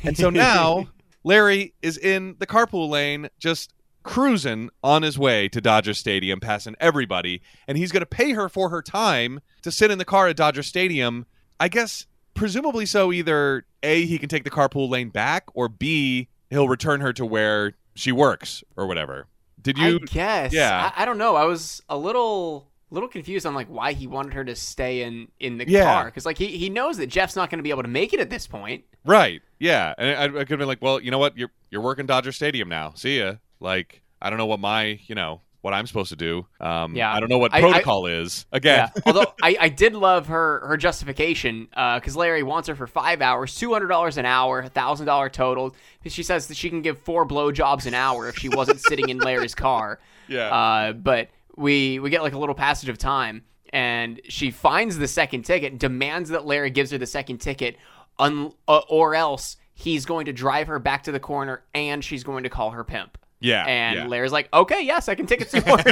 And 0.02 0.18
so 0.18 0.30
now 0.32 0.88
Larry 1.26 1.74
is 1.82 1.98
in 1.98 2.36
the 2.40 2.46
carpool 2.48 2.88
lane, 2.88 3.30
just 3.40 3.74
cruising 4.04 4.70
on 4.84 5.02
his 5.02 5.18
way 5.18 5.50
to 5.50 5.60
Dodger 5.60 5.96
Stadium, 5.96 6.40
passing 6.40 6.76
everybody, 6.80 7.42
and 7.68 7.78
he's 7.78 7.92
going 7.92 8.02
to 8.02 8.06
pay 8.06 8.34
her 8.34 8.48
for 8.48 8.70
her 8.70 8.82
time 8.84 9.40
to 9.64 9.72
sit 9.72 9.90
in 9.90 9.98
the 9.98 10.06
car 10.06 10.28
at 10.28 10.36
Dodger 10.38 10.62
Stadium. 10.62 11.26
I 11.60 11.68
guess, 11.68 12.06
presumably, 12.36 12.86
so 12.86 13.12
either 13.12 13.66
A, 13.82 14.06
he 14.06 14.20
can 14.20 14.30
take 14.30 14.44
the 14.44 14.52
carpool 14.52 14.88
lane 14.90 15.10
back, 15.10 15.46
or 15.56 15.68
B, 15.68 16.30
he'll 16.52 16.70
return 16.70 17.02
her 17.02 17.12
to 17.14 17.26
where 17.26 17.74
she 17.96 18.12
works 18.12 18.64
or 18.78 18.86
whatever. 18.86 19.28
Did 19.60 19.80
you? 19.80 19.96
I 19.96 20.06
guess. 20.06 20.54
Yeah. 20.54 20.92
I, 20.96 21.02
I 21.02 21.06
don't 21.06 21.18
know. 21.18 21.36
I 21.36 21.46
was 21.46 21.82
a 21.90 21.98
little 21.98 22.70
little 22.92 23.10
confused 23.10 23.48
on 23.48 23.56
like 23.56 23.68
why 23.68 23.94
he 23.94 24.06
wanted 24.06 24.34
her 24.34 24.46
to 24.46 24.56
stay 24.56 25.02
in 25.02 25.28
in 25.40 25.58
the 25.58 25.68
Yeah. 25.68 25.84
car 25.86 26.06
because 26.06 26.24
like 26.28 26.38
he, 26.38 26.46
he 26.58 26.70
knows 26.70 26.98
that 26.98 27.08
Jeff's 27.08 27.36
not 27.36 27.50
going 27.50 27.58
to 27.58 27.64
be 27.64 27.72
able 27.72 27.82
to 27.82 27.90
make 27.90 28.14
it 28.14 28.20
at 28.20 28.30
this 28.30 28.46
point. 28.46 28.84
Right. 29.06 29.41
Yeah. 29.60 29.94
And 29.98 30.10
I, 30.10 30.24
I 30.24 30.28
could 30.30 30.50
have 30.52 30.60
been 30.60 30.68
like, 30.68 30.82
well, 30.82 31.00
you 31.00 31.12
know 31.12 31.20
what? 31.20 31.38
You're 31.38 31.52
you're 31.70 31.82
working 31.82 32.06
Dodger 32.06 32.32
Stadium 32.32 32.68
now. 32.70 32.94
See 32.96 33.20
ya. 33.20 33.36
Like, 33.60 34.02
I 34.22 34.30
don't 34.30 34.38
know 34.38 34.46
what 34.48 34.60
my, 34.60 35.00
you 35.08 35.15
know, 35.15 35.41
what 35.62 35.74
I'm 35.74 35.88
supposed 35.88 36.10
to 36.10 36.15
do. 36.15 36.46
Um, 36.60 36.96
Yeah. 36.96 37.12
I 37.13 37.20
don't 37.20 37.30
know 37.30 37.38
what 37.38 37.54
I- 37.54 37.58
I- 37.58 37.62
protocol 37.62 38.06
is. 38.08 38.46
Again. 38.52 38.89
Yeah. 38.96 39.02
Although 39.06 39.34
I, 39.41 39.58
I 39.60 39.70
did 39.70 39.94
love 39.94 40.28
her 40.28 40.65
her 40.68 40.78
justification 40.78 41.68
because 41.72 42.15
Larry 42.15 42.44
wants 42.44 42.68
her 42.68 42.76
for 42.76 42.88
five 42.88 43.22
hours, 43.22 43.56
two 43.56 43.72
hundred 43.74 43.88
dollars 43.88 44.18
an 44.18 44.26
hour, 44.26 44.68
thousand 44.68 45.06
dollar 45.08 45.30
total. 45.30 45.76
She 46.06 46.22
says 46.24 46.48
that 46.48 46.58
she 46.58 46.70
can 46.70 46.82
give 46.82 47.00
four 47.00 47.26
blowjobs 47.28 47.86
an 47.88 47.94
hour 47.94 48.28
if 48.30 48.38
she 48.38 48.50
wasn't 48.50 48.80
sitting 48.82 49.10
in 49.10 49.18
Larry's 49.20 49.56
car. 49.56 50.00
Yeah. 50.28 50.48
Uh, 50.52 50.94
but 50.94 51.30
we 51.56 52.00
we 52.00 52.10
get 52.10 52.24
like 52.24 52.34
a 52.34 52.39
little 52.39 52.56
passage 52.56 52.89
of 52.89 52.98
time, 52.98 53.44
and 53.76 54.22
she 54.30 54.52
finds 54.52 54.98
the 54.98 55.08
second 55.08 55.44
ticket, 55.44 55.78
demands 55.78 56.30
that 56.30 56.46
Larry 56.46 56.70
gives 56.70 56.92
her 56.92 56.98
the 56.98 57.06
second 57.06 57.40
ticket, 57.40 57.76
un- 58.18 58.54
uh, 58.70 58.80
or 58.88 59.16
else 59.16 59.58
he's 59.74 60.06
going 60.06 60.28
to 60.28 60.34
drive 60.34 60.68
her 60.68 60.80
back 60.80 61.04
to 61.04 61.12
the 61.12 61.20
corner, 61.20 61.62
and 61.74 62.02
she's 62.02 62.24
going 62.24 62.44
to 62.44 62.50
call 62.50 62.72
her 62.72 62.86
pimp. 62.86 63.18
yeah. 63.42 63.66
And 63.66 64.00
yeah. 64.00 64.08
Larry's 64.08 64.32
like, 64.32 64.48
"Okay, 64.54 64.82
yeah, 64.82 65.00
second 65.00 65.26
ticket's 65.28 65.54
yours." 65.66 65.84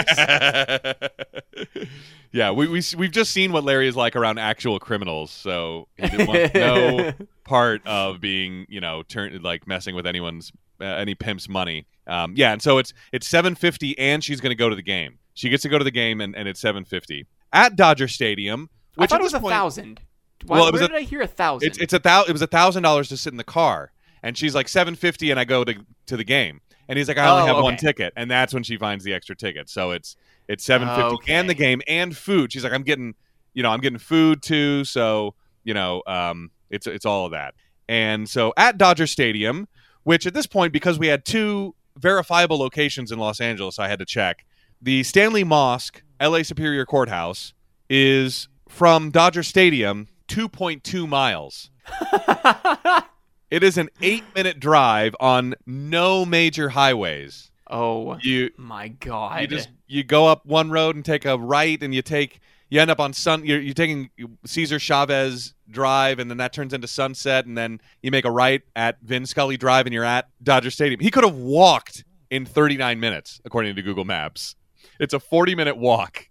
yeah, 2.32 2.52
we, 2.52 2.70
we 2.70 2.82
we've 2.98 3.12
just 3.12 3.32
seen 3.32 3.52
what 3.52 3.66
Larry 3.66 3.90
is 3.90 3.98
like 3.98 4.16
around 4.16 4.38
actual 4.38 4.80
criminals, 4.80 5.30
so 5.30 5.90
he 5.98 6.08
didn't 6.08 6.28
want 6.28 6.54
no 6.56 7.12
part 7.44 7.86
of 7.86 8.22
being, 8.22 8.66
you 8.70 8.80
know, 8.80 9.04
turn 9.04 9.42
like 9.42 9.68
messing 9.68 9.94
with 9.94 10.08
anyone's 10.08 10.54
uh, 10.80 10.86
any 10.86 11.16
pimp's 11.16 11.50
money. 11.50 11.86
Um, 12.08 12.34
yeah, 12.38 12.54
and 12.54 12.62
so 12.62 12.78
it's 12.78 12.94
it's 13.12 13.28
seven 13.28 13.56
fifty, 13.56 14.00
and 14.00 14.24
she's 14.24 14.40
going 14.40 14.52
to 14.52 14.56
go 14.56 14.70
to 14.70 14.76
the 14.78 14.82
game. 14.82 15.20
She 15.34 15.50
gets 15.50 15.64
to 15.64 15.70
go 15.70 15.78
to 15.78 15.84
the 15.84 15.92
game, 15.92 16.22
and, 16.22 16.34
and 16.34 16.48
it's 16.48 16.62
seven 16.62 16.86
fifty 16.86 17.26
at 17.54 17.76
Dodger 17.76 18.08
Stadium. 18.08 18.70
I 18.98 19.02
Which 19.02 19.10
thought 19.12 19.22
it 19.22 19.24
was 19.24 19.34
a 19.34 19.40
point- 19.40 19.54
thousand. 19.54 20.02
Why, 20.46 20.58
Well, 20.58 20.68
it 20.68 20.72
was 20.74 20.82
where 20.82 20.90
a- 20.90 20.94
did 20.94 20.98
I 20.98 21.04
hear 21.04 21.22
a 21.22 21.28
thousand? 21.28 21.68
It's 21.68 21.78
it's 21.78 21.94
a 21.94 22.00
thou- 22.00 22.26
it 22.28 22.32
was 22.34 22.42
a 22.42 22.48
thousand 22.48 22.84
dollars 22.84 23.08
to 23.10 23.18
sit 23.18 23.32
in 23.32 23.38
the 23.38 23.44
car, 23.46 23.92
and 24.22 24.38
she's 24.38 24.54
like 24.54 24.68
seven 24.68 24.96
fifty, 24.96 25.32
and 25.32 25.40
I 25.40 25.46
go 25.46 25.64
to 25.64 25.76
to 26.08 26.18
the 26.18 26.26
game, 26.26 26.60
And 26.90 26.98
he's 26.98 27.08
like, 27.08 27.18
I 27.18 27.30
only 27.30 27.44
Oh, 27.50 27.56
have 27.56 27.64
one 27.64 27.78
ticket, 27.78 28.12
and 28.18 28.30
that's 28.30 28.54
when 28.54 28.62
she 28.64 28.76
finds 28.76 29.06
the 29.06 29.14
extra 29.14 29.38
ticket. 29.38 29.70
So 29.70 29.92
it's 29.92 30.18
it's 30.50 30.66
seven 30.66 30.90
fifty 30.90 31.32
and 31.32 31.50
the 31.50 31.54
game 31.54 31.82
and 31.88 32.16
food. 32.16 32.52
She's 32.52 32.64
like, 32.66 32.74
I'm 32.74 32.84
getting, 32.84 33.16
you 33.54 33.64
know, 33.64 33.70
I'm 33.70 33.80
getting 33.80 34.00
food 34.00 34.42
too. 34.42 34.84
So 34.84 35.34
you 35.64 35.74
know, 35.74 36.04
um, 36.08 36.52
it's 36.70 36.86
it's 36.86 37.06
all 37.06 37.26
of 37.26 37.32
that. 37.32 37.54
And 37.88 38.28
so 38.28 38.54
at 38.58 38.78
Dodger 38.78 39.08
Stadium, 39.08 39.70
which 40.04 40.28
at 40.28 40.34
this 40.34 40.46
point, 40.46 40.74
because 40.74 41.00
we 41.00 41.08
had 41.08 41.24
two 41.24 41.74
verifiable 41.98 42.58
locations 42.58 43.14
in 43.14 43.20
Los 43.20 43.40
Angeles, 43.40 43.80
I 43.80 43.88
had 43.88 44.00
to 44.00 44.06
check. 44.06 44.46
The 44.82 45.04
Stanley 45.04 45.46
Mosk, 45.46 46.02
LA 46.24 46.44
Superior 46.44 46.86
Courthouse, 46.86 47.54
is 47.90 48.48
from 48.70 49.12
Dodger 49.12 49.44
Stadium 49.44 50.08
2.2 50.28 51.08
miles. 51.08 51.70
It 53.52 53.62
is 53.62 53.78
an 53.78 53.90
eight 54.02 54.24
minute 54.34 54.60
drive 54.60 55.16
on 55.20 55.54
no 55.68 56.26
major 56.26 56.70
highways. 56.70 57.52
oh 57.70 58.18
You 58.24 58.50
my 58.58 58.88
god. 58.88 59.42
you 59.42 59.48
just 59.48 59.70
you 59.86 60.04
go 60.04 60.26
up 60.26 60.44
one 60.44 60.72
road 60.72 60.96
and 60.96 61.06
take 61.06 61.24
a 61.26 61.38
right, 61.38 61.78
and 61.84 61.94
you 61.94 62.02
take 62.02 62.40
you 62.72 62.82
end 62.82 62.90
up 62.90 63.00
on 63.00 63.14
Sun. 63.14 63.46
You're, 63.46 63.60
you're 63.62 63.76
taking 63.76 64.10
Cesar 64.44 64.80
Chavez 64.80 65.54
Drive, 65.70 66.18
and 66.18 66.32
then 66.32 66.38
that 66.38 66.52
turns 66.52 66.74
into 66.74 66.88
Sunset, 66.88 67.46
and 67.46 67.56
then 67.56 67.80
you 68.02 68.10
make 68.10 68.26
a 68.26 68.32
right 68.32 68.64
at 68.76 69.00
Vin 69.04 69.28
Scully 69.28 69.56
Drive, 69.56 69.86
and 69.86 69.94
you're 69.94 70.04
at 70.04 70.30
Dodger 70.42 70.72
Stadium. 70.72 71.00
He 71.00 71.12
could 71.12 71.24
have 71.24 71.36
walked 71.36 72.04
in 72.32 72.48
39 72.48 73.00
minutes, 73.00 73.40
according 73.46 73.76
to 73.76 73.84
Google 73.84 74.04
Maps. 74.06 74.56
It's 75.00 75.14
a 75.14 75.20
40 75.20 75.56
minute 75.56 75.78
walk. 75.78 76.28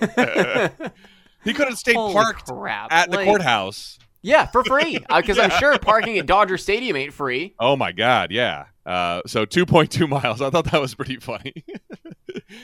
He 1.44 1.54
could 1.54 1.68
have 1.68 1.78
stayed 1.78 1.96
Holy 1.96 2.12
parked 2.12 2.46
crap. 2.46 2.92
at 2.92 3.10
the 3.10 3.24
courthouse. 3.24 3.98
Yeah, 4.22 4.46
for 4.46 4.64
free. 4.64 4.98
Because 5.08 5.38
I'm 5.38 5.50
sure 5.50 5.78
parking 5.78 6.18
at 6.18 6.26
Dodger 6.26 6.58
Stadium 6.58 6.96
ain't 6.96 7.12
free. 7.12 7.54
Oh 7.58 7.76
my 7.76 7.92
god, 7.92 8.30
yeah. 8.30 8.66
Uh, 8.84 9.22
so 9.26 9.46
2.2 9.46 10.08
miles. 10.08 10.42
I 10.42 10.50
thought 10.50 10.70
that 10.70 10.80
was 10.80 10.94
pretty 10.94 11.16
funny. 11.16 11.64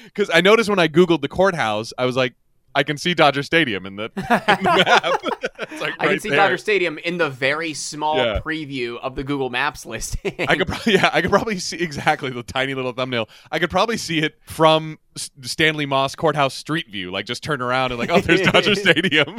Because 0.05 0.31
I 0.33 0.41
noticed 0.41 0.71
when 0.71 0.79
I 0.79 0.89
googled 0.89 1.21
the 1.21 1.29
courthouse, 1.29 1.93
I 1.99 2.07
was 2.07 2.17
like, 2.17 2.35
I 2.75 2.83
can 2.83 2.97
see 2.99 3.15
Dodger 3.15 3.43
Stadium 3.43 3.87
in 3.87 3.97
the, 3.97 4.05
in 4.05 4.11
the 4.17 4.85
map. 4.87 5.81
like 5.81 5.95
I 5.99 6.07
can 6.09 6.21
see 6.21 6.29
there. 6.31 6.39
Dodger 6.39 6.59
Stadium 6.59 6.99
in 6.99 7.19
the 7.19 7.31
very 7.31 7.73
small 7.75 8.17
Yeah. 8.17 8.41
preview 8.41 8.99
of 9.01 9.15
the 9.15 9.23
Google 9.25 9.49
Maps 9.51 9.87
listing. 9.87 10.35
I 10.49 10.57
could 10.57 10.67
probably, 10.67 10.93
yeah, 10.95 11.11
I 11.13 11.23
could 11.23 11.31
probably 11.31 11.59
see 11.59 11.77
exactly 11.79 12.31
the 12.31 12.43
tiny 12.43 12.75
little 12.75 12.93
thumbnail. 12.93 13.29
I 13.53 13.59
could 13.59 13.71
probably 13.71 13.97
see 13.97 14.19
it 14.21 14.35
from 14.47 14.99
Stanley 15.43 15.87
Mosk 15.87 16.17
Courthouse 16.17 16.55
Street 16.55 16.91
View. 16.91 17.11
Like 17.11 17.27
just 17.27 17.43
turn 17.45 17.61
around 17.63 17.93
and 17.93 17.99
like, 17.99 18.11
oh, 18.11 18.21
there's 18.21 18.41
Dodger 18.43 18.75
Stadium. 18.75 19.39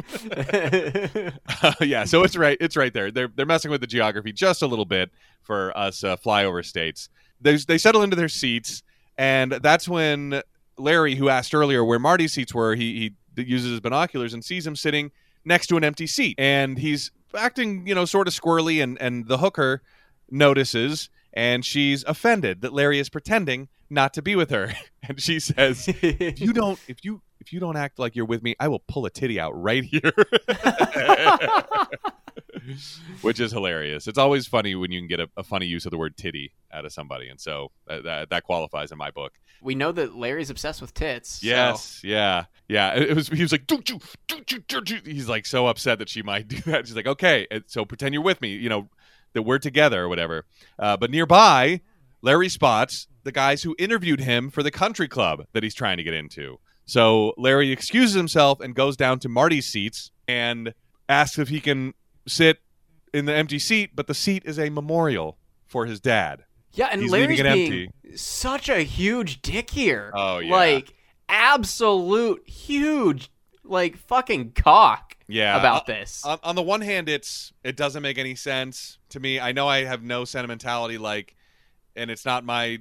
yeah, 1.81 2.05
so 2.05 2.23
it's 2.23 2.35
right. 2.35 2.57
It's 2.59 2.77
right 2.77 2.93
there. 2.93 3.11
They're 3.11 3.27
they're 3.27 3.45
messing 3.45 3.71
with 3.71 3.81
the 3.81 3.87
geography 3.87 4.31
just 4.31 4.61
a 4.61 4.67
little 4.67 4.85
bit 4.85 5.11
for 5.41 5.75
us 5.77 6.03
uh, 6.03 6.15
flyover 6.17 6.63
states. 6.65 7.09
They 7.41 7.57
they 7.57 7.77
settle 7.77 8.01
into 8.01 8.15
their 8.15 8.29
seats, 8.29 8.83
and 9.17 9.51
that's 9.51 9.87
when 9.89 10.41
Larry, 10.77 11.15
who 11.15 11.29
asked 11.29 11.53
earlier 11.53 11.83
where 11.83 11.99
Marty's 11.99 12.33
seats 12.33 12.53
were, 12.53 12.75
he 12.75 12.93
he 12.99 13.13
uses 13.37 13.71
his 13.71 13.79
binoculars 13.79 14.33
and 14.33 14.43
sees 14.43 14.65
him 14.65 14.75
sitting 14.75 15.11
next 15.43 15.67
to 15.67 15.77
an 15.77 15.83
empty 15.83 16.07
seat, 16.07 16.35
and 16.37 16.77
he's 16.77 17.11
acting, 17.37 17.87
you 17.87 17.95
know, 17.95 18.05
sort 18.05 18.27
of 18.27 18.33
squirrely, 18.33 18.81
and 18.81 18.99
and 19.01 19.27
the 19.27 19.37
hooker 19.37 19.81
notices, 20.29 21.09
and 21.33 21.65
she's 21.65 22.03
offended 22.03 22.61
that 22.61 22.73
Larry 22.73 22.99
is 22.99 23.09
pretending 23.09 23.67
not 23.89 24.13
to 24.15 24.21
be 24.21 24.35
with 24.35 24.49
her, 24.49 24.73
and 25.07 25.21
she 25.21 25.39
says 25.39 25.87
if 26.01 26.39
you 26.39 26.53
don't 26.53 26.79
if 26.87 27.03
you 27.03 27.21
if 27.45 27.53
you 27.53 27.59
don't 27.59 27.77
act 27.77 27.99
like 27.99 28.15
you're 28.15 28.25
with 28.25 28.41
me 28.41 28.55
i 28.59 28.67
will 28.67 28.79
pull 28.87 29.05
a 29.05 29.09
titty 29.09 29.39
out 29.39 29.51
right 29.51 29.83
here 29.83 30.01
which 33.21 33.39
is 33.39 33.51
hilarious. 33.51 34.07
It's 34.07 34.17
always 34.17 34.47
funny 34.47 34.75
when 34.75 34.91
you 34.91 34.99
can 34.99 35.07
get 35.07 35.19
a, 35.19 35.29
a 35.37 35.43
funny 35.43 35.65
use 35.65 35.85
of 35.85 35.91
the 35.91 35.97
word 35.97 36.17
titty 36.17 36.53
out 36.71 36.85
of 36.85 36.91
somebody 36.93 37.29
and 37.29 37.39
so 37.39 37.71
uh, 37.89 38.01
that, 38.01 38.29
that 38.29 38.43
qualifies 38.43 38.91
in 38.91 38.97
my 38.97 39.11
book. 39.11 39.33
We 39.61 39.75
know 39.75 39.91
that 39.93 40.15
Larry's 40.15 40.49
obsessed 40.49 40.81
with 40.81 40.93
tits. 40.93 41.39
so- 41.39 41.47
yes 41.47 42.01
yeah 42.03 42.45
yeah. 42.67 42.93
It, 42.95 43.11
it 43.11 43.15
was 43.15 43.27
he 43.29 43.41
was 43.41 43.51
like 43.51 43.67
don't 43.67 43.89
you 43.89 43.99
don't 44.27 44.51
you 44.51 44.59
don't 44.67 44.89
you 44.89 44.99
he's 45.05 45.29
like 45.29 45.45
so 45.45 45.67
upset 45.67 45.99
that 45.99 46.09
she 46.09 46.21
might 46.21 46.47
do 46.49 46.57
that. 46.71 46.87
She's 46.87 46.95
like 46.95 47.07
okay 47.07 47.47
so 47.67 47.85
pretend 47.85 48.13
you're 48.13 48.23
with 48.23 48.41
me 48.41 48.49
you 48.55 48.69
know 48.69 48.89
that 49.33 49.41
we're 49.43 49.59
together 49.59 50.03
or 50.03 50.09
whatever. 50.09 50.45
Uh, 50.79 50.97
but 50.97 51.09
nearby 51.11 51.81
larry 52.21 52.49
spots 52.49 53.07
the 53.23 53.31
guys 53.31 53.63
who 53.63 53.75
interviewed 53.79 54.19
him 54.19 54.49
for 54.49 54.61
the 54.63 54.71
country 54.71 55.07
club 55.07 55.45
that 55.53 55.63
he's 55.63 55.73
trying 55.75 55.97
to 55.97 56.03
get 56.03 56.13
into. 56.13 56.59
So 56.85 57.33
larry 57.37 57.71
excuses 57.71 58.15
himself 58.15 58.59
and 58.59 58.75
goes 58.75 58.95
down 58.97 59.19
to 59.19 59.29
marty's 59.29 59.65
seats 59.67 60.11
and 60.27 60.73
asks 61.09 61.37
if 61.39 61.49
he 61.49 61.59
can 61.59 61.93
sit 62.27 62.59
in 63.13 63.25
the 63.25 63.33
empty 63.33 63.59
seat 63.59 63.91
but 63.95 64.07
the 64.07 64.13
seat 64.13 64.43
is 64.45 64.59
a 64.59 64.69
memorial 64.69 65.37
for 65.65 65.85
his 65.85 65.99
dad 65.99 66.45
Yeah, 66.73 66.89
and 66.91 67.01
He's 67.01 67.11
Larry's 67.11 67.41
being 67.41 67.91
such 68.15 68.69
a 68.69 68.79
huge 68.79 69.41
dick 69.41 69.69
here. 69.69 70.11
Oh, 70.13 70.39
yeah. 70.39 70.51
Like 70.51 70.93
absolute 71.29 72.47
huge 72.47 73.31
like 73.63 73.97
fucking 73.97 74.51
cock 74.51 75.17
yeah 75.27 75.59
about 75.59 75.89
uh, 75.89 75.93
this. 75.93 76.23
on, 76.23 76.37
on 76.43 76.55
the 76.55 76.61
one 76.61 76.81
hand 76.81 77.09
it's 77.09 77.51
it 77.63 77.75
doesn't 77.75 78.03
make 78.03 78.17
any 78.17 78.35
sense 78.35 78.99
to 79.09 79.19
me 79.19 79.39
i 79.39 79.51
know 79.51 79.67
i 79.67 79.83
have 79.83 80.03
no 80.03 80.23
sentimentality 80.23 80.97
like 80.97 81.35
and 81.95 82.11
it's 82.11 82.25
not 82.25 82.45
my 82.45 82.79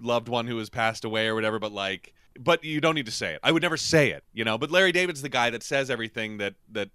loved 0.00 0.28
one 0.28 0.46
who 0.46 0.58
has 0.58 0.68
passed 0.68 1.04
away 1.04 1.28
or 1.28 1.34
whatever 1.34 1.58
but 1.58 1.72
like 1.72 2.12
but 2.38 2.64
you 2.64 2.80
don't 2.80 2.96
need 2.96 3.06
to 3.06 3.12
say 3.12 3.34
it 3.34 3.40
i 3.42 3.52
would 3.52 3.62
never 3.62 3.76
say 3.76 4.10
it 4.10 4.24
you 4.32 4.44
know 4.44 4.58
but 4.58 4.70
larry 4.70 4.92
david's 4.92 5.22
the 5.22 5.28
guy 5.28 5.48
that 5.48 5.62
says 5.62 5.90
everything 5.90 6.38
that 6.38 6.54
that 6.70 6.90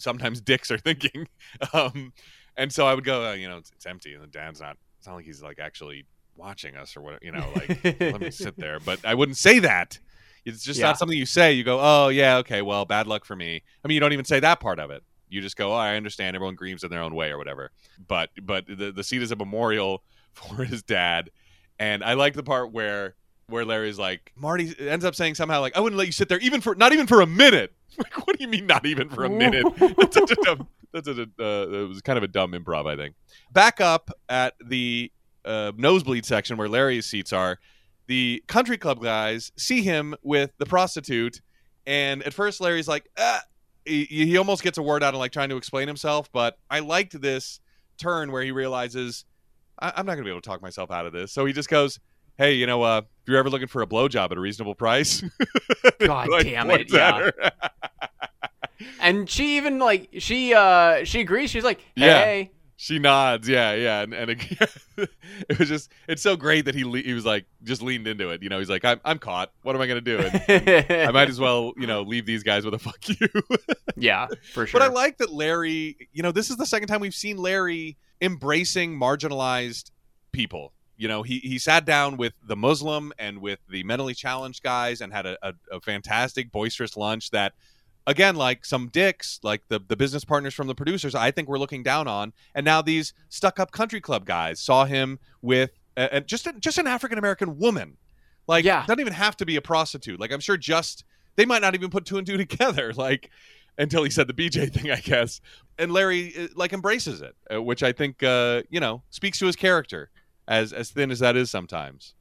sometimes 0.00 0.40
dicks 0.40 0.70
are 0.70 0.78
thinking. 0.78 1.28
Um 1.72 2.12
and 2.56 2.72
so 2.72 2.86
i 2.86 2.94
would 2.94 3.04
go 3.04 3.30
uh, 3.30 3.32
you 3.32 3.48
know 3.48 3.58
it's, 3.58 3.70
it's 3.70 3.86
empty 3.86 4.12
and 4.14 4.22
the 4.22 4.26
dad's 4.26 4.60
not 4.60 4.76
it's 4.98 5.06
not 5.06 5.14
like 5.14 5.24
he's 5.24 5.42
like 5.42 5.58
actually 5.60 6.04
watching 6.36 6.74
us 6.76 6.96
or 6.96 7.00
what 7.00 7.22
you 7.22 7.30
know 7.32 7.46
like 7.54 8.00
let 8.00 8.20
me 8.20 8.30
sit 8.30 8.56
there. 8.56 8.80
But 8.80 9.04
i 9.04 9.14
wouldn't 9.14 9.36
say 9.38 9.58
that. 9.60 9.98
It's 10.44 10.64
just 10.64 10.80
Yeah. 10.80 10.86
not 10.86 10.98
something 10.98 11.16
you 11.18 11.26
say. 11.26 11.52
You 11.52 11.64
go 11.64 11.78
oh 11.80 12.08
yeah 12.08 12.38
okay 12.38 12.62
well 12.62 12.84
bad 12.84 13.06
luck 13.06 13.24
for 13.24 13.36
me. 13.36 13.62
I 13.84 13.88
mean 13.88 13.94
you 13.94 14.00
don't 14.00 14.12
even 14.12 14.24
say 14.24 14.40
that 14.40 14.58
part 14.60 14.78
of 14.80 14.90
it. 14.90 15.02
You 15.28 15.40
just 15.40 15.56
go 15.56 15.70
oh 15.72 15.76
i 15.76 15.96
understand. 15.96 16.34
Everyone 16.34 16.54
grieves 16.56 16.82
in 16.82 16.90
their 16.90 17.02
own 17.02 17.14
way 17.14 17.30
or 17.30 17.38
whatever. 17.38 17.70
But 18.08 18.30
but 18.42 18.66
the, 18.66 18.90
the 18.92 19.04
seat 19.04 19.22
is 19.22 19.30
a 19.32 19.36
memorial 19.36 20.02
for 20.32 20.64
his 20.64 20.82
dad. 20.82 21.30
And 21.78 22.02
i 22.02 22.14
like 22.14 22.34
the 22.34 22.42
part 22.42 22.72
where 22.72 23.14
where 23.50 23.64
larry's 23.64 23.98
like 23.98 24.32
marty 24.36 24.74
ends 24.78 25.04
up 25.04 25.14
saying 25.14 25.34
somehow 25.34 25.60
like 25.60 25.76
i 25.76 25.80
wouldn't 25.80 25.98
let 25.98 26.06
you 26.06 26.12
sit 26.12 26.28
there 26.28 26.38
even 26.38 26.60
for 26.60 26.74
not 26.74 26.92
even 26.92 27.06
for 27.06 27.20
a 27.20 27.26
minute. 27.26 27.72
Like 27.98 28.26
what 28.26 28.38
do 28.38 28.42
you 28.42 28.48
mean 28.48 28.66
not 28.66 28.86
even 28.86 29.10
for 29.10 29.24
a 29.24 29.28
minute? 29.28 29.66
That's 29.98 30.14
such 30.14 30.30
a 30.30 30.36
dumb 30.36 30.68
that's 30.92 31.06
a, 31.06 31.22
uh, 31.22 31.66
it 31.68 31.88
was 31.88 32.00
kind 32.00 32.16
of 32.16 32.22
a 32.22 32.28
dumb 32.28 32.52
improv 32.52 32.86
i 32.86 32.96
think. 32.96 33.14
Back 33.52 33.80
up 33.80 34.10
at 34.28 34.54
the 34.64 35.12
uh, 35.44 35.72
nosebleed 35.76 36.24
section 36.24 36.56
where 36.56 36.68
larry's 36.68 37.06
seats 37.06 37.32
are 37.32 37.58
the 38.06 38.42
country 38.46 38.78
club 38.78 39.02
guys 39.02 39.52
see 39.56 39.82
him 39.82 40.14
with 40.22 40.50
the 40.58 40.66
prostitute 40.66 41.40
and 41.86 42.22
at 42.22 42.32
first 42.32 42.60
larry's 42.60 42.88
like 42.88 43.08
ah, 43.18 43.40
he, 43.84 44.04
he 44.04 44.36
almost 44.38 44.62
gets 44.62 44.78
a 44.78 44.82
word 44.82 45.02
out 45.02 45.12
of 45.14 45.20
like 45.20 45.32
trying 45.32 45.48
to 45.48 45.56
explain 45.56 45.86
himself 45.88 46.30
but 46.32 46.58
i 46.70 46.78
liked 46.78 47.20
this 47.20 47.60
turn 47.98 48.32
where 48.32 48.42
he 48.42 48.50
realizes 48.50 49.24
I- 49.78 49.92
i'm 49.96 50.06
not 50.06 50.12
going 50.14 50.18
to 50.18 50.24
be 50.24 50.30
able 50.30 50.40
to 50.42 50.48
talk 50.48 50.62
myself 50.62 50.90
out 50.90 51.06
of 51.06 51.12
this. 51.12 51.32
So 51.32 51.44
he 51.44 51.52
just 51.52 51.68
goes 51.68 51.98
hey 52.40 52.54
you 52.54 52.66
know 52.66 52.82
uh, 52.82 53.02
if 53.22 53.28
you're 53.28 53.38
ever 53.38 53.50
looking 53.50 53.68
for 53.68 53.82
a 53.82 53.86
blowjob 53.86 54.30
at 54.30 54.36
a 54.36 54.40
reasonable 54.40 54.74
price 54.74 55.22
God 56.00 56.28
like, 56.28 56.44
damn 56.44 56.70
it. 56.70 56.92
Yeah. 56.92 57.30
And 58.98 59.28
she 59.28 59.58
even 59.58 59.78
like 59.78 60.08
she 60.18 60.54
uh 60.54 61.04
she 61.04 61.20
agrees. 61.20 61.50
She's 61.50 61.64
like, 61.64 61.80
Yeah. 61.94 62.44
She 62.76 62.98
nods, 62.98 63.46
yeah, 63.46 63.74
yeah, 63.74 64.00
and, 64.00 64.14
and 64.14 64.30
it, 64.30 64.38
it 65.50 65.58
was 65.58 65.68
just 65.68 65.92
it's 66.08 66.22
so 66.22 66.34
great 66.34 66.64
that 66.64 66.74
he 66.74 66.82
le- 66.82 67.02
he 67.02 67.12
was 67.12 67.26
like 67.26 67.44
just 67.62 67.82
leaned 67.82 68.06
into 68.06 68.30
it. 68.30 68.42
You 68.42 68.48
know, 68.48 68.58
he's 68.58 68.70
like, 68.70 68.86
I'm 68.86 68.98
I'm 69.04 69.18
caught. 69.18 69.52
What 69.64 69.76
am 69.76 69.82
I 69.82 69.86
gonna 69.86 70.00
do? 70.00 70.16
And 70.18 70.88
I 70.90 71.10
might 71.10 71.28
as 71.28 71.38
well, 71.38 71.74
you 71.76 71.86
know, 71.86 72.00
leave 72.00 72.24
these 72.24 72.42
guys 72.42 72.64
with 72.64 72.72
a 72.72 72.78
fuck 72.78 73.06
you. 73.06 73.28
yeah, 73.96 74.28
for 74.54 74.66
sure. 74.66 74.80
But 74.80 74.88
I 74.88 74.90
like 74.90 75.18
that 75.18 75.30
Larry. 75.30 76.08
You 76.14 76.22
know, 76.22 76.32
this 76.32 76.48
is 76.48 76.56
the 76.56 76.64
second 76.64 76.88
time 76.88 77.02
we've 77.02 77.14
seen 77.14 77.36
Larry 77.36 77.98
embracing 78.22 78.98
marginalized 78.98 79.90
people. 80.32 80.72
You 81.00 81.08
know, 81.08 81.22
he 81.22 81.38
he 81.38 81.58
sat 81.58 81.86
down 81.86 82.16
with 82.18 82.34
the 82.46 82.56
Muslim 82.56 83.12
and 83.18 83.40
with 83.40 83.58
the 83.70 83.82
mentally 83.84 84.12
challenged 84.14 84.62
guys 84.62 85.00
and 85.00 85.12
had 85.12 85.24
a, 85.26 85.38
a, 85.42 85.54
a 85.72 85.80
fantastic 85.80 86.52
boisterous 86.52 86.96
lunch 86.96 87.30
that 87.30 87.54
again 88.06 88.36
like 88.36 88.64
some 88.64 88.88
dicks 88.88 89.40
like 89.42 89.62
the 89.68 89.80
the 89.88 89.96
business 89.96 90.24
partners 90.24 90.54
from 90.54 90.66
the 90.66 90.74
producers 90.74 91.14
i 91.14 91.30
think 91.30 91.48
we're 91.48 91.58
looking 91.58 91.82
down 91.82 92.06
on. 92.06 92.32
And 92.54 92.64
now 92.64 92.82
these 92.82 93.14
stuck 93.30 93.58
up 93.58 93.72
country 93.72 94.00
club 94.00 94.24
guys 94.26 94.60
saw 94.60 94.84
him 94.84 95.18
with 95.42 95.70
a, 95.96 96.08
a- 96.16 96.20
just 96.20 96.46
a, 96.46 96.52
just 96.54 96.76
an 96.78 96.86
african 96.86 97.18
american 97.18 97.58
woman. 97.58 97.96
Like 98.46 98.64
Yeah. 98.64 98.84
doesn't 98.86 99.00
even 99.00 99.12
have 99.14 99.36
to 99.38 99.46
be 99.46 99.56
a 99.56 99.62
prostitute. 99.62 100.20
Like 100.20 100.32
i'm 100.32 100.40
sure 100.40 100.56
just 100.58 101.04
they 101.36 101.46
might 101.46 101.62
not 101.62 101.74
even 101.74 101.88
put 101.90 102.04
two 102.04 102.18
and 102.18 102.26
two 102.26 102.36
together 102.46 102.92
like 102.94 103.30
until 103.78 104.02
he 104.04 104.10
said 104.10 104.26
the 104.26 104.34
bj 104.34 104.70
thing 104.72 104.90
i 104.90 105.00
guess. 105.00 105.40
And 105.78 105.92
larry 105.92 106.34
uh, 106.36 106.48
like 106.56 106.72
embraces 106.74 107.22
it 107.22 107.34
uh, 107.54 107.62
which 107.62 107.82
i 107.82 107.92
think 107.92 108.22
uh 108.22 108.62
you 108.70 108.80
know 108.80 109.02
speaks 109.10 109.38
to 109.38 109.46
his 109.46 109.56
character 109.56 110.10
as 110.50 110.72
as 110.74 110.90
thin 110.90 111.10
as 111.10 111.20
that 111.20 111.34
is 111.36 111.50
sometimes 111.50 112.12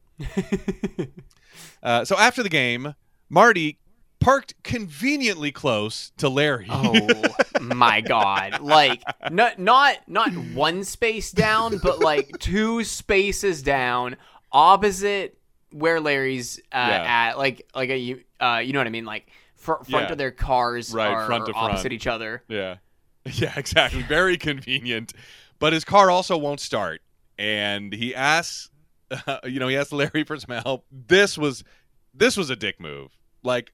uh, 1.84 2.06
so 2.06 2.18
after 2.18 2.44
the 2.44 2.50
game 2.50 2.94
marty 3.30 3.78
parked 4.20 4.54
conveniently 4.64 5.52
close 5.52 6.12
to 6.18 6.30
larry 6.30 6.68
oh 6.70 7.10
my 7.62 8.02
god. 8.02 8.60
Like 8.62 9.02
not 9.32 9.60
not 9.60 9.98
not 10.08 10.32
one 10.34 10.84
space 10.84 11.32
down, 11.32 11.78
but 11.84 12.00
like 12.00 12.30
two 12.40 12.84
spaces 12.84 13.62
down 13.62 14.16
opposite 14.52 15.38
where 15.72 16.00
Larry's 16.00 16.60
uh, 16.72 16.88
Yeah. 16.90 17.04
at, 17.32 17.38
like 17.38 17.68
like 17.76 17.90
a 17.90 17.98
you 17.98 18.22
uh, 18.40 18.62
you 18.64 18.74
know 18.74 18.80
what 18.80 18.88
I 18.88 18.92
mean, 18.92 19.06
like 19.06 19.28
fr- 19.56 19.74
front 19.90 20.08
Yeah. 20.08 20.12
of 20.14 20.18
their 20.18 20.32
cars 20.32 20.94
Right, 20.94 21.08
are 21.10 21.26
front 21.26 21.46
to 21.48 21.54
front. 21.54 21.74
opposite 21.74 21.92
each 21.94 22.08
other. 22.08 22.44
Yeah. 22.48 22.76
Yeah, 23.34 23.54
exactly. 23.58 24.02
Very 24.04 24.38
convenient. 24.38 25.14
But 25.60 25.74
his 25.74 25.84
car 25.86 26.10
also 26.10 26.38
won't 26.38 26.62
start. 26.62 27.02
And 27.40 27.92
he 27.92 28.14
asks 28.14 28.70
you 29.44 29.60
know, 29.60 29.68
he 29.68 29.78
asks 29.78 29.92
Larry 29.92 30.24
for 30.24 30.38
some 30.38 30.56
help. 30.64 30.86
This 30.92 31.38
was 31.38 31.64
this 32.14 32.38
was 32.38 32.50
a 32.50 32.56
dick 32.56 32.80
move. 32.80 33.18
Like 33.44 33.72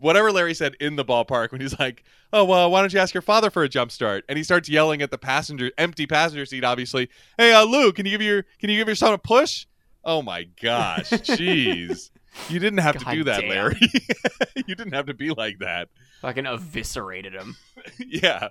whatever 0.00 0.32
Larry 0.32 0.54
said 0.54 0.74
in 0.80 0.96
the 0.96 1.04
ballpark 1.04 1.52
when 1.52 1.60
he's 1.60 1.78
like, 1.78 2.04
"Oh, 2.32 2.44
well, 2.44 2.70
why 2.70 2.80
don't 2.80 2.92
you 2.92 2.98
ask 2.98 3.14
your 3.14 3.22
father 3.22 3.50
for 3.50 3.62
a 3.62 3.68
jump 3.68 3.90
start?" 3.90 4.24
And 4.28 4.36
he 4.36 4.44
starts 4.44 4.68
yelling 4.68 5.02
at 5.02 5.10
the 5.10 5.18
passenger 5.18 5.70
empty 5.78 6.06
passenger 6.06 6.44
seat 6.46 6.64
obviously. 6.64 7.08
"Hey, 7.36 7.52
uh, 7.52 7.64
Lou, 7.64 7.92
can 7.92 8.06
you 8.06 8.12
give 8.12 8.22
your 8.22 8.44
can 8.58 8.70
you 8.70 8.76
give 8.76 8.88
your 8.88 8.96
son 8.96 9.12
a 9.12 9.18
push?" 9.18 9.66
Oh 10.04 10.22
my 10.22 10.44
gosh. 10.60 11.10
Jeez. 11.10 12.10
You 12.48 12.60
didn't 12.60 12.78
have 12.78 12.98
to 12.98 13.04
do 13.04 13.24
that, 13.24 13.40
damn. 13.40 13.50
Larry. 13.50 13.80
you 14.54 14.74
didn't 14.74 14.92
have 14.92 15.06
to 15.06 15.14
be 15.14 15.30
like 15.30 15.58
that. 15.58 15.88
Fucking 16.20 16.46
eviscerated 16.46 17.34
him. 17.34 17.56
yeah. 17.98 18.48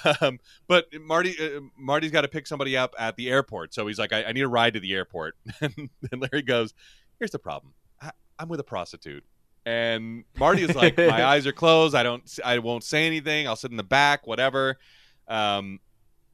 Um, 0.20 0.38
but 0.66 0.86
Marty, 1.00 1.36
uh, 1.38 1.60
Marty's 1.76 2.10
got 2.10 2.22
to 2.22 2.28
pick 2.28 2.46
somebody 2.46 2.76
up 2.76 2.94
at 2.98 3.16
the 3.16 3.28
airport, 3.30 3.74
so 3.74 3.86
he's 3.86 3.98
like, 3.98 4.12
"I, 4.12 4.24
I 4.24 4.32
need 4.32 4.42
a 4.42 4.48
ride 4.48 4.74
to 4.74 4.80
the 4.80 4.92
airport." 4.94 5.36
and 5.60 5.88
Larry 6.12 6.42
goes, 6.42 6.74
"Here's 7.18 7.30
the 7.30 7.38
problem. 7.38 7.72
I, 8.00 8.12
I'm 8.38 8.48
with 8.48 8.60
a 8.60 8.64
prostitute." 8.64 9.24
And 9.64 10.24
Marty 10.38 10.62
is 10.62 10.74
like, 10.74 10.96
"My 10.96 11.24
eyes 11.26 11.46
are 11.46 11.52
closed. 11.52 11.94
I 11.94 12.02
don't. 12.02 12.38
I 12.44 12.58
won't 12.58 12.84
say 12.84 13.06
anything. 13.06 13.46
I'll 13.48 13.56
sit 13.56 13.70
in 13.70 13.76
the 13.76 13.82
back, 13.82 14.26
whatever." 14.26 14.78
Um, 15.28 15.80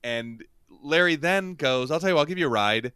and 0.02 0.44
Larry 0.82 1.16
then 1.16 1.54
goes, 1.54 1.90
"I'll 1.90 2.00
tell 2.00 2.10
you, 2.10 2.14
what, 2.14 2.22
I'll 2.22 2.26
give 2.26 2.38
you 2.38 2.46
a 2.46 2.50
ride 2.50 2.92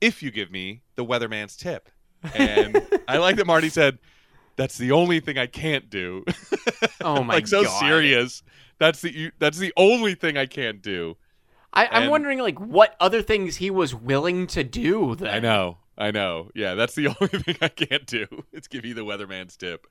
if 0.00 0.22
you 0.22 0.30
give 0.30 0.50
me 0.50 0.82
the 0.96 1.04
weatherman's 1.04 1.56
tip." 1.56 1.88
And 2.34 2.82
I 3.06 3.18
like 3.18 3.36
that 3.36 3.46
Marty 3.46 3.68
said, 3.68 3.98
"That's 4.56 4.78
the 4.78 4.92
only 4.92 5.20
thing 5.20 5.38
I 5.38 5.46
can't 5.46 5.88
do." 5.88 6.24
Oh 7.00 7.22
my 7.22 7.34
god. 7.34 7.34
like 7.34 7.46
so 7.46 7.64
god. 7.64 7.80
serious. 7.80 8.42
That's 8.78 9.00
the 9.02 9.32
that's 9.38 9.58
the 9.58 9.72
only 9.76 10.14
thing 10.14 10.36
I 10.36 10.46
can't 10.46 10.80
do. 10.82 11.16
I, 11.72 11.86
I'm 11.86 12.02
And- 12.02 12.10
wondering 12.10 12.38
like 12.38 12.58
what 12.58 12.96
other 13.00 13.22
things 13.22 13.56
he 13.56 13.70
was 13.70 13.94
willing 13.94 14.46
to 14.48 14.64
do. 14.64 15.14
Then 15.16 15.34
I 15.34 15.38
know, 15.40 15.78
I 15.96 16.10
know. 16.10 16.50
Yeah, 16.54 16.74
that's 16.74 16.94
the 16.94 17.08
only 17.20 17.42
thing 17.42 17.56
I 17.60 17.68
can't 17.68 18.06
do. 18.06 18.26
It's 18.52 18.68
give 18.68 18.84
you 18.84 18.94
the 18.94 19.04
weatherman's 19.04 19.56
tip. 19.56 19.86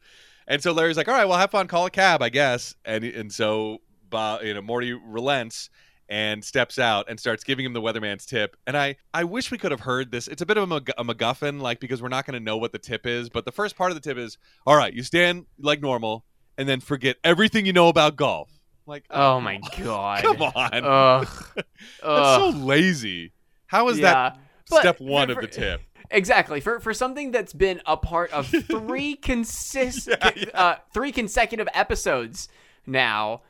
And 0.47 0.63
so 0.63 0.71
Larry's 0.71 0.95
like, 0.97 1.07
"All 1.09 1.13
right, 1.13 1.25
well, 1.27 1.38
have 1.38 1.51
fun. 1.51 1.67
Call 1.67 1.85
a 1.85 1.91
cab, 1.91 2.21
I 2.21 2.29
guess." 2.29 2.75
And 2.85 3.03
and 3.03 3.31
so, 3.31 3.79
Bob, 4.09 4.43
you 4.43 4.53
know, 4.53 4.61
Morty 4.61 4.93
relents 4.93 5.69
and 6.09 6.41
steps 6.41 6.79
out 6.79 7.09
and 7.09 7.19
starts 7.19 7.43
giving 7.43 7.65
him 7.65 7.73
the 7.73 7.81
weatherman's 7.81 8.25
tip. 8.25 8.55
And 8.65 8.77
I 8.77 8.95
I 9.13 9.25
wish 9.25 9.51
we 9.51 9.57
could 9.57 9.71
have 9.71 9.81
heard 9.81 10.09
this. 10.09 10.29
It's 10.29 10.41
a 10.41 10.45
bit 10.45 10.55
of 10.55 10.63
a, 10.63 10.67
Mac- 10.67 10.89
a 10.97 11.03
MacGuffin, 11.03 11.59
like 11.61 11.81
because 11.81 12.01
we're 12.01 12.07
not 12.07 12.25
going 12.25 12.39
to 12.39 12.43
know 12.43 12.55
what 12.55 12.71
the 12.71 12.79
tip 12.79 13.05
is. 13.05 13.29
But 13.29 13.43
the 13.43 13.51
first 13.51 13.75
part 13.75 13.91
of 13.91 13.95
the 13.95 14.01
tip 14.01 14.17
is, 14.17 14.38
"All 14.65 14.77
right, 14.77 14.93
you 14.93 15.03
stand 15.03 15.47
like 15.59 15.81
normal, 15.81 16.23
and 16.57 16.67
then 16.69 16.79
forget 16.79 17.17
everything 17.25 17.65
you 17.65 17.73
know 17.73 17.89
about 17.89 18.15
golf." 18.15 18.57
Like, 18.88 19.03
Oh 19.09 19.39
my 19.41 19.59
god. 19.81 20.23
come 20.23 20.41
on. 20.41 20.69
Ugh. 20.73 21.27
That's 21.55 21.67
Ugh. 22.03 22.53
so 22.53 22.59
lazy. 22.59 23.33
How 23.67 23.89
is 23.89 23.99
yeah. 23.99 24.13
that 24.13 24.39
But 24.69 24.79
step 24.79 24.99
one 24.99 25.27
for- 25.27 25.33
of 25.33 25.41
the 25.41 25.47
tip? 25.47 25.81
Exactly 26.09 26.61
for 26.61 26.79
for 26.79 26.93
something 26.93 27.31
that's 27.31 27.51
been 27.51 27.81
a 27.85 27.97
part 27.97 28.31
of 28.31 28.47
three 28.69 29.15
consist 29.17 30.07
Yeah, 30.07 30.31
yeah. 30.38 30.45
Uh, 30.53 30.75
three 30.93 31.11
consecutive 31.11 31.67
episodes 31.73 32.47
now. 32.85 33.41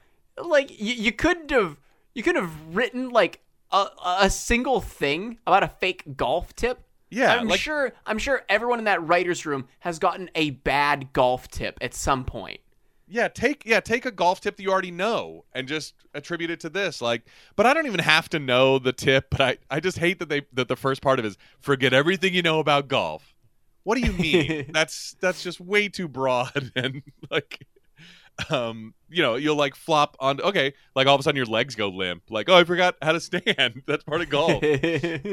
Like 0.43 0.71
you, 0.71 0.93
you 0.95 1.11
couldn't 1.11 1.51
have 1.51 1.77
you 2.15 2.23
could 2.23 2.35
have 2.35 2.51
written 2.75 3.09
like 3.09 3.41
a 3.71 3.85
a 4.21 4.29
single 4.31 4.81
thing 4.81 5.37
about 5.45 5.61
a 5.61 5.67
fake 5.67 6.03
golf 6.17 6.55
tip. 6.55 6.79
Yeah, 7.11 7.35
I'm 7.35 7.47
like 7.47 7.59
sure 7.59 7.93
I'm 8.07 8.17
sure 8.17 8.41
everyone 8.49 8.79
in 8.79 8.85
that 8.85 9.07
writers 9.07 9.45
room 9.45 9.67
has 9.81 9.99
gotten 9.99 10.31
a 10.33 10.49
bad 10.49 11.13
golf 11.13 11.47
tip 11.49 11.77
at 11.79 11.93
some 11.93 12.25
point. 12.25 12.59
Yeah, 13.07 13.27
take 13.29 13.63
yeah, 13.65 13.79
take 13.79 14.05
a 14.05 14.11
golf 14.11 14.41
tip 14.41 14.57
that 14.57 14.63
you 14.63 14.69
already 14.71 14.91
know 14.91 15.45
and 15.53 15.67
just 15.67 15.93
attribute 16.13 16.51
it 16.51 16.59
to 16.61 16.69
this. 16.69 17.01
Like, 17.01 17.23
but 17.55 17.65
I 17.65 17.73
don't 17.73 17.85
even 17.87 18.01
have 18.01 18.27
to 18.29 18.39
know 18.39 18.79
the 18.79 18.93
tip. 18.93 19.29
But 19.29 19.41
I 19.41 19.57
I 19.69 19.79
just 19.79 19.97
hate 19.97 20.19
that 20.19 20.29
they 20.29 20.41
that 20.53 20.67
the 20.67 20.75
first 20.75 21.01
part 21.01 21.19
of 21.19 21.25
it 21.25 21.29
is 21.29 21.37
forget 21.59 21.93
everything 21.93 22.33
you 22.33 22.41
know 22.41 22.59
about 22.59 22.87
golf. 22.87 23.33
What 23.83 23.97
do 23.97 24.05
you 24.05 24.11
mean? 24.11 24.69
that's 24.73 25.15
that's 25.21 25.41
just 25.41 25.61
way 25.61 25.87
too 25.87 26.07
broad 26.07 26.71
and 26.75 27.01
like. 27.31 27.65
Um, 28.51 28.93
you 29.09 29.23
know, 29.23 29.33
you'll 29.33 29.55
like 29.55 29.75
flop 29.75 30.15
on. 30.19 30.39
Okay, 30.39 30.75
like 30.95 31.07
all 31.07 31.15
of 31.15 31.19
a 31.19 31.23
sudden 31.23 31.37
your 31.37 31.47
legs 31.47 31.73
go 31.73 31.89
limp. 31.89 32.21
Like, 32.29 32.49
oh, 32.49 32.55
I 32.55 32.65
forgot 32.65 32.93
how 33.01 33.13
to 33.13 33.19
stand. 33.19 33.81
That's 33.87 34.03
part 34.03 34.21
of 34.21 34.29
golf. 34.29 34.63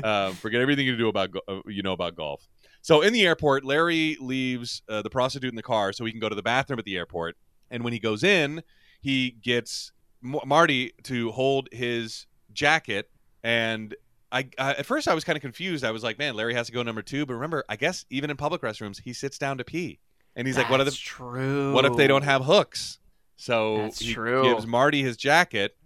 um, 0.03 0.35
forget 0.37 0.63
everything 0.63 0.87
you 0.87 0.97
do 0.97 1.09
about 1.09 1.33
go- 1.33 1.43
uh, 1.47 1.61
you 1.67 1.83
know 1.83 1.93
about 1.93 2.17
golf. 2.17 2.49
So 2.81 3.03
in 3.03 3.13
the 3.13 3.27
airport, 3.27 3.63
Larry 3.63 4.17
leaves 4.21 4.81
uh, 4.89 5.03
the 5.03 5.11
prostitute 5.11 5.51
in 5.51 5.55
the 5.57 5.63
car 5.63 5.93
so 5.93 6.07
he 6.07 6.13
can 6.13 6.21
go 6.21 6.31
to 6.31 6.35
the 6.35 6.43
bathroom 6.43 6.79
at 6.79 6.87
the 6.87 6.97
airport. 6.97 7.37
And 7.75 7.83
when 7.83 7.93
he 7.93 7.99
goes 7.99 8.23
in, 8.23 8.63
he 9.01 9.33
gets 9.33 9.91
M- 10.25 10.39
Marty 10.47 10.93
to 11.03 11.33
hold 11.33 11.69
his 11.73 12.27
jacket. 12.53 13.11
And 13.43 13.95
I, 14.31 14.49
I 14.59 14.71
at 14.75 14.87
first 14.87 15.09
I 15.09 15.15
was 15.15 15.25
kind 15.25 15.37
of 15.37 15.43
confused. 15.43 15.85
I 15.85 15.91
was 15.91 16.03
like, 16.05 16.19
man, 16.19 16.35
Larry 16.37 16.55
has 16.55 16.67
to 16.69 16.73
go 16.73 16.83
number 16.83 17.03
two. 17.03 17.27
But 17.27 17.35
remember, 17.35 17.65
I 17.69 17.77
guess 17.77 18.07
even 18.11 18.31
in 18.31 18.37
public 18.37 18.63
restrooms, 18.63 19.01
he 19.03 19.13
sits 19.13 19.39
down 19.39 19.59
to 19.59 19.65
pee. 19.65 19.99
And 20.37 20.47
he's 20.47 20.57
like, 20.57 20.71
what 20.71 20.79
That's 20.79 20.97
true. 20.97 21.73
what 21.73 21.85
if 21.85 21.97
they 21.97 22.07
don't 22.07 22.23
have 22.23 22.45
hooks? 22.45 22.99
So 23.37 23.79
That's 23.79 23.99
he 23.99 24.15
true. 24.15 24.43
gives 24.45 24.67
Marty 24.67 25.03
his 25.03 25.17
jacket, 25.17 25.77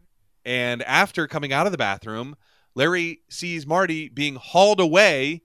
and 0.44 0.82
after 0.82 1.26
coming 1.26 1.52
out 1.52 1.66
of 1.66 1.72
the 1.72 1.78
bathroom, 1.78 2.36
Larry 2.74 3.20
sees 3.28 3.66
Marty 3.66 4.08
being 4.08 4.36
hauled 4.36 4.80
away, 4.80 5.42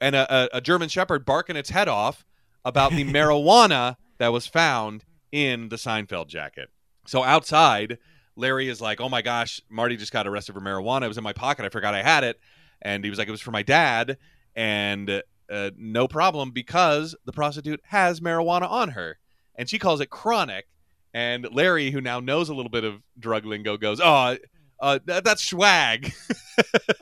and 0.00 0.14
a, 0.14 0.54
a, 0.54 0.58
a 0.58 0.60
German 0.60 0.88
Shepherd 0.88 1.24
barking 1.24 1.56
its 1.56 1.70
head 1.70 1.88
off 1.88 2.24
about 2.64 2.90
the 2.92 3.04
marijuana 3.12 3.96
that 4.18 4.32
was 4.32 4.46
found 4.46 5.04
in 5.34 5.68
the 5.68 5.74
Seinfeld 5.76 6.28
jacket. 6.28 6.68
So 7.08 7.24
outside, 7.24 7.98
Larry 8.36 8.68
is 8.68 8.80
like, 8.80 9.00
"Oh 9.00 9.08
my 9.08 9.20
gosh, 9.20 9.60
Marty 9.68 9.96
just 9.96 10.12
got 10.12 10.28
arrested 10.28 10.54
for 10.54 10.60
marijuana. 10.60 11.02
It 11.04 11.08
was 11.08 11.18
in 11.18 11.24
my 11.24 11.32
pocket. 11.32 11.64
I 11.64 11.68
forgot 11.70 11.92
I 11.92 12.02
had 12.04 12.22
it." 12.22 12.38
And 12.80 13.02
he 13.02 13.10
was 13.10 13.18
like, 13.18 13.26
"It 13.26 13.32
was 13.32 13.40
for 13.40 13.50
my 13.50 13.62
dad." 13.62 14.16
And 14.54 15.22
uh, 15.50 15.70
no 15.76 16.06
problem 16.06 16.52
because 16.52 17.16
the 17.24 17.32
prostitute 17.32 17.80
has 17.86 18.20
marijuana 18.20 18.70
on 18.70 18.90
her, 18.90 19.18
and 19.56 19.68
she 19.68 19.80
calls 19.80 20.00
it 20.00 20.08
chronic. 20.08 20.66
And 21.12 21.48
Larry, 21.52 21.90
who 21.90 22.00
now 22.00 22.20
knows 22.20 22.48
a 22.48 22.54
little 22.54 22.70
bit 22.70 22.84
of 22.84 23.02
drug 23.18 23.44
lingo, 23.44 23.76
goes, 23.76 24.00
"Oh, 24.00 24.36
uh, 24.80 24.98
th- 25.04 25.24
that's 25.24 25.42
swag." 25.46 26.12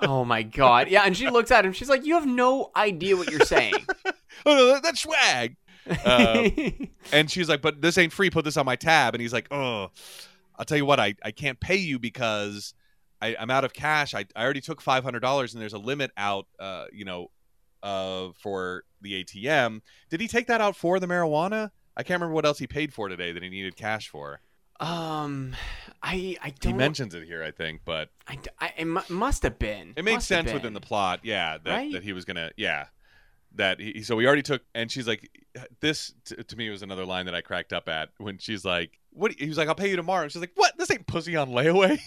Oh 0.01 0.25
my 0.25 0.43
god. 0.43 0.89
Yeah, 0.89 1.03
and 1.05 1.15
she 1.17 1.29
looks 1.29 1.51
at 1.51 1.65
him. 1.67 1.73
She's 1.75 1.89
like, 1.91 2.07
"You 2.07 2.15
have 2.15 2.27
no 2.27 2.71
idea 2.75 3.17
what 3.17 3.31
you're 3.31 3.41
saying." 3.41 3.75
oh 4.47 4.55
no, 4.55 4.67
that- 4.69 4.83
that's 4.83 5.03
swag. 5.03 5.57
Um, 6.05 6.89
and 7.13 7.31
she's 7.31 7.49
like, 7.49 7.63
"But 7.63 7.81
this 7.83 7.99
ain't 7.99 8.13
free. 8.13 8.31
Put 8.31 8.45
this 8.45 8.57
on 8.57 8.67
my 8.67 8.77
tab." 8.77 9.15
And 9.15 9.21
he's 9.21 9.33
like, 9.33 9.49
"Oh, 9.51 9.91
I'll 10.59 10.65
tell 10.65 10.77
you 10.79 10.87
what. 10.87 11.01
I, 11.01 11.15
I 11.25 11.31
can't 11.31 11.59
pay 11.61 11.77
you 11.77 11.99
because 11.99 12.75
I, 13.21 13.37
I'm 13.39 13.51
out 13.51 13.65
of 13.65 13.73
cash. 13.73 14.15
I, 14.15 14.25
I 14.37 14.45
already 14.45 14.61
took 14.61 14.81
five 14.81 15.03
hundred 15.05 15.21
dollars, 15.21 15.55
and 15.55 15.61
there's 15.63 15.73
a 15.73 15.79
limit 15.79 16.11
out. 16.17 16.47
Uh, 16.59 16.87
you 16.93 17.05
know, 17.05 17.31
uh, 17.83 18.29
for 18.41 18.85
the 19.01 19.25
ATM. 19.25 19.81
Did 20.11 20.21
he 20.21 20.29
take 20.29 20.47
that 20.47 20.61
out 20.61 20.77
for 20.77 21.01
the 21.01 21.07
marijuana? 21.09 21.71
I 21.97 22.03
can't 22.05 22.21
remember 22.21 22.35
what 22.35 22.47
else 22.47 22.59
he 22.59 22.67
paid 22.67 22.95
for 22.95 23.09
today 23.09 23.33
that 23.33 23.43
he 23.43 23.49
needed 23.51 23.77
cash 23.77 24.09
for. 24.09 24.41
um, 24.81 25.55
I 26.03 26.37
I 26.43 26.47
He 26.47 26.53
don't. 26.61 26.73
He 26.73 26.73
mentions 26.73 27.15
it 27.15 27.25
here, 27.25 27.43
I 27.43 27.51
think, 27.51 27.81
but 27.85 28.09
I, 28.27 28.39
I 28.61 28.73
it 28.79 28.85
mu- 28.87 29.01
must 29.09 29.43
have 29.43 29.59
been. 29.59 29.93
it 29.97 30.07
have 30.09 30.23
sense 30.23 30.53
within 30.53 30.73
the 30.75 30.81
plot. 30.81 31.21
Yeah, 31.23 31.59
that 31.65 31.71
Right? 31.71 31.93
that 31.93 32.03
he 32.03 32.13
was 32.13 32.25
gonna. 32.25 32.51
Yeah, 32.57 32.87
that 33.57 33.81
he. 33.81 34.03
So 34.03 34.19
he 34.19 34.27
already 34.27 34.43
took, 34.43 34.63
and 34.75 34.91
she's 34.91 35.07
like, 35.09 35.31
this 35.81 36.15
t- 36.25 36.37
to 36.37 36.57
me 36.57 36.71
was 36.71 36.83
another 36.83 37.05
line 37.05 37.27
that 37.27 37.35
I 37.35 37.41
cracked 37.41 37.73
up 37.73 37.89
at 37.89 38.11
when 38.19 38.39
she's 38.39 38.65
like, 38.65 38.99
"What?" 39.11 39.33
He 39.33 39.49
was 39.49 39.59
like, 39.59 39.69
"I'll 39.69 39.75
pay 39.75 39.91
you 39.91 39.97
tomorrow." 39.97 40.23
And 40.25 40.33
she's 40.33 40.41
like, 40.41 40.53
"What? 40.55 40.77
This 40.79 40.91
ain't 40.91 41.07
pussy 41.07 41.37
on 41.37 41.51
layaway." 41.51 41.99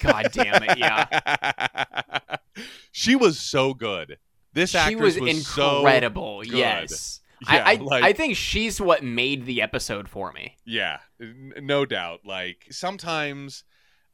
God 0.00 0.28
damn 0.32 0.62
it! 0.62 0.78
Yeah, 0.78 2.36
she 2.92 3.16
was 3.16 3.38
so 3.38 3.74
good. 3.74 4.18
This 4.52 4.70
she 4.70 4.78
actress 4.78 5.18
was, 5.18 5.46
so 5.46 5.78
incredible. 5.78 6.40
good. 6.42 6.52
yes. 6.52 7.20
Yeah, 7.42 7.64
I 7.66 7.72
I, 7.72 7.74
like- 7.76 8.04
I 8.04 8.12
think 8.14 8.36
she's 8.36 8.80
what 8.80 9.04
made 9.04 9.44
the 9.44 9.60
episode 9.60 10.08
for 10.08 10.32
me. 10.32 10.56
Yeah, 10.64 10.98
n- 11.20 11.52
no 11.60 11.84
doubt. 11.84 12.20
Like 12.24 12.66
sometimes 12.70 13.64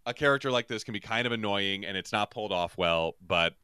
a 0.04 0.12
character 0.12 0.50
like 0.50 0.66
this 0.66 0.82
can 0.82 0.92
be 0.92 0.98
kind 1.00 1.24
of 1.26 1.32
annoying 1.32 1.84
and 1.84 1.96
it's 1.96 2.10
not 2.10 2.32
pulled 2.32 2.50
off 2.50 2.76
well, 2.76 3.14
but 3.24 3.54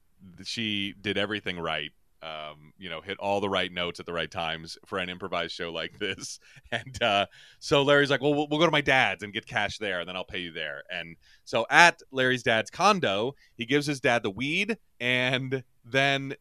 she 0.45 0.95
did 1.01 1.19
everything 1.19 1.59
right. 1.59 1.91
Um, 2.21 2.73
you 2.79 2.91
know, 2.91 3.01
hit 3.01 3.17
all 3.19 3.41
the 3.41 3.49
right 3.49 3.73
notes 3.73 4.01
at 4.01 4.07
the 4.07 4.13
right 4.13 4.31
times 4.31 4.77
for 4.87 4.99
an 4.99 5.09
improvised 5.09 5.53
show 5.55 5.71
like 5.73 5.99
this. 6.01 6.41
And 6.73 7.01
uh, 7.03 7.27
so 7.61 7.83
Larry's 7.83 8.11
like, 8.11 8.21
"Well, 8.21 8.35
we'll 8.35 8.49
we'll 8.49 8.59
go 8.59 8.67
to 8.67 8.73
my 8.73 8.81
dad's 8.81 9.23
and 9.23 9.33
get 9.33 9.47
cash 9.47 9.79
there, 9.79 10.01
and 10.01 10.09
then 10.09 10.17
I'll 10.17 10.25
pay 10.25 10.41
you 10.41 10.51
there." 10.53 10.83
And 10.91 11.17
so 11.45 11.65
at 11.71 12.03
Larry's 12.11 12.43
dad's 12.43 12.71
condo, 12.71 13.35
he 13.57 13.65
gives 13.67 13.87
his 13.87 14.01
dad 14.01 14.23
the 14.25 14.31
weed, 14.31 14.79
and 15.01 15.63
then 15.85 16.35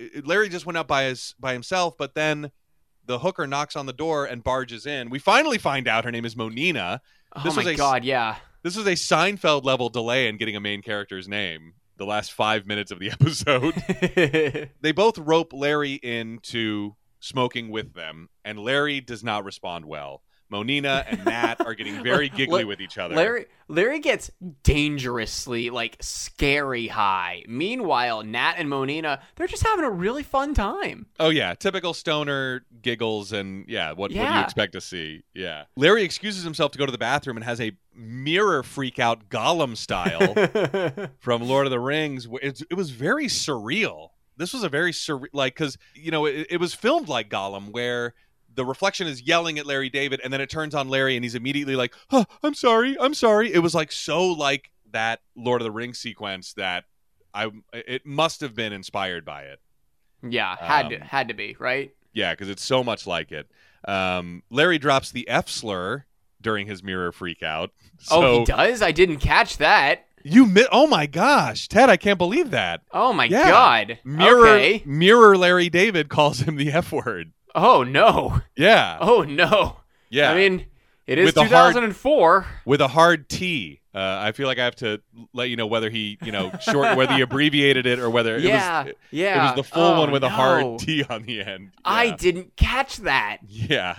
uh, 0.00 0.20
Larry 0.24 0.48
just 0.48 0.64
went 0.64 0.78
out 0.78 0.88
by 0.88 1.04
his 1.04 1.34
by 1.38 1.52
himself, 1.52 1.98
but 1.98 2.14
then 2.14 2.50
the 3.04 3.18
hooker 3.18 3.46
knocks 3.46 3.76
on 3.76 3.84
the 3.86 3.92
door 3.92 4.24
and 4.26 4.42
barges 4.42 4.86
in. 4.86 5.10
We 5.10 5.18
finally 5.18 5.58
find 5.58 5.88
out 5.88 6.04
her 6.04 6.10
name 6.10 6.24
is 6.24 6.34
Monina. 6.34 7.00
Oh 7.36 7.42
This 7.42 7.56
my 7.56 7.64
was 7.64 7.74
a- 7.74 7.76
god! 7.76 8.02
Yeah. 8.04 8.36
This 8.62 8.76
is 8.76 8.86
a 8.86 8.92
Seinfeld 8.92 9.64
level 9.64 9.88
delay 9.88 10.26
in 10.26 10.36
getting 10.36 10.56
a 10.56 10.60
main 10.60 10.82
character's 10.82 11.28
name. 11.28 11.74
The 11.98 12.06
last 12.06 12.32
five 12.32 12.66
minutes 12.66 12.90
of 12.90 12.98
the 12.98 13.10
episode. 13.12 13.74
they 14.80 14.92
both 14.92 15.18
rope 15.18 15.52
Larry 15.52 15.94
into 15.94 16.96
smoking 17.20 17.70
with 17.70 17.94
them, 17.94 18.28
and 18.44 18.58
Larry 18.58 19.00
does 19.00 19.22
not 19.22 19.44
respond 19.44 19.84
well. 19.84 20.22
Monina 20.50 21.04
and 21.06 21.24
Nat 21.24 21.56
are 21.60 21.74
getting 21.74 22.02
very 22.02 22.28
giggly 22.28 22.64
with 22.64 22.80
each 22.80 22.98
other. 22.98 23.14
Larry 23.14 23.46
Larry 23.68 24.00
gets 24.00 24.30
dangerously 24.62 25.70
like 25.70 25.96
scary 26.00 26.88
high. 26.88 27.44
Meanwhile, 27.46 28.22
Nat 28.22 28.54
and 28.56 28.68
Monina, 28.68 29.20
they're 29.36 29.46
just 29.46 29.62
having 29.62 29.84
a 29.84 29.90
really 29.90 30.22
fun 30.22 30.54
time. 30.54 31.06
Oh 31.20 31.28
yeah, 31.28 31.54
typical 31.54 31.92
stoner 31.94 32.64
giggles 32.80 33.32
and 33.32 33.66
yeah, 33.68 33.92
what, 33.92 34.10
yeah. 34.10 34.24
what 34.24 34.38
you 34.38 34.44
expect 34.44 34.72
to 34.72 34.80
see. 34.80 35.22
Yeah. 35.34 35.64
Larry 35.76 36.02
excuses 36.02 36.44
himself 36.44 36.72
to 36.72 36.78
go 36.78 36.86
to 36.86 36.92
the 36.92 36.98
bathroom 36.98 37.36
and 37.36 37.44
has 37.44 37.60
a 37.60 37.72
mirror 37.94 38.62
freak 38.62 38.98
out 38.98 39.28
Gollum 39.28 39.76
style 39.76 41.08
from 41.18 41.42
Lord 41.42 41.66
of 41.66 41.70
the 41.70 41.80
Rings. 41.80 42.26
It, 42.40 42.62
it 42.70 42.74
was 42.74 42.90
very 42.90 43.26
surreal. 43.26 44.10
This 44.36 44.52
was 44.52 44.62
a 44.62 44.68
very 44.68 44.92
surreal, 44.92 45.28
like, 45.32 45.54
because 45.54 45.76
you 45.94 46.10
know 46.10 46.24
it, 46.24 46.46
it 46.48 46.60
was 46.60 46.72
filmed 46.72 47.08
like 47.08 47.28
Gollum, 47.28 47.72
where 47.72 48.14
the 48.58 48.66
reflection 48.66 49.06
is 49.06 49.22
yelling 49.22 49.56
at 49.58 49.66
Larry 49.66 49.88
David, 49.88 50.20
and 50.24 50.32
then 50.32 50.40
it 50.40 50.50
turns 50.50 50.74
on 50.74 50.88
Larry, 50.88 51.14
and 51.14 51.24
he's 51.24 51.36
immediately 51.36 51.76
like, 51.76 51.94
oh, 52.10 52.26
"I'm 52.42 52.54
sorry, 52.54 52.96
I'm 52.98 53.14
sorry." 53.14 53.54
It 53.54 53.60
was 53.60 53.72
like 53.72 53.92
so 53.92 54.26
like 54.26 54.70
that 54.90 55.20
Lord 55.36 55.62
of 55.62 55.64
the 55.64 55.70
Rings 55.70 55.98
sequence 55.98 56.54
that 56.54 56.84
I 57.32 57.50
it 57.72 58.04
must 58.04 58.40
have 58.40 58.56
been 58.56 58.72
inspired 58.72 59.24
by 59.24 59.42
it. 59.42 59.60
Yeah, 60.28 60.56
had 60.56 60.86
um, 60.86 60.90
to, 60.90 60.98
had 60.98 61.28
to 61.28 61.34
be 61.34 61.56
right. 61.60 61.94
Yeah, 62.12 62.32
because 62.32 62.48
it's 62.48 62.64
so 62.64 62.82
much 62.82 63.06
like 63.06 63.30
it. 63.30 63.48
Um, 63.86 64.42
Larry 64.50 64.78
drops 64.78 65.12
the 65.12 65.28
F 65.28 65.48
slur 65.48 66.04
during 66.40 66.66
his 66.66 66.82
mirror 66.82 67.12
freak 67.12 67.44
out. 67.44 67.70
So 68.00 68.22
oh, 68.22 68.38
he 68.40 68.44
does. 68.44 68.82
I 68.82 68.90
didn't 68.90 69.18
catch 69.18 69.58
that. 69.58 70.06
You 70.24 70.46
mi- 70.46 70.66
oh 70.72 70.88
my 70.88 71.06
gosh, 71.06 71.68
Ted! 71.68 71.88
I 71.88 71.96
can't 71.96 72.18
believe 72.18 72.50
that. 72.50 72.80
Oh 72.90 73.12
my 73.12 73.26
yeah. 73.26 73.48
god! 73.48 73.98
Mirror, 74.02 74.48
okay. 74.48 74.82
mirror. 74.84 75.38
Larry 75.38 75.70
David 75.70 76.08
calls 76.08 76.40
him 76.40 76.56
the 76.56 76.72
F 76.72 76.90
word. 76.90 77.32
Oh 77.54 77.82
no. 77.82 78.40
Yeah. 78.56 78.98
Oh 79.00 79.22
no. 79.22 79.76
Yeah. 80.10 80.30
I 80.30 80.34
mean, 80.34 80.66
it 81.06 81.18
is 81.18 81.26
with 81.26 81.36
2004 81.36 82.40
hard, 82.40 82.54
with 82.64 82.80
a 82.80 82.88
hard 82.88 83.28
T. 83.28 83.80
Uh, 83.94 84.18
I 84.20 84.32
feel 84.32 84.46
like 84.46 84.58
I 84.58 84.64
have 84.64 84.76
to 84.76 85.00
let 85.32 85.48
you 85.48 85.56
know 85.56 85.66
whether 85.66 85.90
he, 85.90 86.18
you 86.22 86.30
know, 86.30 86.52
short 86.60 86.96
whether 86.96 87.14
he 87.14 87.22
abbreviated 87.22 87.86
it 87.86 87.98
or 87.98 88.10
whether 88.10 88.38
yeah, 88.38 88.82
it 88.82 88.86
was 88.86 88.94
yeah. 89.10 89.40
it 89.40 89.56
was 89.56 89.66
the 89.66 89.74
full 89.74 89.94
oh, 89.94 90.00
one 90.00 90.10
with 90.10 90.22
no. 90.22 90.28
a 90.28 90.30
hard 90.30 90.78
T 90.78 91.04
on 91.08 91.22
the 91.24 91.40
end. 91.40 91.70
Yeah. 91.72 91.80
I 91.84 92.10
didn't 92.10 92.56
catch 92.56 92.98
that. 92.98 93.38
Yeah. 93.48 93.98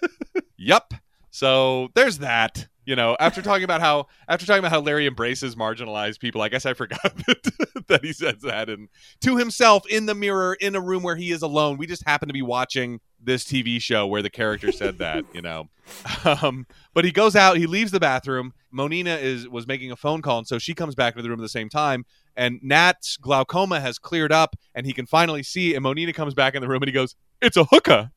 yep. 0.56 0.94
So 1.30 1.88
there's 1.94 2.18
that 2.18 2.68
you 2.86 2.96
know 2.96 3.16
after 3.20 3.42
talking 3.42 3.64
about 3.64 3.80
how 3.80 4.06
after 4.28 4.46
talking 4.46 4.60
about 4.60 4.70
how 4.70 4.80
larry 4.80 5.06
embraces 5.06 5.56
marginalized 5.56 6.20
people 6.20 6.42
i 6.42 6.48
guess 6.48 6.66
i 6.66 6.74
forgot 6.74 7.00
that, 7.26 7.84
that 7.88 8.04
he 8.04 8.12
says 8.12 8.40
that 8.42 8.68
and 8.68 8.88
to 9.20 9.36
himself 9.36 9.84
in 9.88 10.06
the 10.06 10.14
mirror 10.14 10.54
in 10.60 10.74
a 10.74 10.80
room 10.80 11.02
where 11.02 11.16
he 11.16 11.30
is 11.30 11.42
alone. 11.42 11.76
We 11.76 11.86
just 11.86 12.04
happen 12.04 12.28
to 12.28 12.32
be 12.32 12.42
watching 12.42 13.00
this 13.22 13.44
tv 13.44 13.80
show 13.80 14.06
where 14.06 14.22
the 14.22 14.30
character 14.30 14.72
said 14.72 14.98
that 14.98 15.24
you 15.32 15.42
know. 15.42 15.68
Um, 16.24 16.66
but 16.94 17.04
he 17.04 17.12
goes 17.12 17.36
out 17.36 17.58
he 17.58 17.66
leaves 17.66 17.90
the 17.90 18.00
bathroom. 18.00 18.54
Monina 18.74 19.20
is 19.20 19.46
was 19.46 19.66
making 19.66 19.90
a 19.90 19.96
phone 19.96 20.22
call 20.22 20.38
and 20.38 20.46
so 20.46 20.58
she 20.58 20.72
comes 20.72 20.94
back 20.94 21.12
into 21.12 21.22
the 21.22 21.28
room 21.28 21.38
at 21.40 21.42
the 21.42 21.48
same 21.48 21.68
time 21.68 22.06
and 22.34 22.58
nat's 22.62 23.18
glaucoma 23.18 23.80
has 23.80 23.98
cleared 23.98 24.32
up 24.32 24.56
and 24.74 24.86
he 24.86 24.94
can 24.94 25.04
finally 25.04 25.42
see 25.42 25.74
and 25.74 25.84
monina 25.84 26.14
comes 26.14 26.32
back 26.32 26.54
in 26.54 26.62
the 26.62 26.68
room 26.68 26.82
and 26.82 26.88
he 26.88 26.92
goes 26.92 27.16
it's 27.42 27.58
a 27.58 27.64
hookah. 27.64 28.10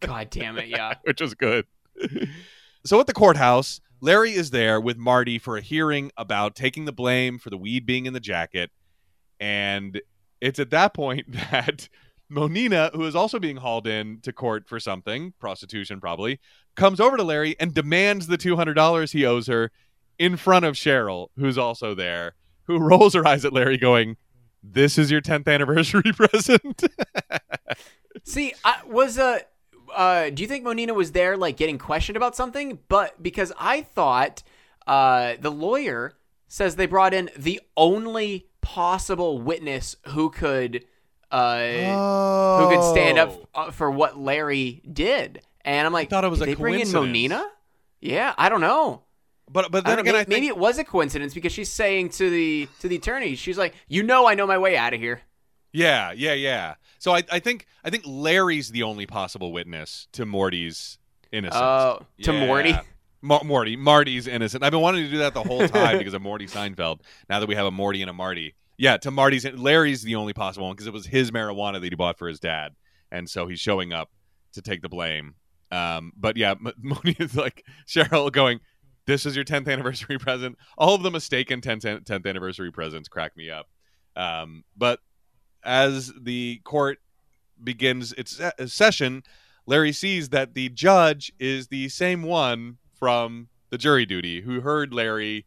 God 0.00 0.30
damn 0.30 0.56
it 0.56 0.68
yeah. 0.68 0.94
Which 1.02 1.20
was 1.20 1.34
good 1.34 1.66
so 2.84 3.00
at 3.00 3.06
the 3.06 3.12
courthouse, 3.12 3.80
Larry 4.00 4.32
is 4.32 4.50
there 4.50 4.80
with 4.80 4.96
Marty 4.96 5.38
for 5.38 5.56
a 5.56 5.60
hearing 5.60 6.10
about 6.16 6.54
taking 6.54 6.84
the 6.84 6.92
blame 6.92 7.38
for 7.38 7.50
the 7.50 7.58
weed 7.58 7.84
being 7.84 8.06
in 8.06 8.12
the 8.12 8.20
jacket. 8.20 8.70
And 9.38 10.00
it's 10.40 10.58
at 10.58 10.70
that 10.70 10.94
point 10.94 11.30
that 11.50 11.88
Monina, 12.30 12.94
who 12.94 13.04
is 13.04 13.16
also 13.16 13.38
being 13.38 13.56
hauled 13.56 13.86
in 13.86 14.20
to 14.22 14.32
court 14.32 14.68
for 14.68 14.78
something, 14.80 15.34
prostitution 15.38 16.00
probably, 16.00 16.40
comes 16.76 17.00
over 17.00 17.16
to 17.16 17.22
Larry 17.22 17.56
and 17.58 17.74
demands 17.74 18.26
the 18.26 18.38
$200 18.38 19.12
he 19.12 19.26
owes 19.26 19.48
her 19.48 19.70
in 20.18 20.36
front 20.36 20.64
of 20.64 20.74
Cheryl, 20.74 21.28
who's 21.36 21.58
also 21.58 21.94
there, 21.94 22.34
who 22.64 22.78
rolls 22.80 23.14
her 23.14 23.26
eyes 23.26 23.44
at 23.44 23.52
Larry, 23.52 23.76
going, 23.76 24.16
This 24.62 24.96
is 24.96 25.10
your 25.10 25.20
10th 25.20 25.48
anniversary 25.48 26.12
present. 26.14 26.84
See, 28.24 28.54
I 28.64 28.80
was 28.86 29.18
a. 29.18 29.42
Uh 29.94 30.30
do 30.30 30.42
you 30.42 30.48
think 30.48 30.64
Monina 30.64 30.94
was 30.94 31.12
there 31.12 31.36
like 31.36 31.56
getting 31.56 31.78
questioned 31.78 32.16
about 32.16 32.36
something? 32.36 32.78
But 32.88 33.22
because 33.22 33.52
I 33.58 33.82
thought 33.82 34.42
uh, 34.86 35.36
the 35.40 35.50
lawyer 35.50 36.14
says 36.48 36.76
they 36.76 36.86
brought 36.86 37.14
in 37.14 37.30
the 37.36 37.60
only 37.76 38.48
possible 38.60 39.40
witness 39.40 39.96
who 40.08 40.30
could 40.30 40.84
uh, 41.30 41.62
oh. 41.62 42.58
who 42.58 42.76
could 42.76 42.90
stand 42.90 43.18
up 43.18 43.32
oh. 43.54 43.62
uh, 43.62 43.70
for 43.70 43.90
what 43.90 44.18
Larry 44.18 44.82
did, 44.92 45.42
and 45.64 45.86
I'm 45.86 45.92
like, 45.92 46.08
I 46.08 46.10
thought 46.10 46.24
it 46.24 46.30
was 46.30 46.42
a 46.42 46.46
they 46.46 46.54
bring 46.54 46.80
in 46.80 46.88
Monina? 46.88 47.44
Yeah, 48.00 48.34
I 48.36 48.48
don't 48.48 48.60
know. 48.60 49.04
But 49.48 49.70
but 49.70 49.84
then 49.84 50.00
again, 50.00 50.06
maybe, 50.06 50.16
I 50.16 50.24
think... 50.24 50.28
maybe 50.28 50.46
it 50.48 50.56
was 50.56 50.78
a 50.78 50.84
coincidence 50.84 51.34
because 51.34 51.52
she's 51.52 51.70
saying 51.70 52.10
to 52.10 52.28
the 52.28 52.68
to 52.80 52.88
the 52.88 52.96
attorney, 52.96 53.36
she's 53.36 53.58
like, 53.58 53.74
you 53.88 54.02
know, 54.02 54.26
I 54.26 54.34
know 54.34 54.46
my 54.46 54.58
way 54.58 54.76
out 54.76 54.92
of 54.92 55.00
here. 55.00 55.22
Yeah, 55.72 56.12
yeah, 56.12 56.34
yeah. 56.34 56.74
So 56.98 57.14
I, 57.14 57.22
I 57.30 57.38
think 57.38 57.66
I 57.84 57.90
think 57.90 58.04
Larry's 58.06 58.70
the 58.70 58.82
only 58.82 59.06
possible 59.06 59.52
witness 59.52 60.08
to 60.12 60.26
Morty's 60.26 60.98
innocence. 61.32 61.60
Oh, 61.62 62.06
to 62.22 62.32
yeah. 62.32 62.46
Morty. 62.46 62.74
Morty, 63.22 63.76
Marty's 63.76 64.26
innocent. 64.26 64.64
I've 64.64 64.70
been 64.70 64.80
wanting 64.80 65.04
to 65.04 65.10
do 65.10 65.18
that 65.18 65.34
the 65.34 65.42
whole 65.42 65.68
time 65.68 65.98
because 65.98 66.14
of 66.14 66.22
Morty 66.22 66.46
Seinfeld. 66.46 67.00
Now 67.28 67.38
that 67.38 67.48
we 67.50 67.54
have 67.54 67.66
a 67.66 67.70
Morty 67.70 68.00
and 68.00 68.08
a 68.08 68.14
Marty, 68.14 68.54
yeah, 68.78 68.96
to 68.96 69.10
Marty's. 69.10 69.44
Larry's 69.44 70.02
the 70.02 70.14
only 70.14 70.32
possible 70.32 70.66
one 70.66 70.74
because 70.74 70.86
it 70.86 70.92
was 70.94 71.04
his 71.04 71.30
marijuana 71.30 71.82
that 71.82 71.92
he 71.92 71.94
bought 71.94 72.18
for 72.18 72.28
his 72.28 72.40
dad, 72.40 72.74
and 73.12 73.28
so 73.28 73.46
he's 73.46 73.60
showing 73.60 73.92
up 73.92 74.10
to 74.54 74.62
take 74.62 74.80
the 74.80 74.88
blame. 74.88 75.34
Um, 75.70 76.12
but 76.16 76.38
yeah, 76.38 76.52
M- 76.52 76.72
Morty 76.82 77.14
is 77.18 77.36
like 77.36 77.64
Cheryl 77.86 78.32
going. 78.32 78.60
This 79.06 79.26
is 79.26 79.34
your 79.34 79.44
10th 79.44 79.70
anniversary 79.70 80.18
present. 80.20 80.56
All 80.78 80.94
of 80.94 81.02
the 81.02 81.10
mistaken 81.10 81.60
10th, 81.60 82.04
10th 82.04 82.26
anniversary 82.26 82.70
presents 82.70 83.08
crack 83.08 83.36
me 83.36 83.50
up. 83.50 83.66
Um, 84.14 84.64
but 84.76 85.00
as 85.64 86.12
the 86.20 86.60
court 86.64 86.98
begins 87.62 88.12
its 88.14 88.40
uh, 88.40 88.52
session, 88.66 89.22
Larry 89.66 89.92
sees 89.92 90.30
that 90.30 90.54
the 90.54 90.68
judge 90.70 91.32
is 91.38 91.68
the 91.68 91.88
same 91.88 92.22
one 92.22 92.78
from 92.98 93.48
the 93.70 93.78
jury 93.78 94.04
duty 94.04 94.40
who 94.40 94.60
heard 94.60 94.92
Larry 94.92 95.46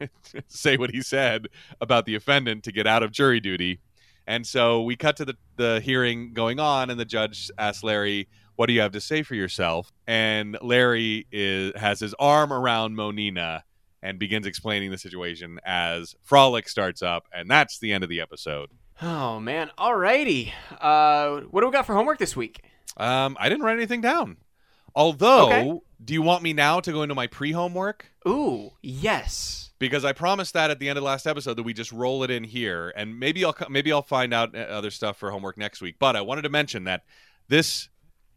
say 0.48 0.76
what 0.76 0.90
he 0.90 1.02
said 1.02 1.48
about 1.80 2.06
the 2.06 2.14
offendant 2.14 2.64
to 2.64 2.72
get 2.72 2.86
out 2.86 3.02
of 3.02 3.12
jury 3.12 3.40
duty. 3.40 3.80
And 4.26 4.46
so 4.46 4.82
we 4.82 4.96
cut 4.96 5.16
to 5.16 5.24
the, 5.24 5.36
the 5.56 5.80
hearing 5.80 6.32
going 6.32 6.60
on, 6.60 6.90
and 6.90 7.00
the 7.00 7.04
judge 7.04 7.50
asks 7.58 7.82
Larry, 7.82 8.28
What 8.56 8.66
do 8.66 8.72
you 8.72 8.80
have 8.80 8.92
to 8.92 9.00
say 9.00 9.22
for 9.22 9.34
yourself? 9.34 9.92
And 10.06 10.56
Larry 10.62 11.26
is, 11.32 11.72
has 11.76 12.00
his 12.00 12.14
arm 12.14 12.52
around 12.52 12.96
Monina 12.96 13.62
and 14.02 14.18
begins 14.18 14.46
explaining 14.46 14.90
the 14.90 14.98
situation 14.98 15.58
as 15.64 16.14
Frolic 16.22 16.68
starts 16.68 17.02
up, 17.02 17.24
and 17.32 17.50
that's 17.50 17.78
the 17.78 17.92
end 17.92 18.04
of 18.04 18.10
the 18.10 18.20
episode. 18.20 18.70
Oh 19.02 19.40
man! 19.40 19.70
Alrighty. 19.78 20.52
Uh, 20.78 21.40
what 21.50 21.62
do 21.62 21.66
we 21.66 21.72
got 21.72 21.86
for 21.86 21.94
homework 21.94 22.18
this 22.18 22.36
week? 22.36 22.62
Um, 22.96 23.36
I 23.40 23.48
didn't 23.48 23.64
write 23.64 23.76
anything 23.76 24.02
down. 24.02 24.36
Although, 24.94 25.46
okay. 25.46 25.80
do 26.04 26.14
you 26.14 26.22
want 26.22 26.42
me 26.42 26.52
now 26.52 26.80
to 26.80 26.92
go 26.92 27.02
into 27.02 27.14
my 27.14 27.26
pre-homework? 27.26 28.10
Ooh, 28.26 28.72
yes. 28.82 29.70
Because 29.78 30.04
I 30.04 30.12
promised 30.12 30.52
that 30.54 30.70
at 30.70 30.78
the 30.78 30.88
end 30.88 30.98
of 30.98 31.02
the 31.02 31.06
last 31.06 31.26
episode 31.26 31.54
that 31.54 31.62
we 31.62 31.72
just 31.72 31.92
roll 31.92 32.22
it 32.24 32.30
in 32.30 32.44
here, 32.44 32.92
and 32.94 33.18
maybe 33.18 33.44
I'll 33.44 33.56
maybe 33.70 33.90
I'll 33.90 34.02
find 34.02 34.34
out 34.34 34.54
uh, 34.54 34.58
other 34.58 34.90
stuff 34.90 35.16
for 35.16 35.30
homework 35.30 35.56
next 35.56 35.80
week. 35.80 35.96
But 35.98 36.16
I 36.16 36.20
wanted 36.20 36.42
to 36.42 36.50
mention 36.50 36.84
that 36.84 37.04
this 37.48 37.88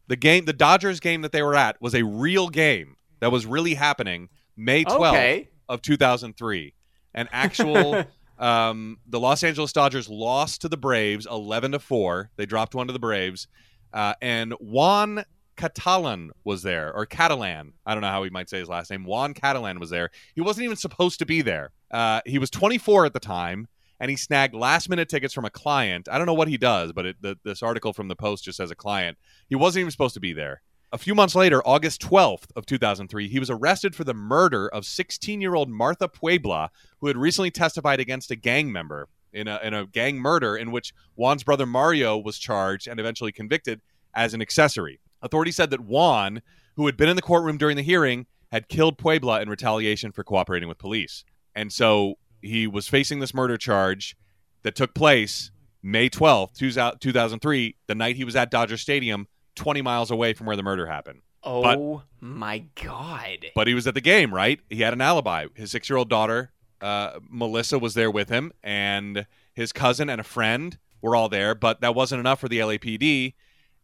the 0.08 0.16
game, 0.16 0.46
the 0.46 0.54
Dodgers 0.54 1.02
game 1.02 1.22
that 1.24 1.34
they 1.34 1.42
were 1.42 1.56
at, 1.56 1.82
was 1.82 1.94
a 1.94 2.04
real 2.04 2.48
game 2.48 2.96
that 3.20 3.32
was 3.32 3.46
really 3.46 3.74
happening 3.74 4.30
May 4.56 4.86
twelfth 4.86 5.18
okay. 5.18 5.50
of 5.68 5.82
two 5.82 5.98
thousand 5.98 6.38
three, 6.38 6.76
an 7.14 7.28
actual. 7.34 8.06
Um, 8.44 8.98
the 9.08 9.22
Los 9.22 9.42
Angeles 9.42 9.72
Dodgers 9.72 10.10
lost 10.10 10.62
to 10.62 10.70
the 10.70 10.76
Braves 10.76 11.26
11 11.32 11.72
to 11.72 11.80
4. 11.80 12.30
They 12.36 12.46
dropped 12.46 12.76
one 12.76 12.88
to 12.88 12.94
the 12.94 13.00
Braves. 13.00 13.48
Uh, 13.94 14.16
and 14.22 14.52
Juan 14.60 15.24
Catalan 15.56 16.32
was 16.44 16.62
there, 16.62 16.94
or 16.94 17.06
Catalan. 17.06 17.72
I 17.86 17.94
don't 17.94 18.02
know 18.02 18.10
how 18.10 18.22
he 18.24 18.30
might 18.30 18.50
say 18.50 18.60
his 18.60 18.68
last 18.68 18.92
name. 18.92 19.06
Juan 19.06 19.34
Catalan 19.34 19.80
was 19.80 19.92
there. 19.92 20.10
He 20.36 20.42
wasn't 20.42 20.66
even 20.66 20.76
supposed 20.76 21.20
to 21.20 21.26
be 21.26 21.42
there. 21.42 21.72
Uh, 21.90 22.20
he 22.26 22.38
was 22.38 22.50
24 22.50 23.06
at 23.06 23.14
the 23.14 23.20
time, 23.22 23.70
and 24.02 24.12
he 24.12 24.18
snagged 24.18 24.54
last 24.54 24.90
minute 24.90 25.08
tickets 25.08 25.34
from 25.34 25.46
a 25.46 25.50
client. 25.50 26.10
I 26.12 26.18
don't 26.18 26.28
know 26.28 26.34
what 26.34 26.50
he 26.50 26.58
does, 26.58 26.92
but 26.92 27.06
it, 27.06 27.16
the, 27.22 27.38
this 27.46 27.64
article 27.64 27.94
from 27.94 28.10
the 28.10 28.16
Post 28.18 28.44
just 28.44 28.58
says 28.58 28.72
a 28.72 28.76
client. 28.76 29.18
He 29.48 29.56
wasn't 29.56 29.82
even 29.82 29.92
supposed 29.92 30.16
to 30.16 30.20
be 30.20 30.34
there. 30.34 30.62
A 30.94 30.98
few 31.00 31.16
months 31.16 31.34
later, 31.34 31.68
August 31.68 32.04
12th 32.04 32.52
of 32.56 32.68
2003, 32.68 33.28
he 33.28 33.40
was 33.40 33.50
arrested 33.50 33.96
for 33.96 34.04
the 34.04 34.14
murder 34.14 34.70
of 34.70 34.84
16-year-old 34.84 35.68
Martha 35.68 36.08
Puebla, 36.08 36.70
who 37.00 37.08
had 37.08 37.18
recently 37.18 37.50
testified 37.50 38.00
against 38.00 38.30
a 38.30 38.36
gang 38.36 38.72
member 38.72 39.10
in 39.34 39.48
a, 39.48 39.60
in 39.64 39.74
a 39.74 39.88
gang 39.88 40.18
murder 40.18 40.56
in 40.56 40.72
which 40.72 40.94
Juan's 41.16 41.44
brother 41.44 41.66
Mario 41.66 42.16
was 42.16 42.38
charged 42.38 42.88
and 42.88 43.00
eventually 43.00 43.32
convicted 43.32 43.82
as 44.14 44.36
an 44.36 44.42
accessory. 44.44 45.00
Authorities 45.24 45.56
said 45.56 45.72
that 45.72 45.80
Juan, 45.80 46.44
who 46.76 46.86
had 46.86 46.96
been 46.96 47.10
in 47.10 47.16
the 47.16 47.24
courtroom 47.24 47.58
during 47.58 47.76
the 47.76 47.82
hearing, 47.82 48.28
had 48.52 48.70
killed 48.70 49.00
Puebla 49.00 49.42
in 49.42 49.50
retaliation 49.50 50.12
for 50.12 50.24
cooperating 50.24 50.70
with 50.70 50.78
police. 50.78 51.26
And 51.56 51.74
so 51.74 52.20
he 52.40 52.68
was 52.68 52.88
facing 52.88 53.20
this 53.20 53.34
murder 53.34 53.58
charge 53.58 54.16
that 54.62 54.76
took 54.76 54.94
place 54.94 55.50
May 55.82 56.08
12th, 56.08 57.00
2003, 57.00 57.76
the 57.88 57.96
night 57.96 58.16
he 58.16 58.24
was 58.24 58.36
at 58.36 58.52
Dodger 58.52 58.78
Stadium, 58.78 59.28
20 59.56 59.82
miles 59.82 60.12
away 60.12 60.34
from 60.34 60.48
where 60.48 60.56
the 60.56 60.64
murder 60.64 60.88
happened. 60.88 61.22
Oh 61.44 61.62
but, 61.62 62.06
my 62.26 62.66
God. 62.82 63.46
But 63.56 63.68
he 63.68 63.74
was 63.74 63.86
at 63.88 63.94
the 63.94 64.02
game, 64.02 64.34
right? 64.34 64.60
He 64.70 64.82
had 64.82 64.94
an 64.94 65.02
alibi. 65.02 65.48
His 65.56 65.72
six 65.72 65.90
year 65.90 65.98
old 65.98 66.10
daughter, 66.10 66.52
uh, 66.82 67.20
Melissa, 67.30 67.78
was 67.78 67.94
there 67.94 68.10
with 68.10 68.30
him, 68.30 68.54
and 68.64 69.26
his 69.54 69.74
cousin 69.74 70.10
and 70.10 70.22
a 70.22 70.24
friend 70.24 70.78
were 71.02 71.16
all 71.16 71.30
there, 71.30 71.54
but 71.54 71.82
that 71.82 71.96
wasn't 71.96 72.20
enough 72.20 72.40
for 72.40 72.48
the 72.48 72.60
LAPD. 72.60 73.34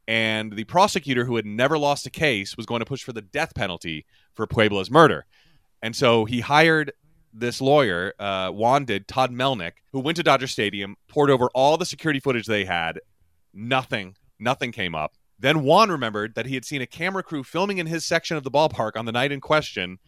And 0.08 0.54
the 0.54 0.64
prosecutor, 0.64 1.26
who 1.26 1.36
had 1.36 1.46
never 1.46 1.78
lost 1.78 2.08
a 2.08 2.10
case, 2.10 2.58
was 2.58 2.66
going 2.66 2.80
to 2.80 2.86
push 2.86 3.04
for 3.04 3.14
the 3.14 3.22
death 3.22 3.54
penalty 3.54 4.06
for 4.34 4.48
Puebla's 4.48 4.90
murder. 4.90 5.26
And 5.84 5.96
so 5.96 6.26
he 6.26 6.40
hired 6.40 6.94
this 7.34 7.62
lawyer, 7.62 8.14
uh, 8.20 8.50
Juan 8.50 8.86
did, 8.86 9.08
Todd 9.08 9.32
Melnick, 9.32 9.74
who 9.92 10.00
went 10.00 10.16
to 10.18 10.24
Dodger 10.24 10.48
Stadium, 10.48 10.96
poured 11.08 11.30
over 11.30 11.48
all 11.54 11.78
the 11.78 11.86
security 11.86 12.20
footage 12.20 12.48
they 12.48 12.66
had. 12.66 13.00
Nothing, 13.54 14.16
nothing 14.40 14.72
came 14.72 14.96
up. 14.96 15.14
Then 15.40 15.64
Juan 15.64 15.90
remembered 15.90 16.36
that 16.36 16.46
he 16.46 16.56
had 16.56 16.66
seen 16.66 16.82
a 16.82 16.88
camera 16.88 17.24
crew 17.24 17.44
filming 17.44 17.78
in 17.78 17.88
his 17.88 18.06
section 18.06 18.36
of 18.36 18.44
the 18.44 18.52
ballpark 18.52 18.98
on 18.98 19.06
the 19.06 19.12
night 19.12 19.32
in 19.32 19.40
question. 19.40 20.00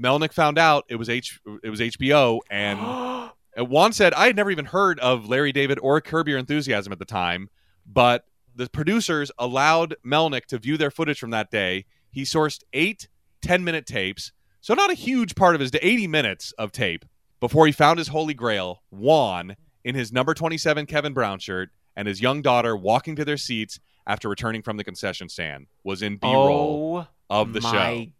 Melnick 0.00 0.32
found 0.32 0.58
out 0.58 0.84
it 0.88 0.96
was 0.96 1.08
H 1.08 1.40
it 1.62 1.70
was 1.70 1.80
HBO 1.80 2.40
and 2.50 3.30
Juan 3.56 3.92
said 3.92 4.12
I 4.14 4.26
had 4.26 4.36
never 4.36 4.50
even 4.50 4.66
heard 4.66 4.98
of 5.00 5.28
Larry 5.28 5.52
David 5.52 5.78
or 5.80 6.00
Curb 6.00 6.28
Your 6.28 6.38
Enthusiasm 6.38 6.92
at 6.92 6.98
the 6.98 7.04
time, 7.04 7.48
but 7.86 8.24
the 8.54 8.68
producers 8.68 9.30
allowed 9.38 9.96
Melnick 10.04 10.46
to 10.46 10.58
view 10.58 10.76
their 10.76 10.90
footage 10.90 11.18
from 11.18 11.30
that 11.30 11.50
day. 11.50 11.86
He 12.10 12.22
sourced 12.22 12.62
eight 12.72 13.08
10 13.42 13.64
minute 13.64 13.86
tapes, 13.86 14.32
so 14.60 14.74
not 14.74 14.90
a 14.90 14.94
huge 14.94 15.34
part 15.34 15.54
of 15.54 15.60
his 15.60 15.70
80 15.80 16.06
minutes 16.06 16.52
of 16.52 16.72
tape 16.72 17.04
before 17.40 17.66
he 17.66 17.72
found 17.72 17.98
his 17.98 18.08
holy 18.08 18.34
grail, 18.34 18.82
Juan, 18.90 19.56
in 19.84 19.94
his 19.94 20.12
number 20.12 20.34
27 20.34 20.86
Kevin 20.86 21.12
Brown 21.12 21.38
shirt 21.38 21.70
and 21.96 22.08
his 22.08 22.20
young 22.20 22.42
daughter 22.42 22.76
walking 22.76 23.16
to 23.16 23.24
their 23.24 23.36
seats 23.36 23.78
after 24.06 24.28
returning 24.28 24.62
from 24.62 24.76
the 24.76 24.84
concession 24.84 25.28
stand 25.28 25.66
was 25.82 26.02
in 26.02 26.16
B-roll 26.16 27.06
oh, 27.06 27.08
of 27.30 27.52
the 27.52 27.60
show. 27.60 27.68
Oh 27.68 27.72
my. 27.72 28.10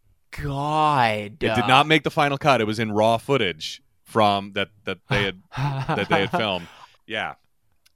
God. 0.43 1.43
It 1.43 1.55
did 1.55 1.69
not 1.69 1.87
make 1.87 2.03
the 2.03 2.11
final 2.11 2.39
cut. 2.39 2.61
It 2.61 2.67
was 2.67 2.79
in 2.79 2.91
raw 2.91 3.19
footage 3.19 3.83
from 4.03 4.53
that 4.55 4.69
that 4.85 4.99
they 5.09 5.23
had 5.23 5.43
that 5.57 6.09
they 6.09 6.21
had 6.21 6.31
filmed. 6.31 6.67
Yeah. 7.07 7.35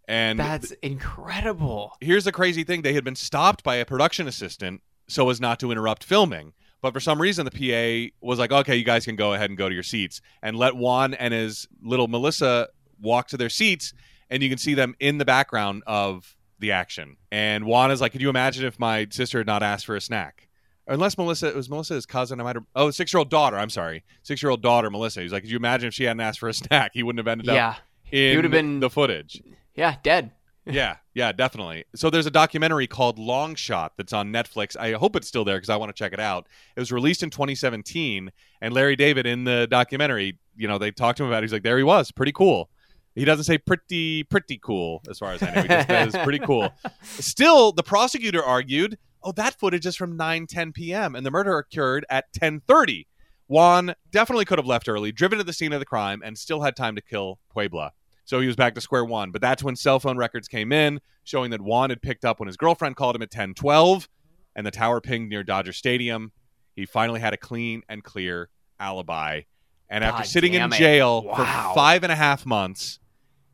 And 0.06 0.38
That's 0.38 0.68
th- 0.68 0.78
incredible. 0.82 1.92
Here's 2.00 2.24
the 2.24 2.32
crazy 2.32 2.64
thing. 2.64 2.82
They 2.82 2.94
had 2.94 3.04
been 3.04 3.16
stopped 3.16 3.62
by 3.62 3.76
a 3.76 3.84
production 3.84 4.26
assistant 4.26 4.82
so 5.06 5.28
as 5.30 5.40
not 5.40 5.60
to 5.60 5.70
interrupt 5.70 6.04
filming. 6.04 6.52
But 6.80 6.94
for 6.94 7.00
some 7.00 7.20
reason, 7.20 7.44
the 7.44 7.50
PA 7.50 8.14
was 8.24 8.38
like, 8.38 8.52
okay, 8.52 8.76
you 8.76 8.84
guys 8.84 9.04
can 9.04 9.16
go 9.16 9.34
ahead 9.34 9.50
and 9.50 9.58
go 9.58 9.68
to 9.68 9.74
your 9.74 9.82
seats 9.82 10.20
and 10.42 10.56
let 10.56 10.76
Juan 10.76 11.12
and 11.14 11.34
his 11.34 11.66
little 11.82 12.06
Melissa 12.06 12.68
walk 13.00 13.28
to 13.28 13.36
their 13.36 13.48
seats. 13.48 13.92
And 14.30 14.42
you 14.42 14.48
can 14.48 14.58
see 14.58 14.74
them 14.74 14.94
in 15.00 15.18
the 15.18 15.24
background 15.24 15.82
of 15.86 16.36
the 16.58 16.72
action. 16.72 17.16
And 17.30 17.64
Juan 17.64 17.90
is 17.90 18.00
like, 18.00 18.12
could 18.12 18.20
you 18.20 18.30
imagine 18.30 18.64
if 18.64 18.78
my 18.78 19.06
sister 19.10 19.38
had 19.38 19.46
not 19.46 19.62
asked 19.62 19.86
for 19.86 19.96
a 19.96 20.00
snack? 20.00 20.48
Unless 20.86 21.18
Melissa, 21.18 21.48
it 21.48 21.56
was 21.56 21.68
Melissa's 21.68 22.06
cousin. 22.06 22.40
I 22.40 22.44
might 22.44 22.56
have, 22.56 22.64
oh, 22.74 22.90
six 22.90 23.12
year 23.12 23.18
old 23.18 23.28
daughter. 23.28 23.58
I'm 23.58 23.68
sorry. 23.68 24.04
Six 24.22 24.42
year 24.42 24.50
old 24.50 24.62
daughter, 24.62 24.90
Melissa. 24.90 25.20
He's 25.20 25.32
like, 25.32 25.42
could 25.42 25.50
you 25.50 25.58
imagine 25.58 25.88
if 25.88 25.94
she 25.94 26.04
hadn't 26.04 26.20
asked 26.20 26.38
for 26.38 26.48
a 26.48 26.54
snack? 26.54 26.92
He 26.94 27.02
wouldn't 27.02 27.18
have 27.18 27.28
ended 27.28 27.46
yeah. 27.46 27.70
up 27.70 27.76
in 28.10 28.30
he 28.30 28.36
would 28.36 28.44
have 28.44 28.52
been 28.52 28.80
the 28.80 28.90
footage. 28.90 29.42
Yeah, 29.74 29.96
dead. 30.02 30.32
yeah, 30.66 30.96
yeah, 31.14 31.32
definitely. 31.32 31.84
So 31.94 32.10
there's 32.10 32.26
a 32.26 32.30
documentary 32.30 32.86
called 32.86 33.18
Long 33.18 33.54
Shot 33.54 33.92
that's 33.96 34.12
on 34.12 34.32
Netflix. 34.32 34.76
I 34.76 34.92
hope 34.92 35.16
it's 35.16 35.26
still 35.28 35.44
there 35.44 35.56
because 35.56 35.70
I 35.70 35.76
want 35.76 35.88
to 35.88 35.94
check 35.94 36.12
it 36.12 36.20
out. 36.20 36.46
It 36.76 36.80
was 36.80 36.92
released 36.92 37.22
in 37.22 37.30
2017, 37.30 38.30
and 38.60 38.74
Larry 38.74 38.96
David 38.96 39.26
in 39.26 39.44
the 39.44 39.66
documentary, 39.70 40.38
you 40.56 40.68
know, 40.68 40.76
they 40.76 40.90
talked 40.90 41.18
to 41.18 41.24
him 41.24 41.30
about. 41.30 41.38
it. 41.38 41.44
He's 41.44 41.52
like, 41.52 41.62
there 41.62 41.78
he 41.78 41.84
was, 41.84 42.10
pretty 42.10 42.32
cool. 42.32 42.70
He 43.18 43.24
doesn't 43.24 43.44
say 43.44 43.58
pretty, 43.58 44.22
pretty 44.24 44.58
cool, 44.62 45.02
as 45.10 45.18
far 45.18 45.32
as 45.32 45.42
I 45.42 45.54
know. 45.54 45.62
He 45.62 45.68
just 45.68 45.88
says 45.88 46.16
pretty 46.22 46.38
cool. 46.38 46.70
Still, 47.02 47.72
the 47.72 47.82
prosecutor 47.82 48.42
argued, 48.42 48.96
oh, 49.22 49.32
that 49.32 49.58
footage 49.58 49.86
is 49.86 49.96
from 49.96 50.16
9, 50.16 50.46
10 50.46 50.72
p.m., 50.72 51.14
and 51.14 51.26
the 51.26 51.30
murder 51.30 51.58
occurred 51.58 52.06
at 52.08 52.32
10.30. 52.32 53.06
Juan 53.48 53.94
definitely 54.10 54.44
could 54.44 54.58
have 54.58 54.66
left 54.66 54.88
early, 54.88 55.10
driven 55.10 55.38
to 55.38 55.44
the 55.44 55.52
scene 55.52 55.72
of 55.72 55.80
the 55.80 55.86
crime, 55.86 56.22
and 56.24 56.38
still 56.38 56.62
had 56.62 56.76
time 56.76 56.94
to 56.94 57.00
kill 57.02 57.38
Puebla. 57.50 57.92
So 58.24 58.40
he 58.40 58.46
was 58.46 58.56
back 58.56 58.74
to 58.74 58.80
square 58.80 59.04
one. 59.04 59.30
But 59.30 59.40
that's 59.40 59.62
when 59.62 59.74
cell 59.74 59.98
phone 59.98 60.18
records 60.18 60.48
came 60.48 60.70
in, 60.70 61.00
showing 61.24 61.50
that 61.50 61.62
Juan 61.62 61.90
had 61.90 62.02
picked 62.02 62.24
up 62.24 62.38
when 62.40 62.46
his 62.46 62.56
girlfriend 62.58 62.96
called 62.96 63.16
him 63.16 63.22
at 63.22 63.32
1012, 63.34 64.08
and 64.54 64.66
the 64.66 64.70
tower 64.70 65.00
pinged 65.00 65.30
near 65.30 65.42
Dodger 65.42 65.72
Stadium. 65.72 66.32
He 66.76 66.84
finally 66.86 67.20
had 67.20 67.32
a 67.32 67.38
clean 67.38 67.82
and 67.88 68.04
clear 68.04 68.50
alibi. 68.78 69.42
And 69.88 70.02
God 70.02 70.08
after 70.08 70.24
sitting 70.24 70.52
in 70.54 70.70
jail 70.70 71.24
Wow. 71.24 71.34
for 71.34 71.74
five 71.74 72.02
and 72.02 72.12
a 72.12 72.16
half 72.16 72.44
months, 72.44 72.98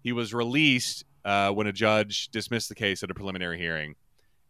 he 0.04 0.12
was 0.12 0.32
released 0.32 1.04
uh, 1.24 1.50
when 1.50 1.66
a 1.66 1.72
judge 1.72 2.28
dismissed 2.28 2.68
the 2.68 2.74
case 2.74 3.02
at 3.02 3.10
a 3.10 3.14
preliminary 3.14 3.58
hearing. 3.58 3.96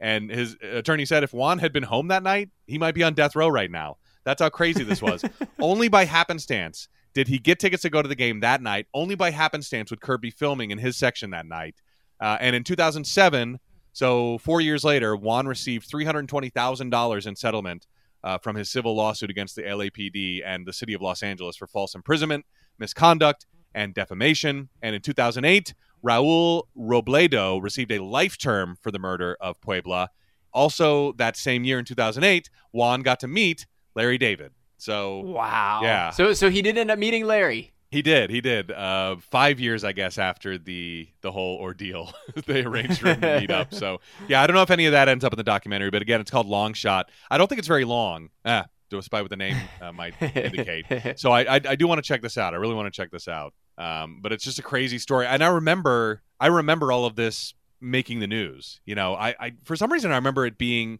And 0.00 0.28
his 0.28 0.56
attorney 0.60 1.06
said 1.06 1.22
if 1.22 1.32
Juan 1.32 1.60
had 1.60 1.72
been 1.72 1.84
home 1.84 2.08
that 2.08 2.24
night, 2.24 2.50
he 2.66 2.76
might 2.76 2.94
be 2.94 3.04
on 3.04 3.14
death 3.14 3.36
row 3.36 3.48
right 3.48 3.70
now. 3.70 3.96
That's 4.24 4.42
how 4.42 4.48
crazy 4.48 4.82
this 4.82 5.00
was. 5.00 5.24
Only 5.60 5.88
by 5.88 6.04
happenstance 6.04 6.88
did 7.14 7.28
he 7.28 7.38
get 7.38 7.60
tickets 7.60 7.82
to 7.82 7.90
go 7.90 8.02
to 8.02 8.08
the 8.08 8.16
game 8.16 8.40
that 8.40 8.60
night. 8.60 8.86
Only 8.92 9.14
by 9.14 9.30
happenstance 9.30 9.90
would 9.90 10.00
Curb 10.00 10.20
be 10.20 10.30
filming 10.30 10.72
in 10.72 10.78
his 10.78 10.96
section 10.96 11.30
that 11.30 11.46
night. 11.46 11.76
Uh, 12.20 12.36
and 12.40 12.56
in 12.56 12.64
2007, 12.64 13.60
so 13.92 14.38
four 14.38 14.60
years 14.60 14.82
later, 14.82 15.14
Juan 15.14 15.46
received 15.46 15.88
$320,000 15.88 17.26
in 17.26 17.36
settlement 17.36 17.86
uh, 18.24 18.38
from 18.38 18.56
his 18.56 18.68
civil 18.68 18.96
lawsuit 18.96 19.30
against 19.30 19.54
the 19.54 19.62
LAPD 19.62 20.42
and 20.44 20.66
the 20.66 20.72
city 20.72 20.94
of 20.94 21.00
Los 21.00 21.22
Angeles 21.22 21.56
for 21.56 21.68
false 21.68 21.94
imprisonment, 21.94 22.44
misconduct, 22.78 23.46
and 23.74 23.94
defamation. 23.94 24.68
And 24.82 24.94
in 24.94 25.00
2008, 25.02 25.74
Raul 26.04 26.64
Robledo 26.78 27.62
received 27.62 27.90
a 27.90 28.02
life 28.02 28.36
term 28.38 28.76
for 28.80 28.90
the 28.90 28.98
murder 28.98 29.36
of 29.40 29.60
Puebla. 29.60 30.10
Also, 30.52 31.12
that 31.14 31.36
same 31.36 31.64
year 31.64 31.78
in 31.78 31.84
2008, 31.84 32.48
Juan 32.72 33.02
got 33.02 33.20
to 33.20 33.28
meet 33.28 33.66
Larry 33.94 34.18
David. 34.18 34.52
So 34.76 35.20
Wow. 35.20 35.80
Yeah. 35.82 36.10
So 36.10 36.32
so 36.32 36.50
he 36.50 36.62
did 36.62 36.76
end 36.78 36.90
up 36.90 36.98
meeting 36.98 37.24
Larry. 37.24 37.72
he 37.90 38.02
did. 38.02 38.28
He 38.28 38.40
did. 38.40 38.70
Uh, 38.70 39.16
five 39.30 39.58
years, 39.60 39.82
I 39.84 39.92
guess, 39.92 40.18
after 40.18 40.58
the 40.58 41.08
the 41.22 41.32
whole 41.32 41.56
ordeal, 41.58 42.12
they 42.46 42.64
arranged 42.64 43.00
for 43.00 43.08
him 43.08 43.20
to 43.20 43.40
meet 43.40 43.50
up. 43.50 43.72
So 43.72 44.00
yeah, 44.28 44.42
I 44.42 44.46
don't 44.46 44.54
know 44.54 44.62
if 44.62 44.70
any 44.70 44.86
of 44.86 44.92
that 44.92 45.08
ends 45.08 45.24
up 45.24 45.32
in 45.32 45.36
the 45.36 45.42
documentary, 45.44 45.90
but 45.90 46.02
again, 46.02 46.20
it's 46.20 46.30
called 46.30 46.46
Long 46.46 46.74
Shot. 46.74 47.10
I 47.30 47.38
don't 47.38 47.48
think 47.48 47.60
it's 47.60 47.68
very 47.68 47.84
long. 47.84 48.28
Ah, 48.44 48.66
despite 48.90 49.22
what 49.22 49.30
the 49.30 49.36
name 49.36 49.56
uh, 49.80 49.90
might 49.92 50.20
indicate. 50.36 51.18
So 51.18 51.30
I, 51.32 51.56
I 51.56 51.60
I 51.70 51.76
do 51.76 51.86
want 51.88 51.98
to 51.98 52.06
check 52.06 52.20
this 52.20 52.36
out. 52.36 52.52
I 52.52 52.58
really 52.58 52.74
want 52.74 52.92
to 52.92 52.96
check 52.96 53.10
this 53.10 53.26
out. 53.28 53.54
Um, 53.76 54.20
but 54.22 54.32
it's 54.32 54.44
just 54.44 54.58
a 54.58 54.62
crazy 54.62 54.98
story, 54.98 55.26
and 55.26 55.42
I 55.42 55.48
remember 55.48 56.22
I 56.40 56.46
remember 56.48 56.92
all 56.92 57.06
of 57.06 57.16
this 57.16 57.54
making 57.80 58.20
the 58.20 58.26
news. 58.26 58.80
You 58.84 58.94
know, 58.94 59.14
I, 59.14 59.34
I 59.40 59.52
for 59.64 59.76
some 59.76 59.92
reason 59.92 60.12
I 60.12 60.16
remember 60.16 60.46
it 60.46 60.56
being 60.58 60.98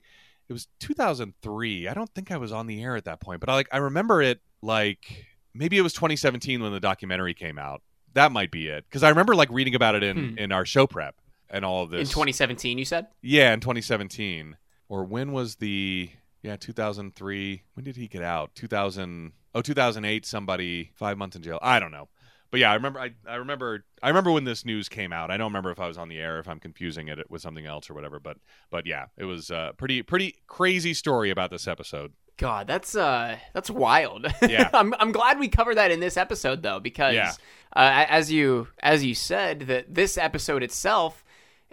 it 0.48 0.52
was 0.52 0.66
2003. 0.80 1.88
I 1.88 1.94
don't 1.94 2.10
think 2.14 2.30
I 2.30 2.36
was 2.36 2.52
on 2.52 2.66
the 2.66 2.82
air 2.82 2.96
at 2.96 3.04
that 3.04 3.20
point, 3.20 3.40
but 3.40 3.48
I 3.48 3.54
like 3.54 3.68
I 3.72 3.78
remember 3.78 4.20
it 4.22 4.40
like 4.62 5.26
maybe 5.54 5.78
it 5.78 5.82
was 5.82 5.92
2017 5.92 6.62
when 6.62 6.72
the 6.72 6.80
documentary 6.80 7.34
came 7.34 7.58
out. 7.58 7.82
That 8.14 8.32
might 8.32 8.50
be 8.50 8.68
it 8.68 8.84
because 8.88 9.02
I 9.02 9.08
remember 9.08 9.34
like 9.34 9.50
reading 9.50 9.74
about 9.74 9.94
it 9.94 10.02
in 10.02 10.30
Hmm. 10.32 10.38
in 10.38 10.52
our 10.52 10.64
show 10.64 10.86
prep 10.86 11.14
and 11.50 11.64
all 11.64 11.84
of 11.84 11.90
this 11.90 12.08
In 12.08 12.12
2017, 12.12 12.78
you 12.78 12.84
said? 12.84 13.06
yeah, 13.22 13.52
in 13.52 13.60
2017. 13.60 14.56
Or 14.88 15.04
when 15.04 15.32
was 15.32 15.56
the 15.56 16.10
yeah, 16.42 16.56
2003. 16.56 17.62
When 17.74 17.84
did 17.84 17.96
he 17.96 18.06
get 18.08 18.22
out? 18.22 18.54
2000 18.54 19.32
Oh, 19.56 19.62
2008 19.62 20.26
somebody 20.26 20.90
5 20.96 21.16
months 21.16 21.36
in 21.36 21.42
jail. 21.42 21.60
I 21.62 21.78
don't 21.78 21.92
know. 21.92 22.08
But 22.54 22.60
yeah, 22.60 22.70
I 22.70 22.74
remember 22.74 23.00
I, 23.00 23.10
I 23.28 23.34
remember 23.34 23.84
I 24.00 24.06
remember 24.06 24.30
when 24.30 24.44
this 24.44 24.64
news 24.64 24.88
came 24.88 25.12
out. 25.12 25.28
I 25.32 25.36
don't 25.36 25.48
remember 25.48 25.72
if 25.72 25.80
I 25.80 25.88
was 25.88 25.98
on 25.98 26.08
the 26.08 26.20
air 26.20 26.38
if 26.38 26.46
I'm 26.48 26.60
confusing 26.60 27.08
it 27.08 27.18
with 27.28 27.42
something 27.42 27.66
else 27.66 27.90
or 27.90 27.94
whatever, 27.94 28.20
but 28.20 28.36
but 28.70 28.86
yeah, 28.86 29.06
it 29.18 29.24
was 29.24 29.50
a 29.50 29.72
pretty 29.76 30.02
pretty 30.02 30.36
crazy 30.46 30.94
story 30.94 31.30
about 31.30 31.50
this 31.50 31.66
episode. 31.66 32.12
God, 32.36 32.68
that's 32.68 32.94
uh 32.94 33.38
that's 33.54 33.70
wild. 33.70 34.26
Yeah. 34.48 34.70
I'm 34.72 34.94
I'm 35.00 35.10
glad 35.10 35.40
we 35.40 35.48
covered 35.48 35.78
that 35.78 35.90
in 35.90 35.98
this 35.98 36.16
episode 36.16 36.62
though 36.62 36.78
because 36.78 37.14
Yeah. 37.14 37.32
uh, 37.74 38.06
as 38.08 38.30
you 38.30 38.68
as 38.78 39.04
you 39.04 39.16
said 39.16 39.62
that 39.62 39.92
this 39.92 40.16
episode 40.16 40.62
itself 40.62 41.24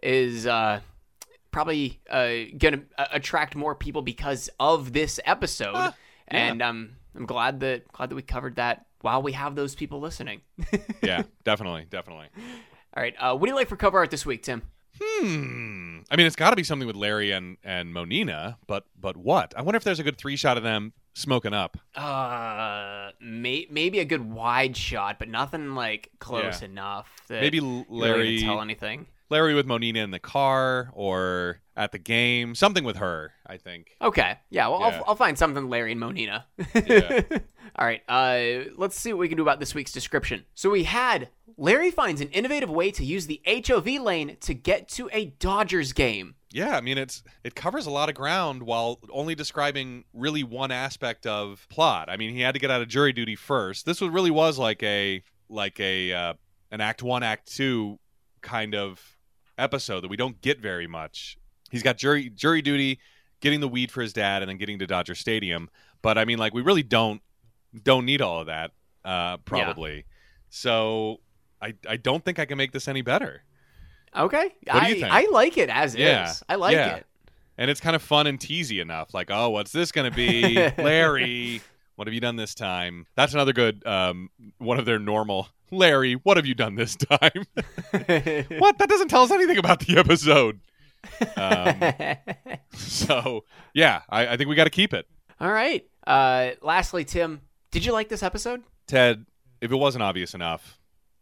is 0.02 0.48
uh 0.48 0.80
probably 1.52 2.00
uh 2.10 2.30
going 2.58 2.74
to 2.74 2.82
uh, 2.98 3.06
attract 3.12 3.56
more 3.56 3.76
people 3.76 4.02
because 4.02 4.50
of 4.60 4.94
this 4.94 5.20
episode 5.26 5.74
Ah, 5.76 5.94
yeah. 6.32 6.38
and 6.40 6.62
um 6.64 6.94
I'm 7.16 7.26
glad 7.26 7.60
that 7.62 7.92
glad 7.92 8.10
that 8.10 8.16
we 8.16 8.22
covered 8.22 8.56
that 8.56 8.86
while 9.02 9.22
we 9.22 9.34
have 9.34 9.56
those 9.56 9.76
people 9.76 10.00
listening. 10.00 10.42
Yeah, 11.04 11.24
definitely, 11.44 11.86
definitely. 11.90 12.28
All 12.96 13.02
right, 13.04 13.16
uh 13.20 13.36
what 13.36 13.46
do 13.48 13.52
you 13.52 13.56
like 13.56 13.68
for 13.70 13.76
cover 13.76 13.98
art 13.98 14.12
this 14.12 14.26
week, 14.26 14.44
Tim? 14.44 14.62
Hmm. 15.02 16.00
I 16.12 16.16
mean, 16.16 16.28
it's 16.28 16.36
got 16.36 16.52
to 16.52 16.56
be 16.56 16.64
something 16.64 16.86
with 16.88 16.96
Larry 16.96 17.32
and 17.32 17.58
and 17.64 17.94
Monina, 17.94 18.58
but 18.68 18.86
but 19.00 19.18
what? 19.18 19.54
I 19.58 19.62
wonder 19.62 19.78
if 19.78 19.84
there's 19.84 20.00
a 20.00 20.04
good 20.04 20.18
three 20.18 20.36
shot 20.36 20.58
of 20.58 20.64
them 20.64 20.94
smoking 21.16 21.54
up. 21.54 21.78
Uh 21.96 23.12
may, 23.20 23.68
maybe 23.70 24.00
a 24.00 24.06
good 24.06 24.30
wide 24.32 24.78
shot, 24.78 25.18
but 25.20 25.28
nothing 25.28 25.74
like 25.76 26.10
close 26.20 26.62
Yeah. 26.62 26.68
enough. 26.68 27.10
That 27.28 27.42
Maybe 27.42 27.60
really 27.60 27.86
Larry 27.90 28.36
gonna 28.42 28.48
tell 28.54 28.62
anything. 28.62 29.08
Larry 29.32 29.56
with 29.56 29.66
Monina 29.66 29.98
in 30.04 30.12
the 30.12 30.20
car 30.20 30.92
or 30.94 31.62
at 31.76 31.92
the 31.92 31.98
game, 31.98 32.54
something 32.54 32.84
with 32.84 32.98
her. 32.98 33.32
I 33.48 33.58
think. 33.58 33.96
Okay, 34.02 34.38
yeah. 34.50 34.68
Well, 34.68 34.80
Yeah. 34.82 34.86
I'll, 34.98 35.04
I'll 35.08 35.16
find 35.16 35.38
something 35.38 35.70
Larry 35.70 35.94
and 35.94 36.02
Monina. 36.02 36.44
Yeah. 36.76 37.22
All 37.78 37.86
right. 37.86 38.02
Uh, 38.08 38.70
let's 38.76 39.00
see 39.00 39.14
what 39.14 39.20
we 39.20 39.30
can 39.30 39.38
do 39.38 39.42
about 39.44 39.60
this 39.62 39.74
week's 39.74 39.94
description. 39.94 40.44
So 40.54 40.70
we 40.70 40.84
had 40.84 41.30
Larry 41.58 41.90
finds 41.90 42.20
an 42.22 42.28
innovative 42.30 42.70
way 42.70 42.92
to 42.92 43.06
use 43.06 43.28
the 43.28 43.42
HOV 43.48 43.88
lane 44.02 44.36
to 44.42 44.54
get 44.54 44.90
to 44.90 45.10
a 45.14 45.26
Dodgers 45.40 45.94
game. 45.94 46.36
Yeah, 46.54 46.76
I 46.76 46.82
mean 46.82 46.98
it's 46.98 47.24
it 47.46 47.56
covers 47.56 47.86
a 47.86 47.90
lot 47.92 48.10
of 48.10 48.16
ground 48.16 48.64
while 48.64 49.00
only 49.10 49.36
describing 49.36 50.04
really 50.14 50.44
one 50.44 50.70
aspect 50.72 51.26
of 51.26 51.66
plot. 51.70 52.10
I 52.10 52.18
mean, 52.18 52.34
he 52.34 52.42
had 52.42 52.54
to 52.56 52.60
get 52.60 52.70
out 52.70 52.82
of 52.82 52.90
jury 52.90 53.14
duty 53.14 53.38
first. 53.38 53.86
This 53.86 54.02
really 54.02 54.32
was 54.32 54.60
like 54.60 54.84
a 54.84 55.24
like 55.48 55.80
a 55.80 56.12
uh, 56.12 56.34
an 56.72 56.82
act 56.82 57.02
1 57.04 57.24
act 57.24 57.54
2 57.56 57.98
kind 58.42 58.76
of 58.76 59.02
episode 59.58 60.02
that 60.02 60.10
we 60.10 60.18
don't 60.18 60.42
get 60.42 60.60
very 60.60 60.88
much. 60.88 61.38
He's 61.70 61.84
got 61.84 61.98
jury 61.98 62.30
jury 62.30 62.62
duty, 62.62 63.00
getting 63.40 63.60
the 63.60 63.68
weed 63.68 63.92
for 63.92 64.02
his 64.02 64.14
dad 64.14 64.42
and 64.42 64.50
then 64.50 64.58
getting 64.58 64.80
to 64.80 64.88
Dodger 64.88 65.16
Stadium, 65.16 65.70
but 66.02 66.18
I 66.18 66.26
mean 66.26 66.38
like 66.38 66.54
we 66.54 66.62
really 66.62 66.84
don't 66.84 67.22
don't 67.84 68.06
need 68.06 68.22
all 68.22 68.40
of 68.42 68.48
that 68.48 68.72
uh 69.06 69.38
probably. 69.38 70.06
So 70.50 71.22
I 71.62 71.74
I 71.88 71.98
don't 71.98 72.24
think 72.26 72.40
I 72.40 72.46
can 72.46 72.58
make 72.58 72.72
this 72.72 72.88
any 72.88 73.02
better. 73.02 73.44
Okay. 74.16 74.52
What 74.70 74.88
do 74.88 75.06
I? 75.06 75.22
I 75.24 75.28
like 75.32 75.58
it 75.58 75.70
as 75.70 75.96
Yeah. 75.96 76.30
is. 76.32 76.44
I 76.50 76.56
like 76.56 76.74
Yeah. 76.74 76.96
it. 76.98 77.06
and 77.58 77.70
it's 77.72 77.80
kind 77.80 77.96
of 77.96 78.02
fun 78.02 78.28
and 78.28 78.38
teasy 78.40 78.82
enough. 78.82 79.14
Like, 79.14 79.30
oh, 79.32 79.50
what's 79.52 79.72
this 79.72 79.92
going 79.92 80.10
to 80.10 80.16
be, 80.16 80.56
Larry? 80.78 81.62
What 81.96 82.08
have 82.08 82.14
you 82.14 82.20
done 82.20 82.36
this 82.36 82.54
time? 82.56 83.06
That's 83.16 83.34
another 83.34 83.54
good 83.54 83.86
um, 83.86 84.30
one 84.58 84.80
of 84.80 84.86
their 84.86 85.00
normal. 85.00 85.48
Larry, 85.72 86.14
what 86.14 86.38
have 86.38 86.46
you 86.46 86.54
done 86.54 86.76
this 86.76 86.96
time? 86.96 87.32
what? 87.92 88.78
That 88.78 88.88
doesn't 88.88 89.08
tell 89.08 89.24
us 89.24 89.32
anything 89.32 89.58
about 89.58 89.80
the 89.80 89.98
episode. 89.98 90.60
Um, 91.36 92.58
so, 92.78 93.46
yeah, 93.74 94.02
I, 94.10 94.28
I 94.28 94.38
think 94.38 94.50
we 94.50 94.56
got 94.56 94.66
to 94.66 94.70
keep 94.70 94.94
it. 94.94 95.08
All 95.40 95.52
right. 95.52 95.86
Uh, 96.06 96.52
lastly, 96.62 97.06
Tim, 97.06 97.42
did 97.72 97.86
you 97.86 97.94
like 97.94 98.10
this 98.10 98.24
episode? 98.24 98.64
Ted, 98.88 99.26
if 99.62 99.72
it 99.72 99.76
wasn't 99.76 100.04
obvious 100.04 100.34
enough, 100.34 100.78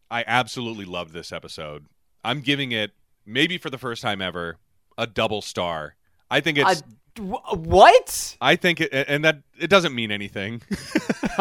I 0.10 0.24
absolutely 0.26 0.86
loved 0.86 1.14
this 1.14 1.32
episode. 1.32 1.86
I'm 2.24 2.42
giving 2.42 2.72
it, 2.72 2.92
maybe 3.26 3.58
for 3.58 3.70
the 3.70 3.78
first 3.78 4.02
time 4.02 4.22
ever, 4.22 4.58
a 4.98 5.08
double 5.08 5.42
star. 5.42 5.96
I 6.30 6.40
think 6.42 6.58
it's. 6.58 6.84
What? 7.18 8.38
I 8.40 8.56
think 8.56 8.82
it, 8.82 8.94
and 8.94 9.26
that 9.26 9.42
it 9.60 9.70
doesn't 9.70 9.94
mean 9.94 10.12
anything. 10.12 10.62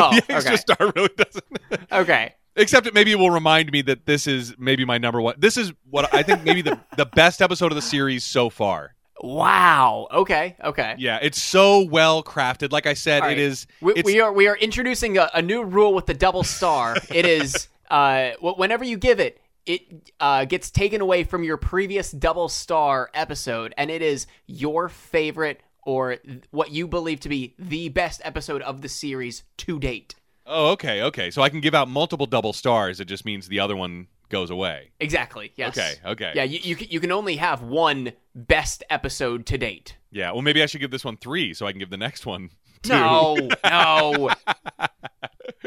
Oh, 0.01 0.13
the 0.13 0.33
extra 0.33 0.53
okay. 0.53 0.57
star 0.57 0.93
really 0.95 1.11
doesn't. 1.17 1.45
Okay. 1.91 2.35
Except 2.59 2.87
it 2.87 2.95
maybe 2.95 3.13
it 3.13 3.19
will 3.19 3.31
remind 3.31 3.73
me 3.73 3.83
that 3.83 4.07
this 4.07 4.27
is 4.27 4.55
maybe 4.59 4.85
my 4.85 4.99
number 4.99 5.21
one. 5.21 5.37
This 5.39 5.57
is 5.57 5.73
what 5.89 6.13
I 6.15 6.23
think 6.23 6.45
maybe 6.45 6.63
the 6.63 6.79
the 6.97 7.07
best 7.07 7.41
episode 7.41 7.73
of 7.73 7.77
the 7.77 7.83
series 7.83 8.25
so 8.25 8.51
far. 8.51 8.95
Wow. 9.21 10.07
Okay. 10.13 10.57
Okay. 10.63 10.95
Yeah, 10.99 11.19
it's 11.21 11.41
so 11.43 11.85
well 11.85 12.23
crafted. 12.23 12.73
Like 12.73 12.87
I 12.87 12.95
said, 12.95 13.23
right. 13.23 13.39
is. 13.39 13.67
We, 13.81 13.95
we 14.05 14.21
are 14.21 14.33
we 14.33 14.47
are 14.47 14.57
introducing 14.57 15.19
a, 15.19 15.31
a 15.35 15.43
new 15.43 15.65
rule 15.65 15.93
with 15.95 16.07
the 16.07 16.15
double 16.15 16.45
star. 16.45 16.97
it 17.11 17.27
is 17.27 17.69
uh, 17.91 18.31
whenever 18.41 18.85
you 18.85 18.97
give 18.97 19.21
it, 19.21 19.41
it 19.67 20.13
uh, 20.21 20.45
gets 20.45 20.71
taken 20.71 21.01
away 21.01 21.25
from 21.25 21.45
your 21.45 21.57
previous 21.57 22.11
double 22.13 22.49
star 22.49 23.11
episode, 23.13 23.75
and 23.77 23.91
it 23.91 24.03
is 24.03 24.27
your 24.47 24.89
favorite 24.89 25.63
or 25.83 26.17
what 26.51 26.71
you 26.71 26.87
believe 26.87 27.21
to 27.21 27.29
be 27.29 27.55
the 27.59 27.89
best 27.89 28.21
episode 28.25 28.63
of 28.63 28.83
the 28.83 28.89
series 28.89 29.43
to 29.57 29.79
date. 29.79 30.15
Oh, 30.51 30.71
okay, 30.73 31.03
okay. 31.03 31.31
So 31.31 31.43
I 31.43 31.51
can 31.51 31.61
give 31.61 31.75
out 31.75 31.89
multiple 31.89 32.27
double 32.27 32.55
stars. 32.55 33.01
It 33.01 33.05
just 33.05 33.25
means 33.27 33.49
the 33.49 33.61
other 33.61 33.77
one 33.77 34.09
goes 34.31 34.51
away. 34.51 34.93
Exactly. 34.99 35.53
Yes. 35.57 35.77
Okay, 35.77 35.95
okay. 36.05 36.33
Yeah. 36.35 36.45
You 36.45 36.59
you 36.63 36.75
can, 36.75 36.89
you 36.89 37.01
can 37.01 37.13
only 37.13 37.37
have 37.37 37.63
one 37.63 38.13
best 38.35 38.83
episode 38.89 39.45
to 39.47 39.59
date. 39.59 39.97
Yeah. 40.11 40.33
Well, 40.33 40.43
maybe 40.43 40.63
I 40.63 40.67
should 40.67 40.81
give 40.81 40.91
this 40.91 41.05
one 41.05 41.19
three, 41.19 41.53
so 41.53 41.67
I 41.67 41.73
can 41.73 41.79
give 41.79 41.91
the 41.91 41.99
next 41.99 42.25
one. 42.25 42.51
Two. 42.83 42.91
No. 42.91 43.37
no. 43.65 44.31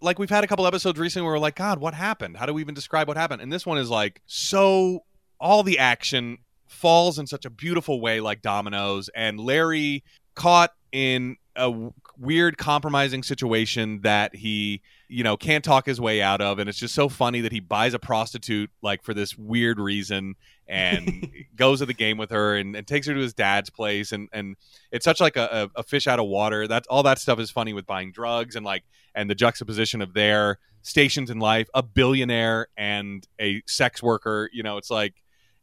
like 0.01 0.17
we've 0.17 0.29
had 0.29 0.43
a 0.43 0.47
couple 0.47 0.65
episodes 0.65 0.97
recently 0.97 1.25
where 1.25 1.33
we're 1.33 1.39
like, 1.39 1.55
God, 1.55 1.79
what 1.79 1.93
happened? 1.93 2.37
How 2.37 2.45
do 2.45 2.53
we 2.53 2.61
even 2.61 2.73
describe 2.73 3.07
what 3.07 3.17
happened? 3.17 3.41
And 3.41 3.53
this 3.53 3.65
one 3.65 3.77
is 3.77 3.89
like 3.89 4.21
so 4.25 5.03
all 5.39 5.61
the 5.61 5.77
action 5.77 6.39
falls 6.67 7.19
in 7.19 7.27
such 7.27 7.45
a 7.45 7.49
beautiful 7.49 8.01
way, 8.01 8.19
like 8.19 8.41
dominoes, 8.41 9.09
and 9.13 9.39
Larry 9.39 10.03
caught 10.35 10.71
in 10.91 11.37
a 11.55 11.89
weird 12.19 12.57
compromising 12.57 13.23
situation 13.23 14.01
that 14.01 14.35
he 14.35 14.81
you 15.07 15.23
know 15.23 15.37
can't 15.37 15.63
talk 15.63 15.85
his 15.85 16.01
way 16.01 16.21
out 16.21 16.41
of. 16.41 16.59
And 16.59 16.69
it's 16.69 16.77
just 16.77 16.95
so 16.95 17.09
funny 17.09 17.41
that 17.41 17.51
he 17.51 17.59
buys 17.59 17.93
a 17.93 17.99
prostitute 17.99 18.69
like 18.81 19.03
for 19.03 19.13
this 19.13 19.37
weird 19.37 19.79
reason 19.79 20.35
and 20.67 21.31
goes 21.55 21.79
to 21.79 21.85
the 21.85 21.93
game 21.93 22.17
with 22.17 22.31
her 22.31 22.55
and, 22.55 22.75
and 22.75 22.85
takes 22.85 23.07
her 23.07 23.13
to 23.13 23.19
his 23.19 23.33
dad's 23.33 23.69
place. 23.69 24.11
And 24.11 24.29
and 24.33 24.55
it's 24.91 25.05
such 25.05 25.21
like 25.21 25.37
a, 25.37 25.69
a, 25.75 25.83
fish 25.83 26.07
out 26.07 26.19
of 26.19 26.27
water. 26.27 26.67
That's 26.67 26.87
all 26.87 27.03
that 27.03 27.19
stuff 27.19 27.39
is 27.39 27.51
funny 27.51 27.73
with 27.73 27.85
buying 27.85 28.11
drugs 28.11 28.55
and 28.55 28.65
like 28.65 28.83
and 29.15 29.29
the 29.29 29.35
juxtaposition 29.35 30.01
of 30.01 30.13
their 30.13 30.59
stations 30.81 31.29
in 31.29 31.39
life 31.39 31.67
a 31.73 31.83
billionaire 31.83 32.67
and 32.77 33.27
a 33.41 33.61
sex 33.67 34.01
worker 34.01 34.49
you 34.53 34.63
know 34.63 34.77
it's 34.77 34.89
like 34.89 35.15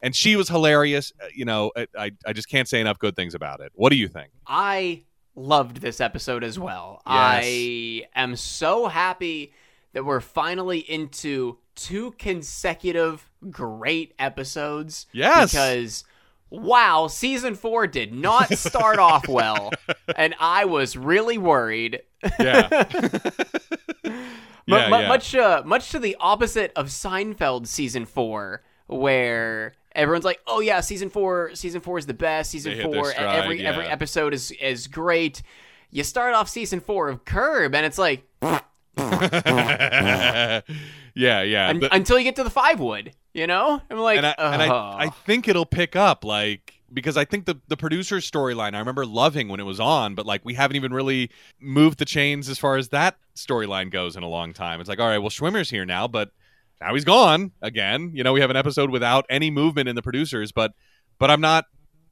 and 0.03 0.15
she 0.15 0.37
was 0.37 0.51
hilarious 0.51 1.13
Uh, 1.23 1.29
you 1.35 1.47
know 1.47 1.71
I, 1.97 2.13
I 2.27 2.33
just 2.35 2.49
can't 2.51 2.69
say 2.69 2.81
enough 2.81 2.99
good 2.99 3.17
things 3.17 3.35
about 3.35 3.61
it. 3.61 3.73
What 3.75 3.91
do 3.91 3.97
you 3.97 4.09
think? 4.09 4.31
I 4.47 5.05
loved 5.37 5.79
this 5.79 6.01
episode 6.01 6.45
as 6.45 6.59
well. 6.59 7.03
Yes. 7.07 7.45
I 7.45 8.07
am 8.15 8.37
so 8.37 8.87
happy 8.89 9.53
that 9.93 10.05
we're 10.05 10.21
finally 10.21 10.79
into 10.79 11.59
two 11.75 12.13
consecutive 12.19 13.29
great 13.51 14.15
episodes. 14.19 15.07
Yes. 15.13 15.53
Because 15.53 16.05
wow, 16.51 17.09
season 17.09 17.55
4 17.55 17.87
did 17.89 18.13
not 18.15 18.53
start 18.59 18.99
off 18.99 19.27
well 19.29 19.71
and 20.17 20.35
I 20.39 20.65
was 20.67 20.97
really 20.97 21.39
worried. 21.39 22.03
yeah 22.39 22.69
Yeah, 24.67 24.89
mu- 24.89 24.97
yeah. 24.97 25.09
Much 25.09 25.35
uh, 25.35 25.63
much 25.67 25.91
to 25.91 25.99
the 25.99 26.17
opposite 26.19 26.73
of 26.75 26.87
Seinfeld 26.87 27.67
season 27.67 28.07
4 28.07 28.63
where 28.87 29.75
everyone's 29.95 30.25
like, 30.25 30.41
"Oh 30.47 30.61
yeah, 30.61 30.81
season 30.81 31.11
4 31.11 31.55
season 31.55 31.81
4 31.81 31.99
is 31.99 32.07
the 32.07 32.15
best. 32.15 32.51
Season 32.51 32.77
They 32.77 32.83
4 32.83 32.95
e- 32.95 33.13
stride, 33.13 33.45
every 33.45 33.67
every 33.67 33.87
episode 33.87 34.35
is 34.35 34.51
is 34.53 34.87
great." 34.87 35.43
You 35.91 36.03
start 36.03 36.35
off 36.35 36.49
season 36.49 36.81
4 36.81 37.09
of 37.09 37.25
Curb 37.25 37.75
and 37.75 37.87
it's 37.87 37.99
like 37.99 38.27
yeah 38.43 38.61
yeah 41.15 41.69
un- 41.69 41.89
until 41.93 42.19
you 42.19 42.25
get 42.25 42.37
to 42.37 42.45
the 42.45 42.51
Five 42.51 42.81
Wood, 42.81 43.13
you 43.33 43.47
know? 43.47 43.81
I'm 43.91 43.99
like, 43.99 44.19
and 44.19 44.27
I, 44.27 44.35
and 44.39 44.63
I, 44.63 45.05
I 45.05 45.09
think 45.11 45.49
it'll 45.49 45.67
pick 45.67 45.97
up 45.97 46.25
like 46.25 46.81
because 46.93 47.17
I 47.17 47.25
think 47.25 47.47
the 47.47 47.57
the 47.69 47.77
producer's 47.77 48.31
storyline 48.31 48.75
I 48.75 48.79
remember 48.79 49.07
loving 49.07 49.49
when 49.49 49.61
it 49.61 49.65
was 49.65 49.81
on, 49.81 50.15
but 50.15 50.27
like 50.27 50.45
we 50.45 50.55
haven't 50.55 50.77
even 50.77 50.93
really 50.93 51.31
moved 51.61 51.99
the 51.99 52.05
chains 52.05 52.49
as 52.49 52.59
far 52.59 52.77
as 52.77 52.89
that 52.91 53.17
storyline 53.37 53.91
goes 53.91 54.17
in 54.17 54.23
a 54.23 54.29
long 54.29 54.53
time. 54.53 54.81
It's 54.81 54.89
like, 54.89 55.01
all 55.01 55.09
right, 55.09 55.19
well, 55.19 55.31
Schwimmer's 55.31 55.71
here 55.71 55.85
now, 55.85 56.09
but 56.09 56.31
now 56.85 56.95
he's 56.95 57.05
gone 57.05 57.53
again. 57.63 58.11
You 58.15 58.25
know, 58.25 58.33
we 58.33 58.41
have 58.41 58.51
an 58.51 58.57
episode 58.57 58.91
without 58.91 59.25
any 59.31 59.51
movement 59.51 59.89
in 59.89 59.97
the 59.97 60.03
producers, 60.03 60.53
but 60.53 60.73
but 61.19 61.31
I'm 61.31 61.41
not 61.41 61.65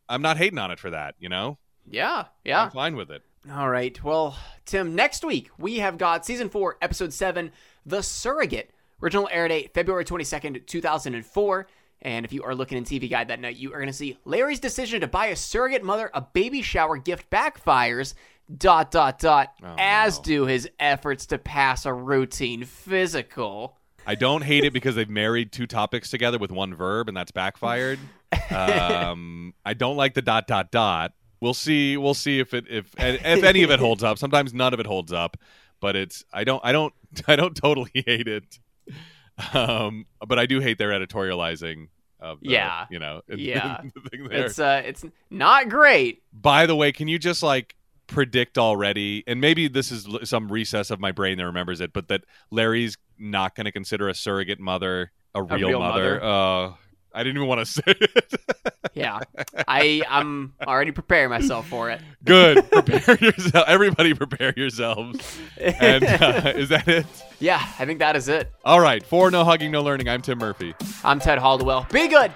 I'm 0.09 0.23
not 0.23 0.39
hating 0.39 0.59
on 0.59 0.71
it 0.71 0.79
for 0.79 0.91
that. 0.91 1.15
You 1.19 1.29
know, 1.29 1.59
yeah, 1.87 2.27
yeah. 2.45 2.65
I'm 2.65 2.71
fine 2.71 2.97
with 2.97 3.11
it. 3.11 3.23
All 3.53 3.69
right. 3.69 4.03
Well, 4.03 4.37
Tim, 4.65 4.95
next 4.95 5.25
week 5.25 5.51
we 5.59 5.79
have 5.79 5.99
got 5.99 6.25
season 6.25 6.49
four, 6.49 6.79
episode 6.81 7.13
seven, 7.13 7.53
The 7.85 8.03
Surrogate. 8.03 8.71
Original 9.03 9.29
air 9.33 9.49
date 9.49 9.75
February 9.75 10.05
22nd, 10.05 10.65
2004. 10.65 11.67
And 12.03 12.25
if 12.25 12.33
you 12.33 12.45
are 12.45 12.55
looking 12.55 12.79
in 12.79 12.85
TV 12.85 13.11
Guide 13.11 13.29
that 13.29 13.41
night, 13.41 13.57
you 13.57 13.73
are 13.73 13.79
going 13.79 13.89
to 13.89 13.93
see 13.93 14.17
Larry's 14.25 14.61
decision 14.61 15.01
to 15.01 15.09
buy 15.09 15.27
a 15.27 15.37
surrogate 15.37 15.83
mother 15.83 16.11
a 16.15 16.21
baby 16.21 16.63
shower 16.63 16.97
gift 16.97 17.29
backfires. 17.31 18.15
Dot, 18.57 18.91
dot, 18.91 19.19
dot. 19.19 19.53
Oh, 19.63 19.75
as 19.79 20.19
no. 20.19 20.25
do 20.25 20.47
his 20.47 20.69
efforts 20.79 21.27
to 21.27 21.39
pass 21.39 21.87
a 21.87 21.93
routine 21.93 22.65
physical. 22.65 23.77
I 24.07 24.15
don't 24.15 24.43
hate 24.43 24.65
it 24.65 24.73
because 24.73 24.95
they've 24.95 25.09
married 25.09 25.53
two 25.53 25.67
topics 25.67 26.11
together 26.11 26.39
with 26.39 26.51
one 26.51 26.75
verb, 26.75 27.09
and 27.09 27.17
that's 27.17 27.31
backfired. 27.31 27.99
Um, 28.51 29.55
I 29.65 29.75
don't 29.75 29.97
like 29.97 30.15
the 30.15 30.23
dot 30.23 30.47
dot 30.47 30.71
dot. 30.71 31.13
We'll 31.41 31.55
see. 31.55 31.97
We'll 31.97 32.15
see 32.15 32.39
if 32.41 32.55
it 32.55 32.67
if 32.69 32.87
if 32.99 33.43
any 33.45 33.63
of 33.63 33.71
it 33.71 33.79
holds 33.81 34.03
up. 34.03 34.19
Sometimes 34.19 34.53
none 34.55 34.73
of 34.75 34.81
it 34.81 34.87
holds 34.87 35.13
up, 35.13 35.37
but 35.81 35.97
it's 35.97 36.25
I 36.33 36.45
don't 36.45 36.61
I 36.65 36.73
don't 36.73 36.93
I 37.29 37.37
don't 37.37 37.57
totally 37.57 37.91
hate 38.07 38.29
it. 38.29 38.59
Um, 39.55 40.07
but 40.27 40.39
I 40.39 40.47
do 40.47 40.61
hate 40.61 40.79
their 40.79 40.91
editorializing 40.91 41.89
of 42.21 42.41
the, 42.41 42.51
Yeah. 42.51 42.87
you 42.91 42.99
know 42.99 43.23
Yeah. 43.29 43.81
the 43.95 44.09
thing 44.11 44.29
there. 44.29 44.47
It's 44.47 44.59
uh, 44.59 44.83
it's 44.85 45.05
not 45.31 45.69
great. 45.69 46.23
By 46.33 46.67
the 46.67 46.77
way, 46.77 46.93
can 46.93 47.09
you 47.09 47.19
just 47.19 47.43
like 47.43 47.75
predict 48.07 48.59
already? 48.59 49.25
And 49.27 49.41
maybe 49.41 49.69
this 49.69 49.91
is 49.91 50.07
some 50.25 50.51
recess 50.51 50.91
of 50.91 51.01
my 51.01 51.13
brain 51.13 51.39
that 51.39 51.47
remembers 51.47 51.81
it, 51.81 51.93
but 51.93 52.09
that 52.09 52.25
Larry's 52.51 52.97
not 53.19 53.55
going 53.55 53.67
to 53.67 53.73
consider 53.73 54.09
a 54.09 54.15
surrogate 54.15 54.61
mother 54.61 55.13
a 55.35 55.43
real, 55.43 55.69
real 55.69 55.79
mother. 55.81 56.21
mother? 56.21 56.25
Uh, 56.25 56.73
I 57.15 57.23
didn't 57.25 57.37
even 57.37 57.49
want 57.49 57.61
to 57.61 57.67
say 57.73 57.83
it. 57.87 58.35
yeah, 58.95 59.21
I 59.69 60.03
I'm 60.09 60.55
already 60.67 60.93
preparing 60.93 61.31
myself 61.31 61.69
for 61.69 61.91
it. 61.91 62.01
Good. 62.25 62.71
Prepare 62.71 63.17
yourself. 63.21 63.65
Everybody, 63.69 64.15
prepare 64.15 64.53
yourselves. 64.57 65.39
And 65.59 66.05
uh, 66.05 66.53
is 66.57 66.69
that 66.71 66.89
it? 66.89 67.07
Yeah, 67.39 67.63
I 67.79 67.85
think 67.87 67.99
that 68.01 68.17
is 68.17 68.29
it. 68.29 68.51
All 68.65 68.81
right. 68.81 69.05
For 69.05 69.31
no 69.31 69.45
hugging, 69.45 69.71
no 69.73 69.83
learning. 69.83 70.09
I'm 70.09 70.23
Tim 70.23 70.39
Murphy. 70.39 70.75
I'm 71.05 71.21
Ted 71.21 71.39
Haldwell. 71.39 71.87
Be 71.91 72.09
good. 72.09 72.33